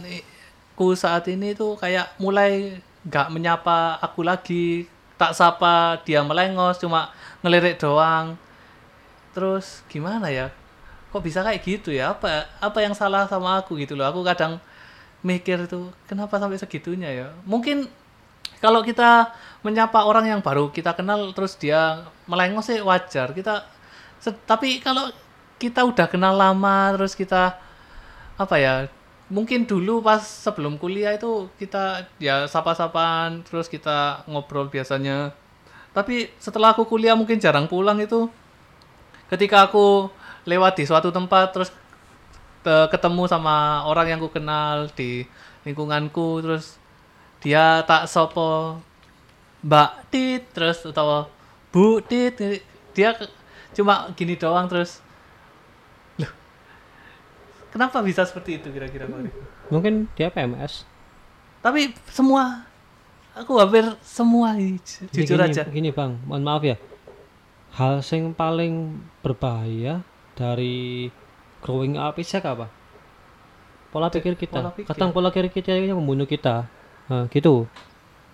ku 0.78 0.94
saat 0.94 1.26
ini 1.26 1.58
tuh 1.58 1.74
kayak 1.76 2.14
mulai 2.22 2.78
nggak 3.02 3.34
menyapa 3.34 3.98
aku 3.98 4.22
lagi 4.22 4.86
tak 5.18 5.34
sapa 5.34 5.98
dia 6.06 6.22
melengos 6.22 6.78
cuma 6.78 7.10
ngelirik 7.42 7.82
doang. 7.82 8.38
Terus 9.34 9.82
gimana 9.90 10.30
ya? 10.30 10.54
Kok 11.10 11.26
bisa 11.26 11.42
kayak 11.42 11.66
gitu 11.66 11.90
ya? 11.90 12.14
Apa 12.14 12.46
apa 12.62 12.80
yang 12.86 12.94
salah 12.94 13.26
sama 13.26 13.58
aku 13.58 13.74
gitu 13.82 13.98
loh? 13.98 14.06
Aku 14.06 14.22
kadang 14.22 14.62
mikir 15.26 15.66
itu 15.66 15.90
kenapa 16.06 16.38
sampai 16.38 16.62
segitunya 16.62 17.10
ya? 17.10 17.28
Mungkin 17.50 17.90
kalau 18.62 18.86
kita 18.86 19.34
menyapa 19.66 20.06
orang 20.06 20.30
yang 20.30 20.42
baru 20.46 20.70
kita 20.70 20.94
kenal 20.94 21.34
terus 21.34 21.58
dia 21.58 22.06
melengos 22.30 22.70
sih 22.70 22.78
wajar. 22.86 23.34
Kita 23.34 23.66
tapi 24.46 24.80
kalau 24.82 25.12
kita 25.58 25.82
udah 25.86 26.06
kenal 26.10 26.38
lama 26.38 26.94
terus 26.94 27.18
kita 27.18 27.58
apa 28.38 28.56
ya 28.62 28.74
mungkin 29.28 29.68
dulu 29.68 30.00
pas 30.00 30.24
sebelum 30.24 30.80
kuliah 30.80 31.12
itu 31.18 31.52
kita 31.60 32.08
ya 32.22 32.48
sapa-sapaan 32.48 33.44
terus 33.44 33.68
kita 33.68 34.24
ngobrol 34.28 34.72
biasanya. 34.72 35.36
Tapi 35.92 36.30
setelah 36.38 36.72
aku 36.72 36.86
kuliah 36.88 37.18
mungkin 37.18 37.42
jarang 37.42 37.68
pulang 37.68 38.00
itu. 38.00 38.30
Ketika 39.28 39.68
aku 39.68 40.08
lewat 40.48 40.80
di 40.80 40.84
suatu 40.88 41.12
tempat 41.12 41.52
terus 41.52 41.70
te- 42.64 42.88
ketemu 42.94 43.28
sama 43.28 43.84
orang 43.84 44.16
yang 44.16 44.20
ku 44.24 44.32
kenal 44.32 44.88
di 44.96 45.28
lingkunganku 45.68 46.40
terus 46.40 46.80
dia 47.44 47.84
tak 47.84 48.08
sopo 48.08 48.80
mbak 49.60 50.08
tit 50.08 50.48
terus 50.56 50.80
atau 50.88 51.28
bu 51.76 52.00
tit 52.00 52.64
dia 52.96 53.12
cuma 53.78 54.10
gini 54.18 54.34
doang 54.34 54.66
terus 54.66 55.06
loh 56.18 56.34
kenapa 57.70 58.02
bisa 58.02 58.26
seperti 58.26 58.58
itu 58.58 58.74
kira-kira 58.74 59.06
Bang 59.06 59.30
Riko? 59.30 59.42
Mungkin 59.70 60.10
dia 60.18 60.34
PMS. 60.34 60.82
tapi 61.62 61.94
semua 62.10 62.66
aku 63.38 63.62
hampir 63.62 63.86
semua 64.02 64.58
jujur 65.14 65.38
gini, 65.38 65.46
aja 65.46 65.64
Gini 65.70 65.90
bang, 65.94 66.18
mohon 66.26 66.42
maaf 66.42 66.64
ya. 66.66 66.78
Hal 67.78 68.02
yang 68.02 68.34
paling 68.34 68.98
berbahaya 69.22 70.02
dari 70.34 71.12
growing 71.62 72.02
up 72.02 72.18
itu 72.18 72.34
apa? 72.42 72.72
Pola 73.94 74.10
pikir 74.10 74.34
kita. 74.34 74.58
pola 74.58 74.72
pikir. 74.74 74.90
Kadang 74.90 75.10
pola 75.14 75.30
pikir 75.30 75.54
kita 75.54 75.78
yang 75.78 76.02
membunuh 76.02 76.26
kita. 76.26 76.66
Nah, 77.08 77.30
gitu. 77.32 77.70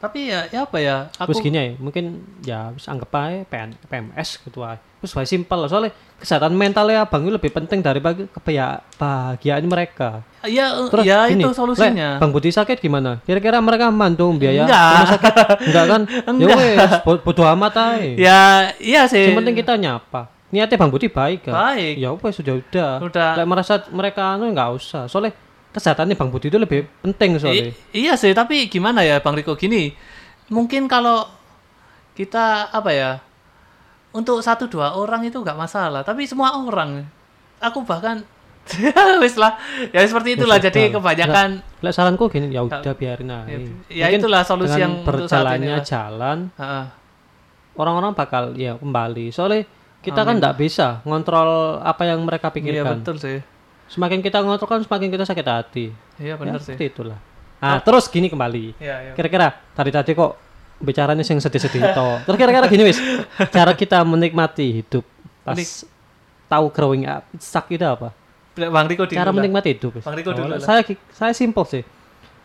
tapi 0.04 0.28
ya 0.28 0.44
ya 0.52 0.68
apa 0.68 0.84
ya 0.84 1.08
aku 1.16 1.32
Terus 1.32 1.46
gini 1.48 1.56
ya, 1.56 1.66
mungkin 1.80 2.06
ya 2.44 2.60
bisa 2.76 2.92
anggap 2.92 3.08
aja 3.16 3.48
PN, 3.48 3.70
PMS 3.88 4.30
gitu 4.44 4.60
aja. 4.60 4.93
Terus 5.04 5.12
wae 5.14 5.28
simpel 5.28 5.60
lah, 5.60 5.68
soalnya 5.68 5.92
kesehatan 6.16 6.56
mentalnya 6.56 7.04
abang 7.04 7.20
itu 7.22 7.36
lebih 7.36 7.52
penting 7.52 7.84
daripada 7.84 8.24
kebahagiaan 8.32 9.68
mereka. 9.68 10.24
ya 10.44 10.72
Terus 10.88 11.04
ya 11.04 11.28
gini, 11.28 11.44
itu 11.44 11.52
solusinya 11.52 12.16
Lek, 12.16 12.22
Bang 12.24 12.32
Budi 12.32 12.50
sakit 12.50 12.80
gimana? 12.80 13.20
Kira-kira 13.22 13.60
mereka 13.60 13.92
mantu 13.92 14.32
biaya 14.32 14.64
Enggak. 14.64 14.80
rumah 14.88 15.08
sakit? 15.10 15.34
Enggak 15.68 15.86
kan? 15.86 16.02
Ya 16.08 16.22
Enggak. 16.24 16.56
wes, 16.56 16.92
bo- 17.04 17.20
bodo 17.22 17.44
amat 17.46 17.74
aja. 17.76 18.00
ya 18.16 18.42
iya 18.80 19.04
sih 19.06 19.28
Yang 19.28 19.40
penting 19.40 19.56
kita 19.58 19.76
nyapa. 19.76 20.32
Niatnya 20.50 20.78
Bang 20.80 20.88
Budi 20.88 21.12
baik 21.12 21.48
kan? 21.48 21.54
Baik. 21.54 21.94
Ya 22.00 22.10
wes 22.12 22.34
sudah 22.34 22.54
udah. 22.56 22.92
Udah. 23.04 23.32
Lek 23.36 23.48
merasa 23.50 23.74
mereka 23.90 24.40
anu 24.40 24.48
enggak 24.48 24.72
usah. 24.72 25.04
Soalnya 25.06 25.36
kesehatannya 25.70 26.16
Bang 26.16 26.32
Budi 26.32 26.48
itu 26.48 26.56
lebih 26.56 26.88
penting 27.04 27.44
soalnya. 27.44 27.76
I- 27.92 28.08
iya 28.08 28.16
sih, 28.16 28.32
tapi 28.32 28.68
gimana 28.68 29.04
ya 29.04 29.20
Bang 29.20 29.36
Riko 29.36 29.60
gini? 29.60 29.92
Mungkin 30.48 30.88
kalau 30.88 31.28
kita 32.14 32.70
apa 32.70 32.92
ya? 32.92 33.12
Untuk 34.14 34.40
satu 34.40 34.66
dua 34.66 34.94
orang 34.94 35.26
itu 35.26 35.36
nggak 35.36 35.58
masalah, 35.58 36.02
tapi 36.02 36.24
semua 36.24 36.54
orang. 36.56 37.02
Aku 37.60 37.82
bahkan 37.82 38.22
wis 39.20 39.36
lah. 39.36 39.58
Ya 39.90 40.06
seperti 40.06 40.38
itulah 40.38 40.56
Ya 40.56 40.70
jadi 40.70 40.88
kebanyakan 40.90 41.60
Lek 41.82 41.92
saranku 41.92 42.30
gini, 42.30 42.48
ya 42.48 42.62
udah 42.62 42.94
biarin 42.94 43.28
aja. 43.28 43.58
ya 43.90 44.08
itulah 44.08 44.40
solusi 44.42 44.78
yang 44.78 45.04
berjalannya 45.04 45.78
lah. 45.78 45.84
jalan 45.84 46.38
orang-orang 47.74 48.14
bakal 48.14 48.54
ya 48.54 48.78
kembali. 48.78 49.34
Soalnya 49.34 49.66
kita 50.00 50.22
kan 50.22 50.38
enggak 50.38 50.56
bisa 50.56 51.02
ngontrol 51.04 51.80
apa 51.80 52.04
yang 52.06 52.22
mereka 52.22 52.48
Iya 52.48 52.56
pikirkan. 52.56 53.02
betul 53.02 53.18
sih. 53.18 53.40
Semakin 53.90 54.22
kita 54.22 54.40
ngontrol 54.40 54.70
kan 54.70 54.82
semakin 54.82 55.10
kita 55.10 55.26
sakit 55.26 55.46
hati. 55.46 55.86
Iya 56.18 56.34
Ya, 56.34 56.36
benar 56.38 56.60
sih. 56.60 56.72
seperti 56.72 56.86
itulah. 56.88 57.20
Nah, 57.58 57.80
terus 57.80 58.08
gini 58.08 58.28
kembali. 58.28 58.76
Iya, 58.78 58.96
iya. 59.02 59.14
Kira-kira 59.14 59.56
tadi-tadi 59.72 60.12
kok 60.14 60.36
bicaranya 60.84 61.24
yang 61.24 61.40
sedih-sedih 61.40 61.82
toh. 61.92 62.20
Terus 62.22 62.38
kira-kira 62.38 62.68
gini 62.68 62.84
wis, 62.86 63.00
cara 63.50 63.72
kita 63.72 64.04
menikmati 64.04 64.84
hidup 64.84 65.08
pas 65.42 65.56
Menik- 65.56 65.88
tahu 66.46 66.66
growing 66.70 67.04
up, 67.04 67.24
suck 67.38 67.68
itu 67.68 67.82
apa? 67.82 68.12
Bang 68.54 68.86
Riko 68.86 69.04
dulu 69.04 69.16
Cara 69.16 69.26
lah. 69.26 69.34
menikmati 69.34 69.70
hidup. 69.72 69.92
wis. 69.98 70.04
Bang 70.04 70.14
Riko 70.14 70.30
dulu 70.30 70.46
Oh, 70.46 70.52
lah. 70.52 70.62
saya 70.62 70.84
saya 71.10 71.32
simpel 71.32 71.64
sih. 71.66 71.84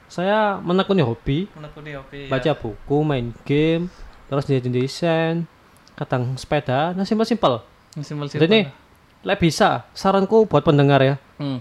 Saya 0.06 0.56
menekuni 0.56 1.02
hobi, 1.02 1.52
Menekuni 1.52 1.92
hobi. 1.92 2.20
baca 2.26 2.52
buku, 2.54 2.98
main 3.02 3.28
game, 3.42 3.92
terus 4.24 4.46
jadi 4.46 4.64
desain, 4.64 5.44
kadang 5.92 6.32
sepeda, 6.34 6.96
nah 6.96 7.04
simpel-simpel. 7.04 7.60
Ya. 7.92 8.00
Simpel 8.00 8.24
Jadi 8.26 8.72
lek 9.20 9.36
bisa, 9.36 9.84
saranku 9.92 10.46
buat 10.46 10.62
pendengar 10.62 11.02
ya, 11.02 11.20
Hmm. 11.36 11.60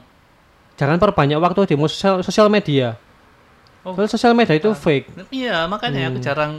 jangan 0.74 0.96
perbanyak 0.96 1.36
waktu 1.36 1.66
di 1.66 1.76
sosial, 1.82 2.22
sosial 2.22 2.48
media. 2.48 2.96
Oh. 3.88 3.96
Soalnya 3.96 4.12
sosial 4.12 4.34
media 4.36 4.52
itu 4.54 4.68
fake, 4.70 5.08
Iya, 5.32 5.64
makanya 5.66 6.00
Hmm. 6.04 6.10
aku 6.12 6.20
jarang 6.20 6.54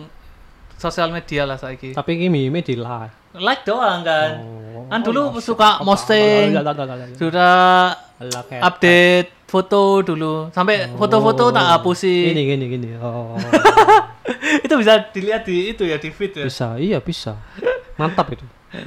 sosial 0.80 1.12
media 1.12 1.44
lah 1.44 1.60
saiki. 1.60 1.92
tapi 1.92 2.16
ini 2.16 2.32
meme 2.32 2.64
di 2.64 2.72
like. 2.72 3.12
Like 3.36 3.68
doang 3.68 4.00
kan. 4.00 4.40
Oh. 4.40 4.88
Kan 4.88 5.04
dulu 5.04 5.36
suka 5.38 5.84
posting, 5.84 6.56
sudah 7.20 7.92
update 8.64 9.28
foto 9.44 10.00
dulu, 10.00 10.48
sampai 10.50 10.88
foto-foto 10.96 11.52
tak 11.52 11.68
hapusin. 11.76 12.32
Gini 12.32 12.42
gini 12.48 12.64
gini. 12.66 12.88
Oh. 12.96 13.36
itu 14.64 14.74
bisa 14.76 14.96
dilihat 15.12 15.44
di 15.44 15.72
itu 15.72 15.84
ya 15.84 16.00
di 16.00 16.08
feed 16.08 16.32
ya. 16.40 16.44
bisa, 16.48 16.80
iya 16.80 16.98
bisa. 17.00 17.36
Mantap 17.96 18.32
itu. 18.32 18.44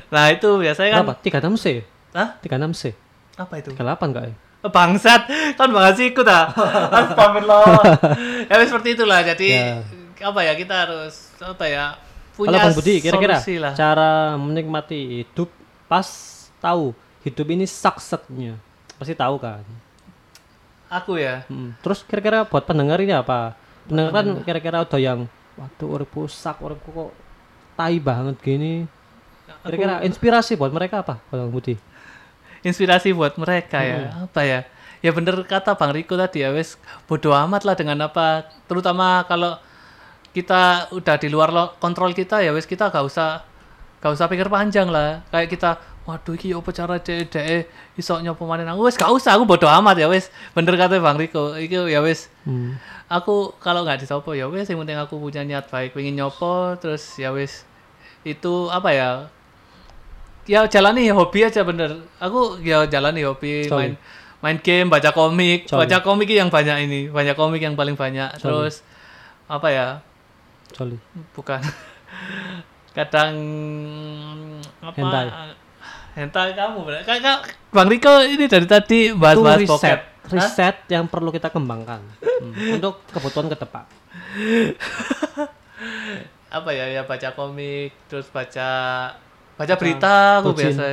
Nah 0.10 0.30
itu 0.34 0.50
biasanya 0.58 1.02
kan. 1.02 1.14
Berapa? 1.14 1.16
36 1.22 1.58
C. 1.58 1.66
Hah? 2.14 2.38
36 2.42 2.74
C. 2.74 2.84
Apa 3.38 3.54
itu? 3.58 3.70
38 3.74 4.10
enggak 4.10 4.24
ya? 4.30 4.36
Bangsat, 4.62 5.22
kan 5.56 5.70
banget 5.70 5.94
sih 5.98 6.06
ikut 6.10 6.24
ah. 6.24 6.54
Astagfirullah. 7.02 7.82
ya 8.46 8.56
seperti 8.62 8.94
itulah. 8.94 9.20
Jadi 9.24 9.48
Ya. 9.50 9.82
apa 10.22 10.40
ya 10.42 10.54
kita 10.54 10.86
harus 10.86 11.34
apa 11.38 11.66
ya 11.66 11.98
Kalau 12.32 12.46
punya 12.46 12.62
Bang 12.62 12.78
Budi, 12.78 12.96
kira-kira 13.00 13.38
solusi 13.38 13.58
lah. 13.58 13.74
cara 13.74 14.38
menikmati 14.38 15.26
hidup 15.26 15.50
pas 15.86 16.06
tahu 16.58 16.94
hidup 17.22 17.48
ini 17.50 17.66
sak-saknya. 17.66 18.54
Pasti 18.96 19.14
tahu 19.14 19.36
kan. 19.38 19.66
Aku 20.88 21.18
ya. 21.18 21.42
Hmm. 21.48 21.74
Terus 21.80 22.04
kira-kira 22.04 22.44
buat 22.44 22.62
pendengar 22.62 22.98
ini 22.98 23.12
apa? 23.12 23.58
Pendengar 23.86 24.12
kan 24.14 24.26
kira-kira 24.44 24.78
ada 24.82 24.98
yang 24.98 25.26
waduh 25.58 25.90
uripku 25.92 26.30
sak, 26.30 26.62
uripku 26.62 26.90
kok 26.92 27.12
tai 27.74 27.98
banget 27.98 28.38
gini. 28.40 28.86
Kira-kira 29.62 30.02
inspirasi 30.02 30.54
buat 30.54 30.70
mereka 30.70 31.02
apa, 31.02 31.18
Bang 31.28 31.50
Budi? 31.50 31.76
Inspirasi 32.62 33.14
buat 33.14 33.36
mereka 33.38 33.82
ya. 33.82 33.98
Hmm. 34.10 34.26
apa 34.30 34.42
ya? 34.46 34.60
Ya 35.02 35.10
bener 35.10 35.34
kata 35.50 35.74
bang 35.74 35.92
Riko 35.98 36.14
tadi 36.14 36.46
ya 36.46 36.54
wes 36.54 36.78
bodoh 37.10 37.34
amat 37.34 37.66
lah 37.66 37.74
dengan 37.74 38.06
apa 38.06 38.46
terutama 38.70 39.26
kalau 39.26 39.58
kita 40.32 40.94
udah 40.94 41.16
di 41.18 41.28
luar 41.28 41.50
lo- 41.52 41.74
kontrol 41.82 42.14
kita 42.14 42.40
ya 42.40 42.54
wes 42.54 42.70
kita 42.70 42.88
gak 42.88 43.04
usah 43.04 43.42
gak 43.98 44.14
usah 44.14 44.30
pikir 44.30 44.46
panjang 44.48 44.88
lah. 44.94 45.26
Kayak 45.34 45.50
kita 45.58 45.70
waduh 46.06 46.34
iki 46.34 46.54
apa 46.54 46.70
cara 46.74 46.98
dek 46.98 47.30
dek 47.30 47.70
iso 47.98 48.18
nyopo 48.22 48.46
manen 48.46 48.70
aku 48.70 48.86
wes 48.86 48.98
gak 48.98 49.10
usah 49.10 49.38
aku 49.38 49.50
bodoh 49.50 49.70
amat 49.70 49.98
ya 49.98 50.06
wes. 50.06 50.30
Bener 50.54 50.78
kata 50.78 51.02
bang 51.02 51.18
Riko 51.18 51.58
itu 51.58 51.90
ya 51.90 52.02
wes. 52.06 52.30
Hmm. 52.46 52.78
aku 53.12 53.52
kalau 53.60 53.84
nggak 53.84 54.06
disopo 54.08 54.32
ya 54.32 54.48
wes 54.48 54.72
yang 54.72 54.80
penting 54.80 54.96
aku 54.96 55.20
punya 55.20 55.44
niat 55.44 55.68
baik 55.68 55.92
pengen 55.92 56.16
nyopo 56.16 56.78
terus 56.78 57.18
ya 57.18 57.34
wes. 57.34 57.66
Itu 58.22 58.70
apa 58.70 58.94
ya 58.94 59.10
ya 60.44 60.66
jalani 60.66 61.08
hobi 61.08 61.40
aja 61.44 61.62
bener 61.62 61.92
aku 62.18 62.58
ya 62.60 62.86
jalani 62.86 63.22
hobi 63.22 63.66
Sorry. 63.66 63.94
main 63.94 63.94
main 64.42 64.58
game 64.58 64.88
baca 64.88 65.10
komik 65.10 65.66
Sorry. 65.66 65.86
baca 65.86 65.98
komik 66.02 66.28
yang 66.28 66.50
banyak 66.50 66.78
ini 66.82 67.02
banyak 67.08 67.34
komik 67.34 67.60
yang 67.60 67.74
paling 67.74 67.94
banyak 67.94 68.30
terus 68.38 68.82
apa 69.46 69.68
ya 69.68 69.88
Sorry. 70.72 70.98
bukan 71.32 71.62
kadang 72.98 73.34
apa 74.80 74.94
Hentai. 74.94 75.28
hentai 76.12 76.50
kamu 76.52 76.84
bener. 76.84 77.02
Kak- 77.02 77.22
Kak, 77.22 77.40
bang 77.72 77.88
Riko 77.88 78.14
ini 78.22 78.46
dari 78.46 78.68
tadi 78.68 79.00
bahas-bahas 79.14 79.60
riset, 79.60 79.72
pocket 79.72 80.00
Hah? 80.02 80.32
riset 80.34 80.76
yang 80.90 81.08
perlu 81.08 81.32
kita 81.32 81.48
kembangkan 81.48 82.02
Hmm. 82.42 82.74
untuk 82.74 83.06
kebutuhan 83.08 83.48
ke 83.48 83.56
depan. 83.56 83.86
apa 86.52 86.70
ya 86.70 86.90
ya 86.90 87.06
baca 87.06 87.30
komik 87.32 87.94
terus 88.06 88.28
baca 88.28 88.70
baca 89.62 89.74
berita 89.78 90.42
aku 90.42 90.50
biasa 90.58 90.84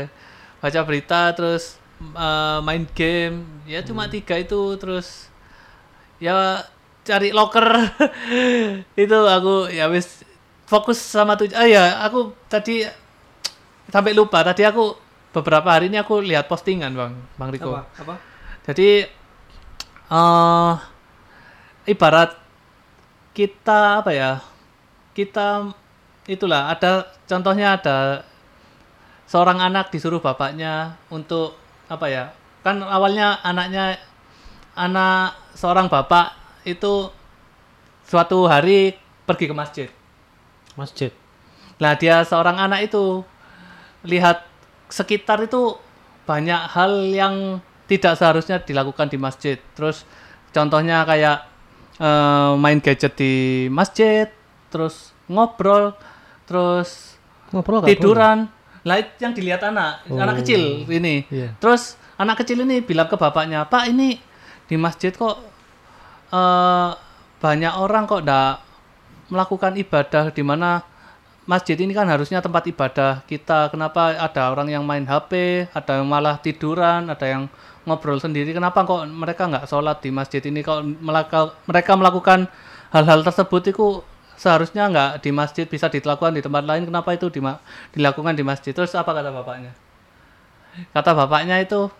baca 0.60 0.80
berita 0.84 1.20
terus 1.32 1.80
eh, 1.98 2.58
main 2.60 2.84
game 2.92 3.64
ya 3.64 3.80
cuma 3.80 4.04
Hmm. 4.06 4.12
tiga 4.12 4.36
itu 4.36 4.76
terus 4.76 5.32
ya 6.20 6.60
cari 7.02 7.32
locker 7.32 7.64
itu 9.02 9.16
aku 9.16 9.72
ya 9.72 9.88
wis 9.88 10.20
fokus 10.68 11.00
sama 11.00 11.32
tuh 11.40 11.48
ah 11.56 11.64
ya 11.64 12.04
aku 12.04 12.36
tadi 12.52 12.84
sampai 13.88 14.12
lupa 14.12 14.44
tadi 14.44 14.68
aku 14.68 14.92
beberapa 15.32 15.64
hari 15.72 15.88
ini 15.88 15.96
aku 15.96 16.20
lihat 16.20 16.44
postingan 16.44 16.92
bang 16.92 17.12
bang 17.40 17.48
Riko 17.48 17.72
Apa? 17.72 18.20
jadi 18.68 19.08
eh 20.08 20.72
ibarat 21.88 22.36
kita 23.32 24.02
apa 24.02 24.10
ya? 24.12 24.32
Kita 25.14 25.70
itulah 26.26 26.68
ada 26.68 27.06
contohnya 27.24 27.78
ada 27.78 28.26
seorang 29.28 29.60
anak 29.60 29.92
disuruh 29.92 30.18
bapaknya 30.18 30.96
untuk 31.12 31.54
apa 31.86 32.08
ya? 32.08 32.24
Kan 32.64 32.80
awalnya 32.80 33.38
anaknya 33.44 34.00
anak 34.72 35.36
seorang 35.52 35.86
bapak 35.86 36.32
itu 36.64 37.12
suatu 38.08 38.48
hari 38.48 38.96
pergi 39.28 39.44
ke 39.46 39.54
masjid. 39.54 39.88
Masjid. 40.74 41.12
Nah, 41.78 41.94
dia 41.94 42.24
seorang 42.24 42.56
anak 42.56 42.88
itu 42.88 43.22
lihat 44.08 44.48
sekitar 44.88 45.44
itu 45.44 45.76
banyak 46.24 46.60
hal 46.72 46.92
yang 47.12 47.60
tidak 47.84 48.16
seharusnya 48.16 48.58
dilakukan 48.64 49.12
di 49.12 49.20
masjid. 49.20 49.56
Terus 49.76 50.08
contohnya 50.50 51.04
kayak 51.04 51.44
eh, 52.00 52.52
main 52.56 52.80
gadget 52.80 53.14
di 53.20 53.66
masjid, 53.68 54.26
terus 54.72 55.12
ngobrol, 55.28 55.92
terus 56.48 57.20
Ngobrol 57.48 57.84
tiduran. 57.88 58.57
Itu 58.96 59.20
yang 59.20 59.34
dilihat 59.36 59.60
anak, 59.68 60.08
anak 60.08 60.40
kecil 60.40 60.88
ini. 60.88 61.28
Iya. 61.28 61.52
Terus 61.60 62.00
anak 62.16 62.40
kecil 62.40 62.64
ini 62.64 62.80
bilang 62.80 63.10
ke 63.10 63.20
bapaknya, 63.20 63.68
"Pak, 63.68 63.92
ini 63.92 64.16
di 64.64 64.76
masjid 64.80 65.12
kok 65.12 65.36
eh, 66.32 66.90
banyak 67.40 67.74
orang 67.76 68.04
kok 68.08 68.24
ndak 68.24 68.64
melakukan 69.28 69.76
ibadah 69.76 70.32
di 70.32 70.40
mana 70.40 70.80
masjid 71.48 71.80
ini 71.80 71.96
kan 71.96 72.04
harusnya 72.04 72.44
tempat 72.44 72.68
ibadah 72.68 73.24
kita. 73.24 73.72
Kenapa 73.72 74.12
ada 74.12 74.52
orang 74.52 74.68
yang 74.68 74.84
main 74.84 75.08
HP, 75.08 75.64
ada 75.72 76.00
yang 76.00 76.06
malah 76.08 76.36
tiduran, 76.36 77.08
ada 77.08 77.24
yang 77.24 77.48
ngobrol 77.88 78.20
sendiri. 78.20 78.52
Kenapa 78.52 78.84
kok 78.84 79.08
mereka 79.08 79.48
nggak 79.48 79.64
sholat 79.64 80.04
di 80.04 80.12
masjid 80.12 80.44
ini? 80.44 80.60
Kok 80.60 81.00
melaka- 81.00 81.56
mereka 81.64 81.96
melakukan 81.96 82.44
hal-hal 82.92 83.24
tersebut 83.24 83.72
itu 83.72 84.04
seharusnya 84.38 84.86
nggak 84.86 85.10
di 85.26 85.30
masjid 85.34 85.66
bisa 85.66 85.90
dilakukan 85.90 86.38
di 86.38 86.42
tempat 86.46 86.62
lain. 86.62 86.86
Kenapa 86.86 87.10
itu 87.12 87.26
dima- 87.28 87.58
dilakukan 87.90 88.38
di 88.38 88.46
masjid? 88.46 88.70
Terus 88.70 88.94
apa 88.94 89.10
kata 89.10 89.34
bapaknya? 89.34 89.74
Kata 90.94 91.10
bapaknya 91.12 91.58
itu 91.58 91.90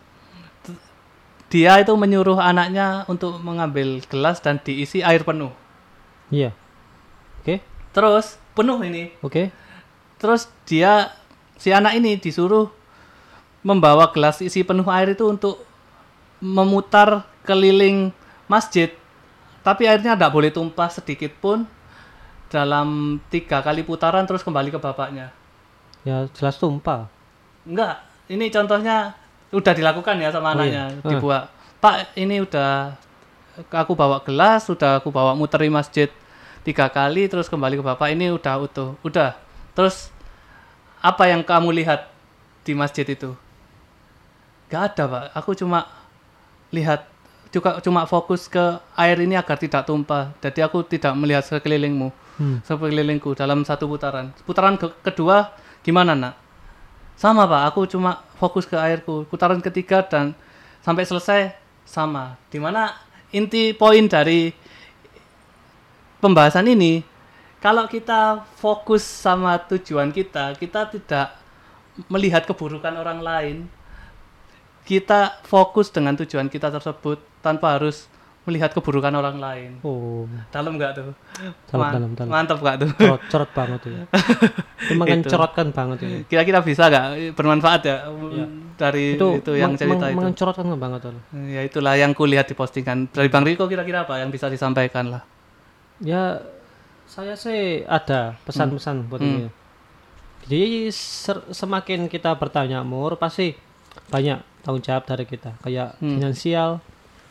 dia 1.51 1.81
itu 1.83 1.91
menyuruh 1.99 2.39
anaknya 2.39 3.03
untuk 3.11 3.43
mengambil 3.43 3.99
gelas 4.07 4.39
dan 4.39 4.63
diisi 4.63 5.03
air 5.03 5.27
penuh. 5.27 5.51
Iya. 6.31 6.55
Oke. 7.43 7.65
Terus 7.91 8.39
penuh 8.55 8.79
ini. 8.87 9.11
Oke. 9.25 9.51
Terus 10.23 10.47
dia 10.69 11.11
si 11.59 11.75
anak 11.75 11.99
ini 11.99 12.21
disuruh 12.21 12.71
membawa 13.67 14.15
gelas 14.15 14.39
isi 14.39 14.63
penuh 14.63 14.87
air 14.87 15.19
itu 15.19 15.27
untuk 15.27 15.67
memutar 16.39 17.27
keliling 17.43 18.15
masjid. 18.47 18.95
Tapi 19.67 19.91
airnya 19.91 20.15
tidak 20.15 20.31
boleh 20.31 20.55
tumpah 20.55 20.87
sedikit 20.93 21.35
pun 21.43 21.67
dalam 22.49 23.21
tiga 23.29 23.61
kali 23.61 23.85
putaran 23.85 24.25
terus 24.25 24.45
kembali 24.45 24.73
ke 24.73 24.81
bapaknya. 24.81 25.33
Ya 26.05 26.25
jelas 26.33 26.57
tumpah. 26.57 27.09
Enggak, 27.69 28.01
ini 28.33 28.49
contohnya 28.49 29.13
udah 29.53 29.73
dilakukan 29.73 30.17
ya 30.21 30.29
sama 30.33 30.53
Oh, 30.53 30.55
anaknya 30.57 30.85
iya. 30.93 31.05
Dibuat. 31.05 31.53
Pak, 31.79 32.17
ini 32.19 32.43
udah 32.43 32.97
aku 33.71 33.93
bawa 33.95 34.21
gelas, 34.25 34.67
udah 34.69 35.01
aku 35.01 35.13
bawa 35.13 35.37
muteri 35.37 35.69
masjid 35.69 36.09
tiga 36.65 36.89
kali, 36.89 37.29
terus 37.29 37.49
kembali 37.49 37.81
ke 37.81 37.85
bapak. 37.85 38.13
Ini 38.13 38.35
udah 38.35 38.55
utuh, 38.61 38.91
udah. 39.05 39.37
Terus 39.77 40.11
apa 40.99 41.31
yang 41.31 41.45
kamu 41.47 41.71
lihat 41.85 42.11
di 42.67 42.73
masjid 42.75 43.07
itu? 43.07 43.33
Gak 44.69 44.95
ada 44.95 45.05
pak. 45.09 45.25
Aku 45.33 45.57
cuma 45.57 45.89
lihat 46.69 47.09
juga 47.49 47.81
cuma 47.81 48.05
fokus 48.05 48.45
ke 48.45 48.77
air 48.93 49.17
ini 49.25 49.33
agar 49.39 49.57
tidak 49.57 49.89
tumpah. 49.89 50.37
Jadi 50.45 50.61
aku 50.61 50.85
tidak 50.85 51.17
melihat 51.17 51.45
sekelilingmu, 51.47 52.13
Hmm. 52.39 52.63
sekelilingku 52.63 53.35
dalam 53.35 53.67
satu 53.67 53.91
putaran. 53.91 54.31
Putaran 54.47 54.79
ke- 54.79 54.95
kedua 55.03 55.51
gimana 55.83 56.15
nak? 56.15 56.35
Sama 57.19 57.51
pak, 57.51 57.63
aku 57.75 57.91
cuma 57.91 58.23
fokus 58.39 58.63
ke 58.63 58.79
airku. 58.79 59.27
Putaran 59.27 59.59
ketiga 59.59 60.07
dan 60.07 60.39
sampai 60.87 61.03
selesai 61.03 61.51
sama. 61.83 62.39
Di 62.47 62.63
mana 62.63 62.95
inti 63.35 63.75
poin 63.75 64.07
dari 64.07 64.55
pembahasan 66.23 66.71
ini, 66.71 67.03
kalau 67.59 67.91
kita 67.91 68.47
fokus 68.55 69.03
sama 69.03 69.59
tujuan 69.59 70.15
kita, 70.15 70.55
kita 70.55 70.95
tidak 70.95 71.35
melihat 72.07 72.47
keburukan 72.47 72.95
orang 72.95 73.19
lain. 73.19 73.57
Kita 74.87 75.43
fokus 75.43 75.91
dengan 75.91 76.15
tujuan 76.15 76.47
kita 76.47 76.71
tersebut 76.71 77.19
tanpa 77.43 77.75
harus 77.75 78.07
melihat 78.49 78.73
keburukan 78.73 79.13
orang 79.13 79.37
lain. 79.37 79.71
Oh. 79.85 80.25
Dalam 80.49 80.75
nggak 80.75 80.91
tuh? 80.97 81.13
Dalam, 81.69 81.79
Man- 81.79 81.93
dalam, 81.93 82.11
dalam. 82.17 82.31
Mantap 82.33 82.59
nggak 82.59 82.77
tuh? 82.81 82.91
Cerot, 82.97 83.21
cerot 83.29 83.51
banget 83.53 83.81
itu. 83.85 84.01
Itu 84.81 84.93
mengencerotkan 84.97 85.67
banget 85.71 85.99
itu. 86.01 86.17
Kira-kira 86.27 86.59
bisa 86.61 86.89
nggak 86.89 87.07
bermanfaat 87.37 87.81
ya 87.85 87.97
dari 88.75 89.15
itu, 89.15 89.29
Itu, 89.39 89.53
yang 89.53 89.77
cerita 89.77 90.09
itu? 90.09 90.17
mengencerotkan 90.17 90.65
banget 90.75 91.01
itu. 91.05 91.21
Ya 91.53 91.61
itulah 91.61 91.95
yang 91.95 92.11
kulihat 92.11 92.49
di 92.49 92.55
postingan 92.55 93.07
dari 93.09 93.29
Bang 93.29 93.45
Riko 93.45 93.67
kira-kira 93.67 94.03
apa 94.03 94.17
yang 94.17 94.29
bisa 94.29 94.49
disampaikan 94.49 95.13
lah. 95.13 95.23
Ya 96.01 96.41
saya 97.05 97.35
sih 97.35 97.85
ada 97.85 98.41
pesan-pesan 98.43 99.07
buat 99.07 99.21
Hmm. 99.21 99.29
ini. 99.29 99.47
Jadi 100.43 100.63
ser- 100.89 101.45
semakin 101.51 102.07
kita 102.07 102.33
bertanya 102.33 102.81
umur 102.81 103.17
pasti 103.17 103.53
banyak 104.07 104.41
tanggung 104.61 104.81
jawab 104.81 105.05
dari 105.05 105.25
kita 105.25 105.59
kayak 105.59 105.99
Hmm. 105.99 106.17
finansial, 106.17 106.79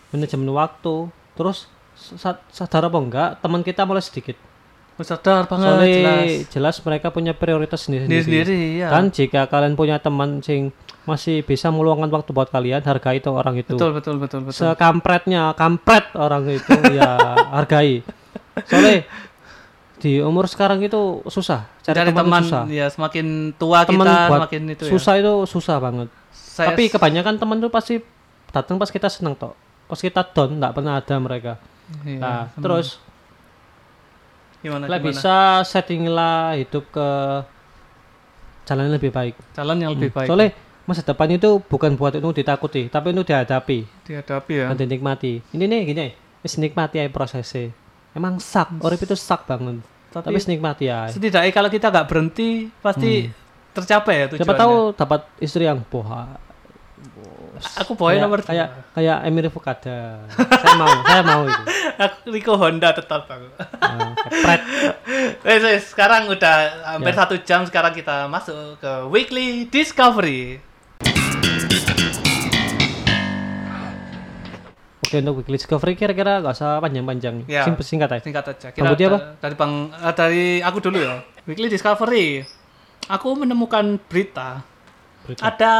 manajemen 0.09 0.49
waktu, 0.49 1.07
terus 1.33 1.67
sa- 1.95 2.41
sadar 2.47 2.85
apa 2.85 2.97
enggak 2.97 3.29
teman 3.37 3.61
kita 3.61 3.83
mulai 3.83 3.99
sedikit. 3.99 4.37
Oh, 4.95 5.05
sadar 5.05 5.45
banget 5.45 5.67
Soalnya 5.67 5.93
jelas. 5.93 6.25
jelas. 6.49 6.75
mereka 6.81 7.07
punya 7.09 7.31
prioritas 7.31 7.85
sendiri-sendiri. 7.85 8.23
Sendiri-sendiri 8.23 8.81
ya. 8.81 8.87
Kan 8.89 9.09
jika 9.09 9.45
kalian 9.45 9.73
punya 9.73 9.97
teman 9.97 10.41
sing 10.41 10.73
masih 11.03 11.39
bisa 11.39 11.69
meluangkan 11.69 12.09
waktu 12.09 12.31
buat 12.31 12.49
kalian, 12.49 12.81
hargai 12.81 13.17
itu 13.17 13.29
orang 13.29 13.55
itu. 13.55 13.71
Betul 13.71 13.93
betul 13.93 14.17
betul 14.17 14.41
betul. 14.43 14.57
Sekampretnya, 14.57 15.53
kampret 15.53 16.09
orang 16.13 16.49
itu 16.49 16.73
ya 16.91 17.13
hargai. 17.55 18.01
Soalnya 18.63 19.05
di 19.97 20.17
umur 20.19 20.45
sekarang 20.45 20.77
itu 20.79 20.97
susah 21.25 21.65
cari, 21.81 21.95
Cari 21.95 22.09
teman, 22.11 22.21
teman 22.23 22.41
susah. 22.43 22.63
ya 22.67 22.85
semakin 22.85 23.25
tua 23.53 23.81
Teman 23.81 24.01
kita 24.03 24.13
buat 24.25 24.39
semakin 24.45 24.61
itu 24.71 24.83
susah 24.87 25.13
itu 25.15 25.33
susah 25.45 25.77
banget. 25.77 26.07
ya. 26.07 26.17
Saya 26.33 26.67
Tapi 26.69 26.83
kebanyakan 26.89 27.33
teman 27.37 27.57
tuh 27.59 27.69
pasti 27.69 28.01
datang 28.49 28.77
pas 28.77 28.89
kita 28.89 29.07
seneng 29.07 29.33
toh. 29.33 29.53
Pas 29.87 29.99
kita 29.99 30.21
down 30.23 30.59
nggak 30.59 30.73
pernah 30.75 30.99
ada 30.99 31.15
mereka. 31.17 31.53
Iya, 32.03 32.19
Nah, 32.19 32.41
teman. 32.51 32.63
terus 32.63 32.87
gimana 34.59 34.83
lah 34.85 34.99
gimana? 34.99 35.07
bisa 35.07 35.35
setting 35.63 36.03
lah 36.09 36.53
hidup 36.53 36.83
ke 36.89 37.07
jalan 38.67 38.91
yang 38.91 38.95
lebih 38.99 39.11
baik. 39.11 39.35
Jalan 39.55 39.77
yang 39.79 39.91
lebih 39.95 40.11
baik 40.11 40.27
Soalnya 40.27 40.51
masa 40.83 41.03
depan 41.03 41.27
itu 41.31 41.59
bukan 41.63 41.95
buat 41.95 42.15
itu 42.15 42.29
ditakuti, 42.31 42.87
tapi 42.87 43.11
itu 43.11 43.23
dihadapi 43.23 43.79
dihadapi 44.03 44.53
ya. 44.55 44.65
dan 44.71 44.77
dinikmati. 44.77 45.39
Ini 45.51 45.63
nih 45.63 45.81
gini, 45.83 46.07
wis 46.43 46.59
nikmati 46.59 46.99
aja 46.99 47.11
prosesnya. 47.11 47.71
Emang 48.11 48.39
sak, 48.39 48.81
urip 48.81 48.97
itu 48.97 49.13
sak 49.13 49.45
banget. 49.45 49.83
Tapi, 50.07 50.31
Tapi, 50.33 50.39
nikmati 50.49 50.87
ya. 50.87 51.05
setidaknya 51.11 51.51
kalau 51.51 51.69
kita 51.69 51.91
nggak 51.91 52.07
berhenti 52.07 52.71
pasti 52.81 53.27
tercapai 53.75 54.15
ya 54.15 54.25
tujuannya. 54.31 54.47
Siapa 54.47 54.55
tahu 54.57 54.75
dapat 54.95 55.21
istri 55.37 55.63
yang 55.67 55.83
boha. 55.85 56.39
Aku 57.77 57.93
boy 57.93 58.15
nomor 58.15 58.39
kayak 58.39 58.67
kayak 58.91 59.17
Emir 59.23 59.47
Fukada. 59.47 60.21
saya 60.29 60.75
mau, 60.75 60.89
saya 61.03 61.21
mau 61.21 61.41
itu. 61.43 61.63
Aku 62.03 62.17
Riko 62.29 62.53
Honda 62.55 62.91
tetap 62.91 63.25
aku. 63.25 63.47
Nah, 63.75 64.13
kepret. 64.13 64.61
Wes, 65.45 65.61
wes, 65.61 65.83
sekarang 65.87 66.27
udah 66.27 66.55
hampir 66.87 67.09
Ya. 67.09 67.17
satu 67.17 67.35
jam 67.39 67.63
sekarang 67.63 67.91
kita 67.91 68.27
masuk 68.27 68.77
ke 68.77 68.91
weekly 69.07 69.47
discovery. 69.65 70.61
Oke 74.99 75.15
untuk 75.17 75.39
weekly 75.39 75.55
discovery 75.55 75.95
kira-kira 75.95 76.37
gak 76.37 76.51
usah 76.51 76.77
panjang-panjang. 76.77 77.47
Ya. 77.47 77.63
Singkat 77.71 78.09
aja. 78.11 78.21
Singkat 78.21 78.45
aja. 78.45 78.67
Bang 78.73 78.91
Budi 78.91 79.03
apa? 79.05 79.17
da- 79.17 79.25
Dari 79.39 79.55
bang 79.55 79.73
eh, 79.89 80.13
dari 80.13 80.45
aku 80.59 80.77
dulu 80.81 80.97
ya. 80.99 81.15
Weekly 81.43 81.67
discovery. 81.67 82.43
Aku 83.07 83.31
menemukan 83.33 83.95
berita 84.03 84.67
Berita. 85.23 85.41
ada 85.41 85.73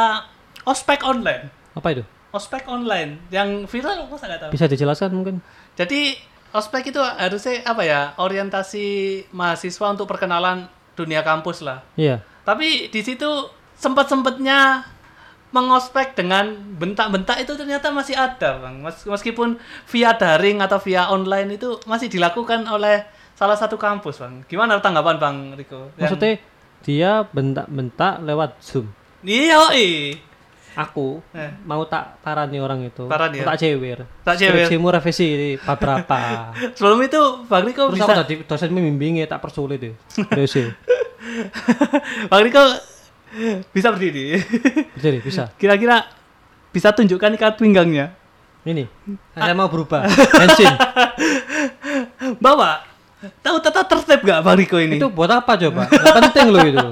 ospek 0.63 1.03
online. 1.03 1.51
Apa 1.77 1.93
itu? 1.93 2.03
Ospek 2.29 2.65
online 2.65 3.23
yang 3.29 3.63
viral 3.63 4.05
masa 4.05 4.25
nggak 4.25 4.41
tahu. 4.43 4.51
Bisa 4.51 4.65
dijelaskan 4.65 5.09
mungkin? 5.13 5.39
Jadi 5.73 6.17
ospek 6.49 6.89
itu 6.89 6.99
harusnya 6.99 7.63
apa 7.63 7.81
ya 7.81 8.17
orientasi 8.17 8.85
mahasiswa 9.31 9.87
untuk 9.87 10.05
perkenalan 10.05 10.65
dunia 10.93 11.21
kampus 11.21 11.61
lah. 11.61 11.85
Iya. 11.93 12.19
Tapi 12.43 12.89
di 12.89 13.01
situ 13.01 13.29
sempat-sempatnya 13.77 14.83
mengospek 15.47 16.11
dengan 16.11 16.51
bentak-bentak 16.75 17.39
itu 17.39 17.55
ternyata 17.55 17.87
masih 17.89 18.19
ada, 18.19 18.59
Bang. 18.59 18.83
Mes- 18.83 19.07
Meskipun 19.07 19.55
via 19.87 20.11
daring 20.11 20.59
atau 20.59 20.75
via 20.77 21.07
online 21.07 21.55
itu 21.55 21.79
masih 21.87 22.11
dilakukan 22.11 22.67
oleh 22.67 23.07
salah 23.33 23.55
satu 23.55 23.79
kampus, 23.79 24.19
Bang. 24.19 24.43
Gimana 24.45 24.75
tanggapan 24.83 25.15
Bang 25.15 25.35
Riko? 25.55 25.87
Yang- 25.95 26.19
Maksudnya 26.19 26.33
dia 26.83 27.11
bentak-bentak 27.31 28.19
lewat 28.21 28.59
Zoom. 28.59 28.91
Iya, 29.23 29.71
oi. 29.71 30.13
Aku 30.77 31.25
Eh. 31.33 31.49
mau 31.65 31.81
tak 31.83 32.21
parani 32.21 32.61
orang 32.61 32.85
itu. 32.85 33.09
Parani 33.09 33.41
ya? 33.41 33.45
Tak 33.49 33.57
cewir. 33.57 34.05
Tak 34.21 34.37
cewir. 34.37 34.69
Skripsimu 34.69 34.87
revisi 34.87 35.27
bab 35.57 35.81
berapa? 35.81 36.19
Sebelum 36.77 37.01
itu 37.01 37.21
Bang 37.49 37.65
Riko 37.65 37.89
Terus 37.89 37.97
bisa 37.97 38.05
aku 38.05 38.19
tadi 38.21 38.33
dosen 38.45 38.69
membimbingi 38.69 39.25
tak 39.25 39.41
persulit 39.41 39.81
ya. 39.81 39.93
Revisi. 40.29 40.61
Bang 42.31 42.45
Riko 42.45 42.61
bisa 43.73 43.89
berdiri. 43.89 44.37
Jadi 45.03 45.17
bisa. 45.19 45.49
Kira-kira 45.57 46.05
bisa 46.69 46.93
tunjukkan 46.93 47.33
ikat 47.33 47.57
pinggangnya. 47.57 48.13
Ini. 48.61 48.85
Saya 49.31 49.55
mau 49.55 49.65
berubah. 49.67 50.05
Bensin. 50.05 50.69
Bawa. 52.37 52.83
Tahu 53.17 53.57
tata 53.65 53.81
tertib 53.81 54.21
gak 54.21 54.45
Bang 54.45 54.61
Riko 54.61 54.77
ini? 54.77 55.01
Itu 55.01 55.09
buat 55.09 55.25
apa 55.33 55.57
coba? 55.57 55.89
Nggak 55.89 56.15
penting 56.21 56.47
loh 56.53 56.61
itu. 56.61 56.87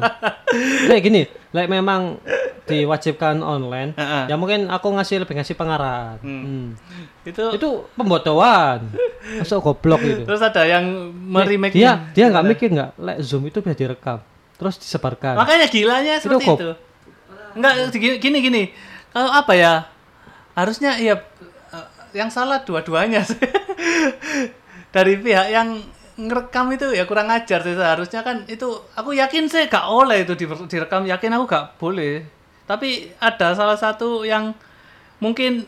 Kayak 0.89 1.01
gini, 1.05 1.21
like 1.53 1.69
memang 1.69 2.17
diwajibkan 2.65 3.45
online, 3.45 3.93
Heeh. 3.93 4.33
ya 4.33 4.35
mungkin 4.35 4.65
aku 4.73 4.89
ngasih 4.97 5.21
lebih 5.21 5.37
ngasih 5.37 5.53
pengarahan. 5.53 6.17
Hmm. 6.25 6.73
itu 7.21 7.53
Itu 7.53 7.85
pembodohan. 7.93 8.89
Masuk 9.37 9.61
goblok 9.61 10.01
itu. 10.01 10.25
terus 10.25 10.41
ada 10.41 10.65
yang 10.65 11.13
meremake 11.13 11.77
Dia 11.77 12.09
dia 12.17 12.25
nggak 12.33 12.45
mikir 12.45 12.73
nggak, 12.73 12.97
like 12.97 13.21
Zoom 13.21 13.45
itu 13.45 13.61
bisa 13.61 13.77
direkam, 13.77 14.17
terus 14.57 14.81
disebarkan. 14.81 15.37
Makanya 15.37 15.69
gilanya 15.69 16.17
seperti 16.17 16.41
kop. 16.41 16.57
itu. 16.57 16.73
Enggak 17.53 17.73
gini 18.17 18.37
gini. 18.41 18.63
Kalau 19.13 19.29
apa 19.29 19.53
ya? 19.53 19.85
Harusnya 20.57 20.97
ya 20.97 21.21
yang 22.17 22.33
salah 22.33 22.65
dua-duanya 22.65 23.21
sih. 23.21 23.37
Dari 24.95 25.19
pihak 25.19 25.53
yang 25.53 25.85
ngerekam 26.15 26.71
itu 26.71 26.95
ya 26.95 27.03
kurang 27.03 27.27
ajar 27.27 27.59
sih 27.61 27.75
seharusnya 27.75 28.23
kan. 28.23 28.47
Itu 28.47 28.83
aku 28.95 29.11
yakin 29.15 29.51
sih 29.51 29.67
gak 29.67 29.85
oleh 29.87 30.23
itu 30.23 30.33
di- 30.35 30.67
direkam. 30.71 31.03
Yakin 31.03 31.35
aku 31.35 31.43
gak 31.47 31.65
boleh. 31.77 32.23
Tapi 32.65 33.13
ada 33.19 33.53
salah 33.53 33.77
satu 33.77 34.23
yang 34.25 34.55
mungkin 35.21 35.67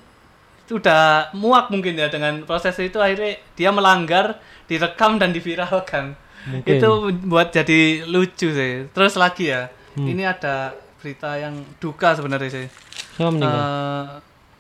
sudah 0.68 1.32
muak 1.32 1.72
mungkin 1.72 1.96
ya 1.96 2.08
dengan 2.08 2.44
proses 2.44 2.76
itu. 2.80 2.98
Akhirnya 3.00 3.38
dia 3.56 3.70
melanggar 3.72 4.40
direkam 4.66 5.20
dan 5.20 5.32
diviralkan. 5.32 6.16
Mungkin. 6.48 6.80
itu 6.80 6.90
buat 7.28 7.52
jadi 7.52 8.08
lucu 8.08 8.56
sih. 8.56 8.88
Terus 8.96 9.20
lagi 9.20 9.52
ya 9.52 9.68
ini 10.00 10.24
ada 10.24 10.72
berita 11.02 11.36
yang 11.36 11.60
duka 11.82 12.16
sebenarnya 12.16 12.50
sih. 12.64 12.68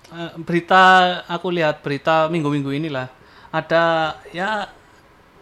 Eh, 0.07 0.31
berita 0.39 0.83
aku 1.27 1.51
lihat 1.51 1.83
berita 1.83 2.31
minggu-minggu 2.31 2.71
inilah. 2.71 3.07
Ada 3.51 4.15
ya 4.31 4.67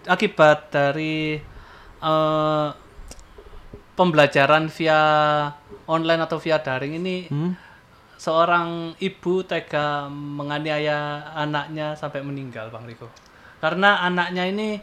akibat 0.06 0.70
dari 0.70 1.38
eh, 2.00 2.68
pembelajaran 3.96 4.68
via 4.68 5.02
online 5.88 6.22
atau 6.22 6.38
via 6.38 6.60
daring 6.60 7.00
ini 7.00 7.18
Hmm? 7.28 7.52
seorang 8.16 8.96
ibu 8.98 9.44
tega 9.44 10.08
menganiaya 10.08 11.30
anaknya 11.36 12.00
sampai 12.00 12.24
meninggal 12.24 12.72
Bang 12.72 12.88
Riko. 12.88 13.12
Karena 13.60 14.00
anaknya 14.02 14.48
ini 14.48 14.80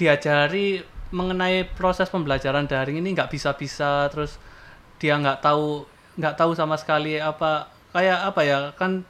diajari 0.00 0.80
mengenai 1.12 1.68
proses 1.68 2.08
pembelajaran 2.08 2.64
daring 2.64 3.00
ini 3.00 3.12
nggak 3.12 3.28
bisa-bisa 3.28 4.08
terus 4.08 4.36
dia 4.96 5.16
nggak 5.16 5.40
tahu 5.40 5.84
nggak 6.16 6.34
tahu 6.36 6.52
sama 6.52 6.76
sekali 6.76 7.16
apa 7.16 7.68
kayak 7.92 8.32
apa 8.32 8.40
ya 8.44 8.58
kan 8.76 9.04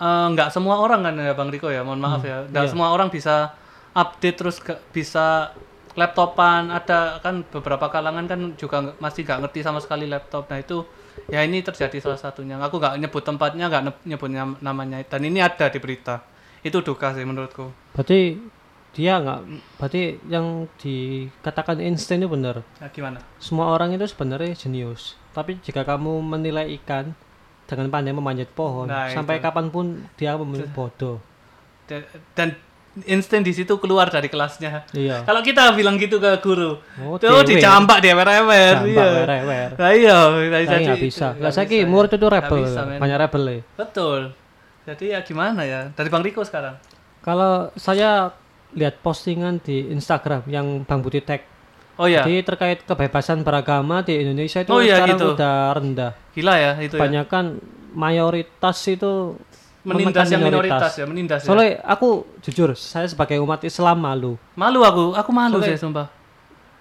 eh, 0.00 0.26
nggak 0.32 0.48
semua 0.48 0.80
orang 0.80 1.04
kan 1.04 1.14
ya 1.16 1.36
Bang 1.36 1.52
Riko 1.52 1.68
ya 1.68 1.84
mohon 1.84 2.00
maaf 2.00 2.24
ya. 2.24 2.48
Nggak 2.48 2.64
semua 2.72 2.88
orang 2.92 3.12
bisa 3.12 3.52
update 3.92 4.36
terus 4.36 4.56
ke- 4.58 4.80
bisa 4.90 5.52
laptopan 5.94 6.70
ada 6.70 7.18
kan 7.18 7.42
beberapa 7.44 7.88
kalangan 7.88 8.24
kan 8.24 8.40
juga 8.54 8.94
masih 8.96 9.22
nggak 9.22 9.40
ngerti 9.42 9.60
sama 9.60 9.78
sekali 9.78 10.06
laptop 10.06 10.46
nah 10.46 10.56
itu 10.56 10.86
ya 11.26 11.42
ini 11.42 11.58
terjadi 11.58 11.98
salah 11.98 12.16
satunya 12.16 12.54
aku 12.56 12.78
nggak 12.78 12.94
nyebut 12.98 13.22
tempatnya 13.22 13.66
nggak 13.66 14.06
nyebut 14.06 14.30
namanya 14.60 15.02
dan 15.02 15.20
ini 15.20 15.38
ada 15.38 15.66
di 15.66 15.78
berita 15.78 16.22
itu 16.60 16.78
duka 16.78 17.10
sih 17.12 17.22
menurutku 17.22 17.70
Berarti 17.92 18.38
dia 18.88 19.14
nggak, 19.16 19.40
berarti 19.76 20.02
yang 20.26 20.66
dikatakan 20.74 21.78
Einstein 21.78 22.18
itu 22.18 22.30
benar. 22.30 22.62
nah, 22.78 22.88
gimana 22.88 23.18
Semua 23.38 23.70
orang 23.70 23.94
itu 23.94 24.06
sebenarnya 24.06 24.56
jenius. 24.56 25.14
Tapi 25.30 25.60
jika 25.60 25.84
kamu 25.84 26.18
menilai 26.18 26.66
ikan 26.74 27.14
dengan 27.66 27.92
pandai 27.92 28.10
memanjat 28.10 28.50
pohon, 28.50 28.88
Nah, 28.88 29.06
sampai 29.06 29.38
itu. 29.38 29.44
kapan 29.44 29.66
pun 29.68 29.86
dia 30.16 30.34
memilih 30.34 30.66
bodoh. 30.72 31.22
Da- 31.84 32.02
dan 32.34 32.58
insting 33.04 33.40
di 33.40 33.52
situ 33.52 33.76
keluar 33.76 34.06
dari 34.06 34.26
kelasnya 34.26 34.88
Iya. 34.90 35.22
kalau 35.22 35.38
kita 35.40 35.70
bilang 35.72 35.94
gitu 35.94 36.16
ke 36.16 36.38
guru 36.38 36.80
Oh, 36.98 37.14
tuh 37.14 37.44
dicampak 37.44 38.00
dia 38.00 38.12
ewer 38.12 38.24
Campak, 38.24 38.84
iya 38.84 39.06
wer-wer. 39.06 39.68
Nah, 39.74 39.90
iya 39.92 40.16
Saya 40.64 40.78
nggak 40.82 41.00
bisa. 41.00 41.26
Lah 41.36 41.50
saya 41.50 41.64
bisa, 41.64 41.84
murid 41.84 42.10
itu 42.10 42.26
rebel, 42.26 42.62
banyak 42.96 43.18
rebel 43.18 43.42
ya. 43.44 43.60
betul 43.76 44.20
jadi 44.82 45.04
ya 45.10 45.20
gimana 45.20 45.62
ya 45.62 45.92
dari 45.92 46.08
bang 46.08 46.24
Riko 46.24 46.40
sekarang 46.40 46.80
Kalau 47.18 47.68
saya 47.74 48.32
lihat 48.70 48.98
postingan 48.98 49.58
di 49.58 49.88
Instagram 49.88 50.44
yang 50.46 50.64
Bang 50.82 51.00
Budi 51.00 51.20
tag, 51.20 51.44
oh 51.94 52.04
ya 52.04 52.20
jadi 52.20 52.40
terkait 52.42 52.78
kebebasan 52.82 53.40
beragama 53.40 54.00
di 54.00 54.16
Indonesia 54.18 54.60
itu 54.60 54.68
Oh 54.68 54.80
iya, 54.80 54.96
sekarang 54.98 55.18
gitu. 55.18 55.26
udah 55.34 55.56
rendah. 55.72 56.12
gila 56.32 56.54
ya 56.54 56.72
itu 56.78 56.88
ya 56.88 57.00
Kebanyakan 57.00 57.44
mayoritas 57.92 58.78
itu 58.86 59.36
menindas 59.80 60.26
yang 60.26 60.42
minoritas 60.42 60.92
ya 60.92 61.04
menindas 61.04 61.40
ya 61.42 61.46
Soalnya 61.46 61.78
aku 61.82 62.08
jujur, 62.40 62.74
saya 62.74 63.06
sebagai 63.06 63.38
umat 63.38 63.62
Islam 63.62 63.96
malu. 63.96 64.34
malu 64.52 64.80
aku 64.82 65.14
aku 65.14 65.30
malu 65.30 65.58
Soalnya- 65.58 65.74
sih 65.74 65.80
sumpah 65.80 66.06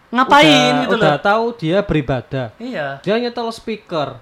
ngapain 0.07 0.47
udah, 0.47 0.81
gitu 0.83 0.95
udah 0.95 1.13
loh 1.13 1.21
tahu 1.21 1.43
dia 1.55 1.77
beribadah. 1.81 2.47
iya 2.57 2.97
Dia 3.03 3.19
nyetel 3.19 3.51
speaker, 3.51 4.15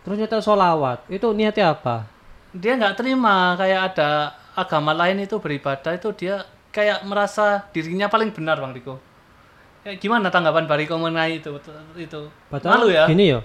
terus 0.00 0.16
nyetel 0.16 0.38
solawat. 0.38 1.02
Itu 1.08 1.30
niatnya 1.30 1.72
apa? 1.72 2.06
dia 2.54 2.78
nggak 2.78 2.94
terima 2.94 3.58
kayak 3.58 3.80
ada 3.90 4.30
agama 4.54 4.94
lain 4.94 5.18
itu 5.18 5.42
beribadah 5.42 5.90
itu 5.90 6.06
dia 6.14 6.46
kayak 6.70 7.02
merasa 7.02 7.66
dirinya 7.74 8.06
paling 8.06 8.30
benar 8.30 8.62
bang 8.62 8.70
Riko 8.70 9.02
ya, 9.82 9.98
gimana 9.98 10.30
tanggapan 10.30 10.62
Bang 10.64 10.78
Riko 10.78 10.94
mengenai 10.94 11.42
itu 11.42 11.50
itu 11.98 12.30
Padahal 12.46 12.78
malu 12.78 12.94
ya 12.94 13.10
gini 13.10 13.34
ya. 13.34 13.42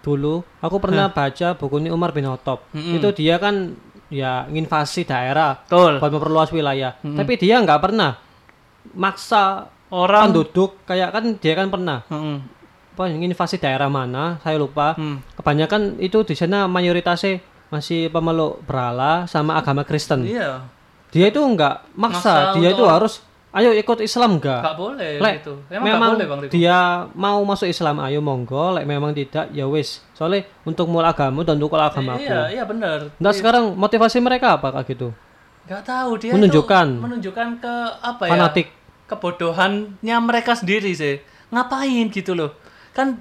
Dulu 0.00 0.44
aku 0.60 0.76
pernah 0.76 1.08
baca 1.08 1.56
buku 1.56 1.76
ini 1.78 1.88
Umar 1.88 2.12
bin 2.12 2.24
Khattab. 2.24 2.60
Mm-mm. 2.72 3.00
Itu 3.00 3.12
dia 3.12 3.36
kan 3.36 3.72
ya 4.10 4.44
nginvasi 4.50 5.06
daerah 5.06 5.56
betul 5.64 6.02
buat 6.02 6.12
memperluas 6.12 6.50
wilayah. 6.50 6.98
Tapi 7.00 7.32
dia 7.38 7.62
nggak 7.62 7.80
pernah 7.80 8.18
maksa 8.92 9.70
orang 9.90 10.30
penduduk 10.30 10.82
kayak 10.84 11.14
kan 11.14 11.24
dia 11.38 11.54
kan 11.54 11.70
pernah 11.70 12.02
Mm-mm. 12.10 12.38
apa 12.94 13.02
nginvasi 13.06 13.56
daerah 13.56 13.88
mana 13.88 14.42
saya 14.42 14.58
lupa. 14.58 14.98
Hmm. 14.98 15.22
Kebanyakan 15.38 15.96
itu 16.02 16.26
di 16.26 16.34
sana 16.36 16.66
mayoritasnya 16.66 17.40
masih 17.70 18.10
pemeluk 18.10 18.60
berhala 18.66 19.24
sama 19.30 19.56
agama 19.56 19.86
Kristen. 19.86 20.26
iya 20.26 20.66
Dia 21.10 21.30
itu 21.30 21.42
nggak 21.42 21.94
maksa, 21.98 22.54
Maksa 22.54 22.58
dia 22.58 22.70
itu 22.70 22.84
harus 22.86 23.22
ayo 23.50 23.70
ikut 23.72 23.98
Islam 23.98 24.38
nggak? 24.38 24.60
nggak 24.62 24.76
boleh 24.76 25.12
Lek, 25.18 25.34
gitu 25.38 25.54
emang, 25.68 25.86
memang 25.90 26.10
boleh 26.14 26.26
bang 26.26 26.40
Riko 26.40 26.52
dia 26.52 26.78
mau 27.12 27.42
masuk 27.42 27.66
Islam 27.66 27.98
ayo 28.00 28.18
monggo, 28.18 28.72
lek 28.72 28.84
memang 28.84 29.10
tidak 29.10 29.50
ya 29.50 29.66
wis. 29.66 30.06
Soalnya 30.12 30.46
untuk 30.62 30.86
mulai 30.86 31.10
agama 31.10 31.42
dan 31.42 31.56
untuk 31.56 31.74
agamaku. 31.74 32.22
iya 32.22 32.46
iya 32.48 32.62
benar 32.62 33.10
Nah 33.16 33.32
sekarang 33.32 33.74
motivasi 33.74 34.18
mereka 34.18 34.54
apa 34.54 34.70
kayak 34.72 34.86
gitu? 34.88 35.08
nggak 35.60 35.82
tahu 35.82 36.10
dia 36.16 36.32
Menunjukkan. 36.32 36.86
itu 36.88 37.02
menunjukkan 37.02 37.48
ke 37.58 37.74
apa 38.00 38.22
ya 38.24 38.30
Fanatik. 38.32 38.66
kebodohannya 39.06 40.16
mereka 40.20 40.52
sendiri 40.52 40.90
sih 40.92 41.18
ngapain 41.48 42.06
gitu 42.08 42.32
loh 42.32 42.54
kan 42.90 43.18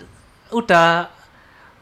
udah 0.50 1.10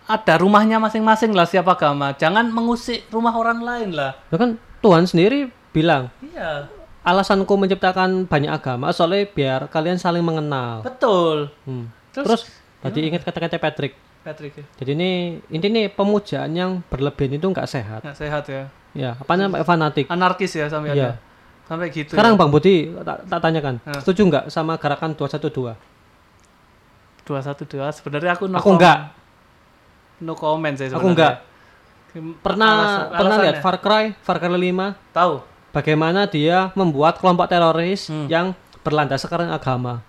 ada 0.04 0.34
rumahnya 0.36 0.76
masing-masing 0.78 1.32
lah 1.32 1.44
siapa 1.44 1.72
agama 1.72 2.12
jangan 2.14 2.48
mengusik 2.48 3.04
rumah 3.08 3.32
orang 3.32 3.60
lain 3.60 3.90
lah 3.92 4.16
Nah 4.26 4.38
kan 4.38 4.50
Tuhan 4.80 5.04
sendiri 5.04 5.48
bilang 5.70 6.08
iya 6.22 6.68
alasanku 7.08 7.48
menciptakan 7.50 8.28
banyak 8.28 8.52
agama 8.52 8.92
soalnya 8.92 9.24
biar 9.26 9.60
kalian 9.68 9.96
saling 9.96 10.20
mengenal. 10.22 10.84
betul 10.84 11.48
Hmm. 11.64 11.88
terus, 12.12 12.28
Terus, 12.28 12.42
tadi 12.84 13.00
ingat 13.06 13.24
kata-kata 13.24 13.56
Patrick. 13.58 13.96
Patrick 14.20 14.54
ya 14.54 14.66
Jadi 14.78 14.92
ini 14.92 15.12
intinya 15.48 15.80
pemujaan 15.90 16.52
yang 16.52 16.84
berlebihan 16.86 17.32
itu 17.34 17.48
nggak 17.48 17.64
sehat. 17.66 18.04
nggak 18.04 18.18
sehat 18.18 18.44
ya 18.46 18.68
Ya, 18.92 19.14
apa 19.14 19.34
namanya 19.34 19.64
fanatik. 19.64 20.04
anarkis 20.06 20.52
ya 20.52 20.68
sampai 20.68 20.92
Iya. 20.92 21.16
ada 21.16 21.24
sampai 21.66 21.88
gitu 21.90 22.12
Sekarang 22.12 22.34
ya. 22.34 22.38
Bang 22.38 22.50
Budi 22.50 22.92
tak, 22.98 23.18
tak 23.24 23.40
tanyakan, 23.40 23.76
Nah. 23.80 24.02
setuju 24.02 24.22
nggak 24.26 24.46
sama 24.50 24.76
gerakan 24.76 25.14
212? 25.14 25.80
dua 27.24 27.40
satu 27.42 27.64
dua 27.64 27.88
sebenarnya 27.90 28.32
aku 28.34 28.48
no 28.48 28.56
Aku 28.56 28.72
enggak. 28.74 29.12
no 30.22 30.34
comment 30.34 30.72
Aku 30.74 30.80
sebenarnya. 30.82 31.08
enggak. 31.10 31.34
Kim- 32.10 32.36
Pernah 32.38 32.70
alasan- 32.74 33.08
pernah 33.14 33.36
lihat? 33.38 33.56
Far 33.60 33.78
Cry, 33.78 34.06
Far 34.18 34.38
Cry 34.38 34.50
5? 34.50 34.96
tahu 35.12 35.44
Bagaimana 35.70 36.26
dia 36.26 36.72
membuat 36.74 37.18
kelompok 37.18 37.46
teroris 37.46 38.08
Hmm. 38.08 38.26
yang 38.28 38.46
berlandaskan 38.82 39.48
agama. 39.48 40.02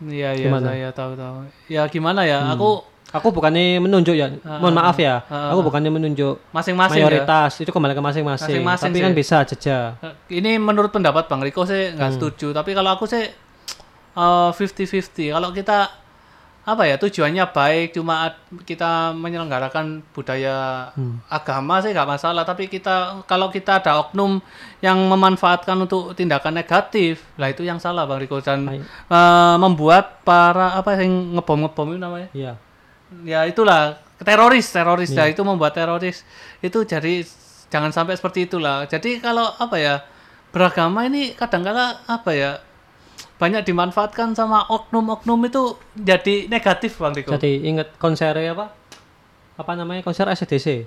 iya 0.00 0.32
iya 0.32 0.48
saya 0.48 0.88
tahu 0.90 1.12
tahu 1.12 1.44
ya 1.66 1.84
gimana 1.86 2.24
ya 2.24 2.40
aku 2.48 2.80
Aku 3.10 3.28
bukannya 3.28 3.82
menunjuk 3.82 4.14
ya, 4.14 4.30
mohon 4.62 4.70
maaf 4.70 4.94
ya. 4.94 5.26
ah, 5.26 5.50
Aku 5.50 5.66
bukannya 5.66 5.90
menunjuk 5.90 6.38
masing-masing 6.48 7.02
ya 7.02 7.10
mayoritas, 7.10 7.58
itu 7.58 7.66
kembali 7.66 7.90
ke 7.90 7.98
masing-masing. 7.98 8.62
Tapi 8.62 8.94
sih. 8.94 9.02
kan 9.02 9.12
bisa 9.12 9.36
jejak. 9.42 9.98
Ini 10.30 10.56
menurut 10.56 10.94
pendapat 10.94 11.26
Bang 11.26 11.42
Riko 11.42 11.66
sih 11.66 11.90
Hmm. 11.90 11.98
nggak 11.98 12.10
setuju, 12.14 12.54
tapi 12.54 12.70
kalau 12.70 12.94
aku 12.94 13.10
sih 13.10 13.26
eh, 14.14 14.50
50-50. 14.54 15.26
Kalau 15.28 15.50
kita 15.50 15.90
apa 16.60 16.84
ya 16.84 17.00
tujuannya 17.00 17.44
baik 17.56 17.96
cuma 17.96 18.36
kita 18.68 19.16
menyelenggarakan 19.16 20.04
budaya 20.12 20.92
agama 21.32 21.80
sih 21.80 21.90
nggak 21.96 22.10
masalah. 22.10 22.44
Tapi 22.44 22.68
kita 22.68 23.24
kalau 23.24 23.48
kita 23.48 23.80
ada 23.80 24.04
oknum 24.04 24.44
yang 24.84 25.00
memanfaatkan 25.08 25.74
untuk 25.80 26.12
tindakan 26.12 26.60
negatif 26.60 27.24
lah 27.40 27.48
itu 27.48 27.64
yang 27.64 27.80
salah 27.80 28.04
bang 28.04 28.20
Riko. 28.20 28.44
Dan 28.44 28.68
eh, 28.68 29.54
membuat 29.56 30.20
para 30.20 30.76
apa 30.76 31.00
yang 31.00 31.40
ngebom 31.40 31.64
ngebom 31.64 31.88
itu 31.96 32.00
namanya? 32.00 32.28
Iya. 32.36 32.52
ya 33.24 33.40
itulah. 33.48 33.96
Teroris 34.20 34.68
teroris. 34.68 35.10
Ya 35.16 35.24
itu 35.32 35.40
membuat 35.40 35.72
teroris. 35.72 36.28
Itu 36.60 36.84
jadi 36.84 37.24
jangan 37.72 37.88
sampai 37.88 38.20
seperti 38.20 38.44
itulah. 38.44 38.84
Jadi 38.84 39.24
kalau 39.24 39.48
apa 39.56 39.80
ya 39.80 40.04
beragama 40.52 41.08
ini 41.08 41.32
kadang-kala 41.32 42.04
apa 42.04 42.30
ya 42.36 42.50
banyak 43.40 43.64
dimanfaatkan 43.64 44.36
sama 44.36 44.68
oknum-oknum 44.68 45.40
itu 45.48 45.80
jadi 45.96 46.44
negatif 46.52 47.00
bang 47.00 47.16
Riko 47.16 47.32
Jadi 47.40 47.64
ingat 47.64 47.96
konser 47.96 48.36
apa? 48.36 48.76
Apa 49.56 49.72
namanya? 49.72 50.04
Konser 50.04 50.28
ACDC. 50.28 50.84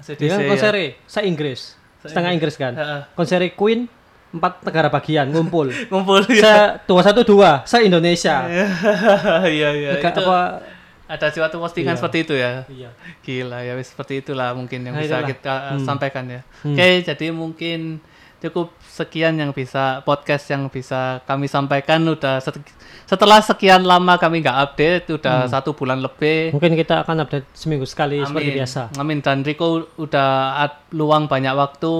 ACDC, 0.00 0.16
Dia 0.16 0.32
kan 0.32 0.40
ya. 0.40 0.48
konser 0.48 0.72
se 1.04 1.20
Inggris. 1.28 1.60
Setengah 2.00 2.32
Inggris 2.32 2.56
kan. 2.56 2.72
Heeh. 2.72 3.00
Konser 3.12 3.44
Queen 3.52 3.84
empat 4.32 4.64
negara 4.64 4.88
bagian 4.88 5.28
ngumpul. 5.28 5.68
ngumpul 5.92 6.24
se 6.24 6.40
ya 6.40 6.80
dua 6.88 7.04
satu 7.04 7.20
dua 7.20 7.68
se 7.68 7.84
Indonesia. 7.84 8.48
iya 9.44 9.68
iya 9.76 9.90
itu 10.00 10.08
apa? 10.24 10.64
ada 11.10 11.26
suatu 11.26 11.58
postingan 11.58 11.98
seperti 11.98 12.22
itu 12.22 12.34
ya 12.38 12.64
Iya. 12.70 12.90
Gila 13.20 13.60
ya 13.66 13.74
seperti 13.82 14.22
itulah 14.24 14.54
mungkin 14.54 14.86
yang 14.86 14.94
Nah, 14.94 15.02
bisa 15.02 15.20
itulah. 15.20 15.28
kita 15.28 15.54
uh, 15.74 15.78
sampaikan 15.82 16.24
ya. 16.30 16.40
Oke, 16.64 17.02
jadi 17.02 17.26
mungkin 17.34 17.98
cukup 18.40 18.72
sekian 18.90 19.38
yang 19.38 19.50
bisa 19.50 20.02
podcast 20.02 20.50
yang 20.50 20.66
bisa 20.66 21.22
kami 21.22 21.46
sampaikan 21.46 22.02
udah 22.04 22.38
set- 22.38 22.58
setelah 23.06 23.38
sekian 23.40 23.82
lama 23.82 24.14
kami 24.14 24.38
nggak 24.38 24.58
update 24.60 25.04
udah 25.12 25.46
satu 25.46 25.70
bulan 25.72 25.98
lebih. 25.98 26.50
Mungkin 26.50 26.74
kita 26.74 27.02
akan 27.02 27.22
update 27.22 27.46
seminggu 27.52 27.86
sekali 27.86 28.18
seperti 28.20 28.50
biasa. 28.52 28.82
Amin 28.96 29.18
dan 29.18 29.40
Riko 29.40 29.66
udah 29.96 30.28
ad- 30.60 30.90
luang 30.92 31.24
banyak 31.24 31.54
waktu 31.54 31.94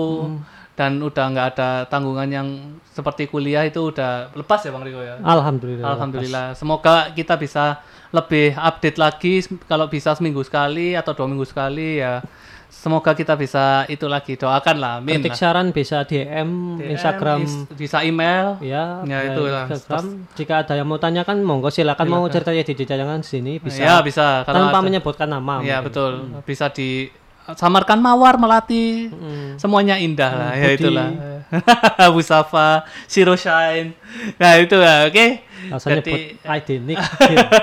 dan 0.74 0.97
udah 0.97 1.24
nggak 1.28 1.47
ada 1.53 1.70
tanggungan 1.86 2.26
yang 2.26 2.49
seperti 2.91 3.26
kuliah 3.26 3.62
itu 3.62 3.91
udah 3.91 4.32
lepas 4.32 4.61
ya 4.61 4.70
Bang 4.70 4.82
Riko 4.82 5.01
ya. 5.01 5.18
Alhamdulillah. 5.20 5.86
Alhamdulillah. 5.88 6.47
Semoga 6.55 7.11
kita 7.11 7.34
bisa 7.34 7.78
lebih 8.11 8.55
update 8.55 8.99
lagi 8.99 9.34
kalau 9.66 9.86
bisa 9.86 10.14
seminggu 10.14 10.43
sekali 10.43 10.95
atau 10.95 11.14
dua 11.14 11.26
minggu 11.26 11.45
sekali 11.45 11.99
ya. 11.99 12.22
Semoga 12.71 13.12
kita 13.12 13.35
bisa 13.35 13.83
itu 13.85 14.07
lagi 14.07 14.35
doakan 14.35 14.77
lah. 14.79 14.93
Amin. 14.97 15.18
Lah. 15.21 15.35
saran 15.35 15.68
bisa 15.68 16.01
DM, 16.03 16.79
Instagram 16.81 17.43
is- 17.43 17.66
bisa 17.75 18.01
email. 18.01 18.57
ya, 18.61 19.03
Ya, 19.03 19.18
ya, 19.21 19.35
itu 19.35 19.43
lah. 19.45 19.66
Instagram. 19.66 20.07
Jika 20.33 20.55
ada 20.62 20.75
yang 20.75 20.87
mau 20.87 20.97
tanyakan 20.97 21.43
monggo 21.43 21.68
silakan 21.68 22.07
mau 22.07 22.25
ceritanya 22.27 22.62
di 22.62 22.73
jangan 22.81 23.21
sini 23.21 23.59
bisa 23.59 23.83
Ya 23.83 23.99
bisa 24.01 24.47
kalau 24.47 24.64
tanpa 24.64 24.79
ada- 24.79 24.87
menyebutkan 24.87 25.27
nama. 25.27 25.59
Ya 25.61 25.79
mungkin. 25.79 25.85
betul. 25.85 26.12
Bisa 26.47 26.71
di 26.71 27.11
samarkan 27.51 27.99
mawar 27.99 28.39
melati. 28.39 29.11
Semuanya 29.57 29.99
indah 29.99 30.31
lah 30.31 30.53
ya 30.55 30.71
Budi. 30.71 30.79
itulah. 30.79 31.09
Bu 32.14 32.23
Safa, 32.23 32.87
Zero 33.05 33.35
Shine. 33.35 33.99
Nah 34.39 34.55
itu 34.57 34.79
lah, 34.79 35.05
oke. 35.05 35.27
Rasanya 35.68 35.99
Jadi 35.99 36.39
ID 36.41 36.68
nick. 36.81 36.97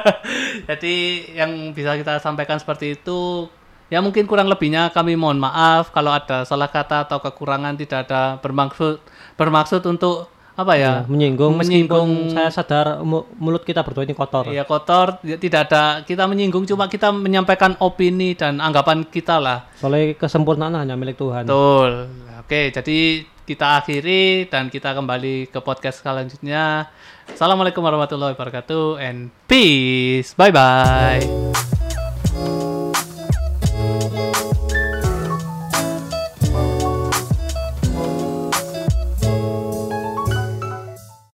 Jadi 0.70 0.96
yang 1.34 1.52
bisa 1.72 1.96
kita 1.96 2.20
sampaikan 2.20 2.58
seperti 2.58 2.94
itu 2.94 3.48
ya 3.88 4.04
mungkin 4.04 4.28
kurang 4.28 4.52
lebihnya 4.52 4.92
kami 4.92 5.16
mohon 5.16 5.40
maaf 5.40 5.96
kalau 5.96 6.12
ada 6.12 6.44
salah 6.44 6.68
kata 6.68 7.08
atau 7.08 7.24
kekurangan 7.24 7.76
tidak 7.80 8.08
ada 8.08 8.36
bermaksud 8.44 9.00
bermaksud 9.40 9.82
untuk 9.88 10.28
apa 10.58 10.74
ya? 10.74 11.06
menyinggung 11.06 11.54
Menyinggung. 11.54 12.10
meskipun 12.10 12.34
saya 12.34 12.50
sadar 12.50 13.06
mu- 13.06 13.30
mulut 13.38 13.62
kita 13.62 13.86
berdua 13.86 14.10
ini 14.10 14.18
kotor. 14.18 14.50
Ya 14.50 14.66
kotor, 14.66 15.22
ya, 15.22 15.38
tidak 15.38 15.70
ada 15.70 16.02
kita 16.02 16.26
menyinggung 16.26 16.66
cuma 16.66 16.90
kita 16.90 17.14
menyampaikan 17.14 17.78
opini 17.78 18.34
dan 18.34 18.58
anggapan 18.58 19.06
kita 19.06 19.38
lah. 19.38 19.70
Soalnya 19.78 20.18
kesempurnaan 20.18 20.74
hanya 20.74 20.98
milik 20.98 21.14
Tuhan. 21.14 21.46
Betul. 21.46 22.10
Oke, 22.42 22.74
jadi 22.74 23.00
kita 23.46 23.86
akhiri 23.86 24.50
dan 24.50 24.74
kita 24.74 24.98
kembali 24.98 25.54
ke 25.54 25.62
podcast 25.62 26.02
selanjutnya. 26.02 26.90
Assalamualaikum 27.30 27.86
warahmatullahi 27.86 28.34
wabarakatuh 28.34 28.98
and 28.98 29.30
peace. 29.46 30.34
Bye 30.34 30.50
bye. 30.50 31.77